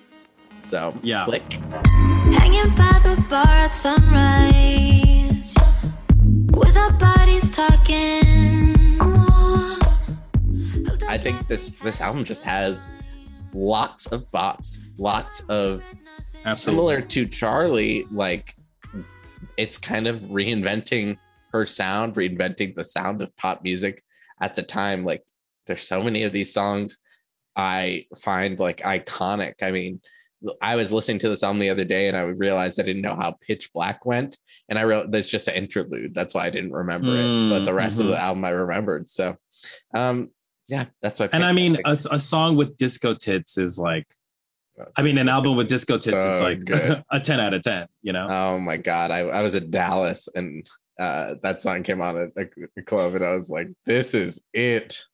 [0.60, 1.24] So Yeah.
[1.24, 1.52] click.
[1.52, 5.54] Hanging by the bar at sunrise,
[6.50, 8.74] with our bodies talking.
[11.08, 12.86] I think this this album just has
[13.54, 15.82] lots of bops, lots of
[16.44, 16.56] Absolutely.
[16.56, 18.54] similar to Charli, like
[19.58, 21.18] it's kind of reinventing
[21.52, 24.02] her sound, reinventing the sound of pop music
[24.40, 25.04] at the time.
[25.04, 25.22] Like
[25.66, 26.98] there's so many of these songs
[27.56, 29.54] I find like iconic.
[29.62, 30.00] I mean,
[30.62, 33.16] I was listening to this album the other day and I realized I didn't know
[33.16, 36.14] how Pitch Black went, and I realized that's just an interlude.
[36.14, 39.10] That's why I didn't remember it, but the rest of Mm, the album I remembered.
[39.10, 39.36] So,
[39.94, 40.30] um,
[40.68, 41.30] yeah, that's what.
[41.32, 44.06] And I mean, a, a song with disco tits is like,
[44.96, 47.04] I mean, an album with disco tits is like good.
[47.10, 48.26] a 10 out of 10, you know?
[48.28, 50.68] Oh my god, I, I was at Dallas and
[50.98, 54.40] uh, that song came on at the, the club, and I was like, "This is
[54.52, 55.04] it."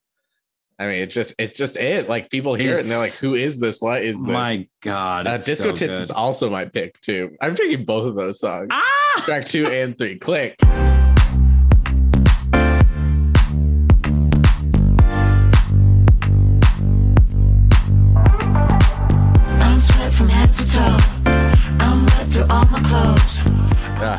[0.78, 2.08] I mean, it's just it's just it.
[2.08, 3.80] Like people hear it and they're like, "Who is this?
[3.80, 5.26] What is this?" My God.
[5.26, 6.02] uh, Disco so Tits good.
[6.02, 7.36] is also my pick too.
[7.40, 8.68] I'm picking both of those songs.
[8.70, 9.22] Ah!
[9.24, 10.18] Track two and three.
[10.18, 10.56] Click.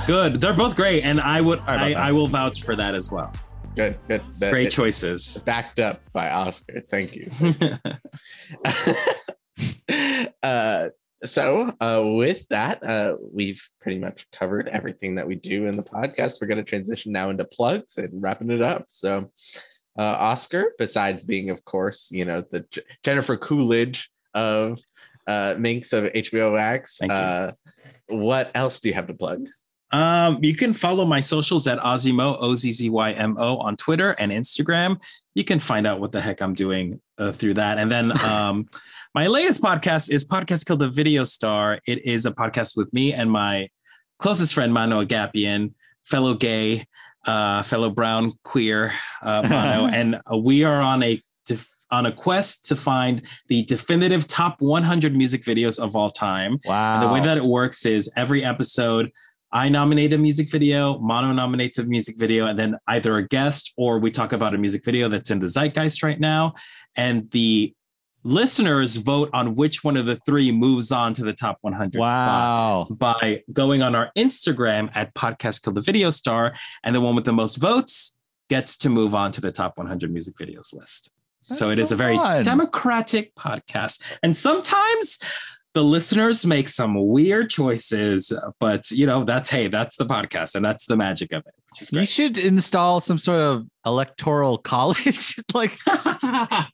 [0.06, 0.40] Good.
[0.42, 1.04] They're both great.
[1.04, 1.94] And I would, about I.
[1.94, 3.32] I will vouch for that as well.
[3.76, 4.22] good, good.
[4.40, 5.42] That- Great it- choices.
[5.46, 6.82] Backed up by Oscar.
[6.90, 7.30] Thank you.
[10.44, 10.90] uh,
[11.24, 15.84] so uh, with that, uh, we've pretty much covered everything that we do in the
[15.84, 16.40] podcast.
[16.42, 18.86] We're going to transition now into plugs and wrapping it up.
[18.90, 19.32] So,
[19.98, 24.80] uh, Oscar, besides being, of course, you know, the J- Jennifer Coolidge of
[25.28, 27.52] uh, Minx of HBO Max, uh,
[28.08, 29.48] what else do you have to plug?
[29.92, 33.78] Um, you can follow my socials at Ozzymo, O Z Z Y M O, on
[33.78, 35.02] Twitter and Instagram.
[35.36, 37.78] You can find out what the heck I'm doing uh, through that.
[37.78, 38.68] And then um,
[39.14, 41.80] my latest podcast is Podcast Kill the Video Star.
[41.88, 43.70] It is a podcast with me and my
[44.20, 46.86] closest friend, Mano Agapion, fellow gay,
[47.26, 49.88] uh, fellow brown queer uh, Mano.
[49.88, 54.58] and uh, we are on a def- on a quest to find the definitive top
[54.60, 56.60] 100 music videos of all time.
[56.66, 56.96] Wow.
[56.96, 59.12] And the way that it works is every episode,
[59.56, 63.72] I nominate a music video, Mano nominates a music video, and then either a guest
[63.78, 66.56] or we talk about a music video that's in the zeitgeist right now.
[66.98, 67.74] And the
[68.24, 72.10] listeners vote on which one of the three moves on to the top 100 spot
[72.10, 72.88] wow.
[72.90, 76.54] by going on our Instagram at Podcast Kill the Video Star.
[76.84, 78.18] And the one with the most votes
[78.50, 81.14] gets to move on to the top 100 music videos list.
[81.44, 82.44] so That's it is so a very fun.
[82.44, 84.02] democratic podcast.
[84.22, 85.18] And sometimes
[85.76, 88.32] the listeners make some weird choices,
[88.62, 91.82] but you know, that's hey, that's the podcast and that's the magic of it, which
[91.82, 95.36] is You should install some sort of electoral college.
[95.54, 96.68] like, I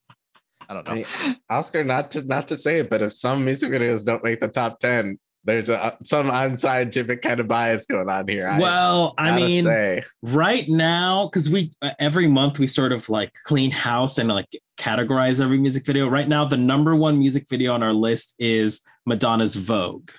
[0.70, 0.92] don't know.
[0.92, 1.06] I mean,
[1.50, 4.48] Oscar, not to not to say it, but if some music videos don't make the
[4.48, 8.48] top ten, there's a some unscientific kind of bias going on here.
[8.48, 10.04] I well, I gotta mean, say.
[10.22, 14.48] right now because we uh, every month we sort of like clean house and like
[14.78, 18.82] categorize every music video right now the number one music video on our list is
[19.06, 20.10] madonna's vogue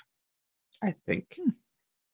[0.83, 1.39] I think.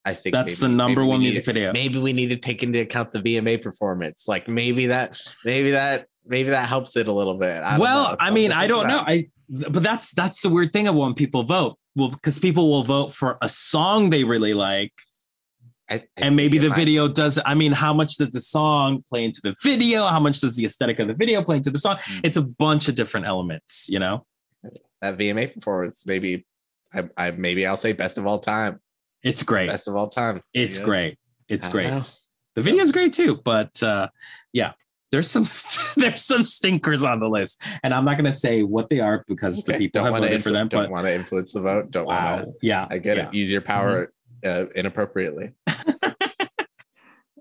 [0.05, 2.62] I think that's maybe- the number one music to- video Maybe we need to take
[2.62, 4.26] into account the VMA performance.
[4.28, 7.56] Like maybe that, maybe that, maybe that helps it a little bit.
[7.62, 8.16] I well know.
[8.20, 11.43] i mean i don't know i but that's that's the weird thing of when people
[11.43, 14.92] vote well because people will vote for a song they really like
[15.90, 19.02] I- I and maybe the might- video does i mean how much does the song
[19.08, 21.78] play into the video how much does the aesthetic of the video play into the
[21.78, 22.20] song Mm.
[22.26, 24.24] it's a bunch of different elements you know
[25.00, 26.04] that VMA performance.
[26.06, 26.44] Maybe,
[26.92, 28.80] I, I maybe I'll say best of all time.
[29.22, 30.42] it's great Best of all time.
[30.52, 30.84] it's Yeah.
[30.90, 31.18] great
[31.48, 32.04] it's great know.
[32.56, 34.08] The video is great too, but uh,
[34.52, 34.72] yeah,
[35.10, 35.44] there's some
[35.97, 39.62] there's some stinkers on the list, and I'm not gonna say what they are because
[39.64, 40.68] the Okay, people have wanna voted for them.
[40.68, 41.90] Don't But want to influence the vote.
[41.90, 42.52] Don't wow, want to.
[42.62, 43.28] yeah, I get yeah.
[43.28, 43.35] it.
[43.35, 44.12] Use your power
[44.44, 45.52] uh, inappropriately.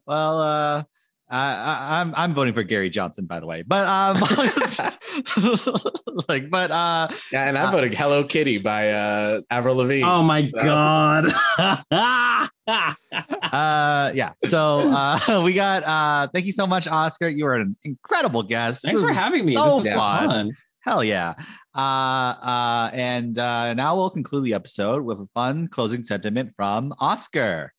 [0.06, 0.84] Well, uh,
[1.30, 3.64] I, I, I'm I'm voting for Gary Johnson, by the way.
[3.64, 4.16] But um,
[6.30, 10.06] like, but uh, Yeah, and I'm Uh, voting Hello Kitty by uh, Avril Lavigne.
[10.08, 11.34] Oh my So- god!
[12.68, 14.32] uh, yeah.
[14.46, 17.28] So uh, we got uh, thank you so much, Oscar.
[17.28, 18.84] You were an incredible guest.
[18.84, 19.56] Thanks This for is having me.
[19.56, 20.30] So this fun.
[20.30, 20.52] fun.
[20.82, 21.34] Hell yeah.
[21.76, 26.94] Uh, uh, and uh, now we'll conclude the episode with a fun closing sentiment from
[27.00, 27.74] Oscar.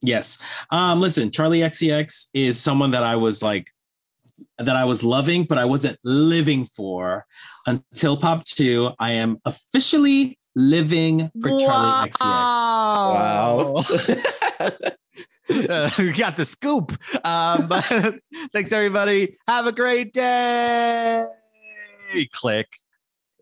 [0.00, 0.38] Yes.
[0.70, 3.70] Um, listen, Charli XCX is someone that I was like
[4.58, 7.26] that I was loving, but I wasn't living for
[7.66, 8.92] until Pop 2.
[8.98, 12.20] I am officially living for Charli XCX.
[12.20, 13.84] wow.
[15.50, 16.92] Uh, we got the scoop.
[17.24, 17.82] Um, but
[18.52, 19.34] thanks, everybody.
[19.46, 21.24] Have a great day.
[22.32, 22.68] Click.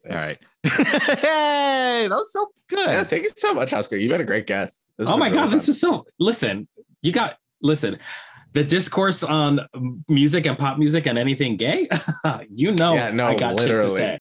[0.09, 0.39] All right.
[0.69, 3.11] Hey, that was so yeah, good.
[3.11, 3.97] thank you so much, Oscar.
[3.97, 4.85] You've been a great guest.
[4.99, 6.69] This Oh my really god, this is so listen,
[7.03, 7.99] you got listen.
[8.53, 9.61] The discourse on
[10.09, 11.89] music and pop music and anything gay,
[12.49, 13.97] you know Yeah, no, I got shit to literally.
[13.97, 14.15] say.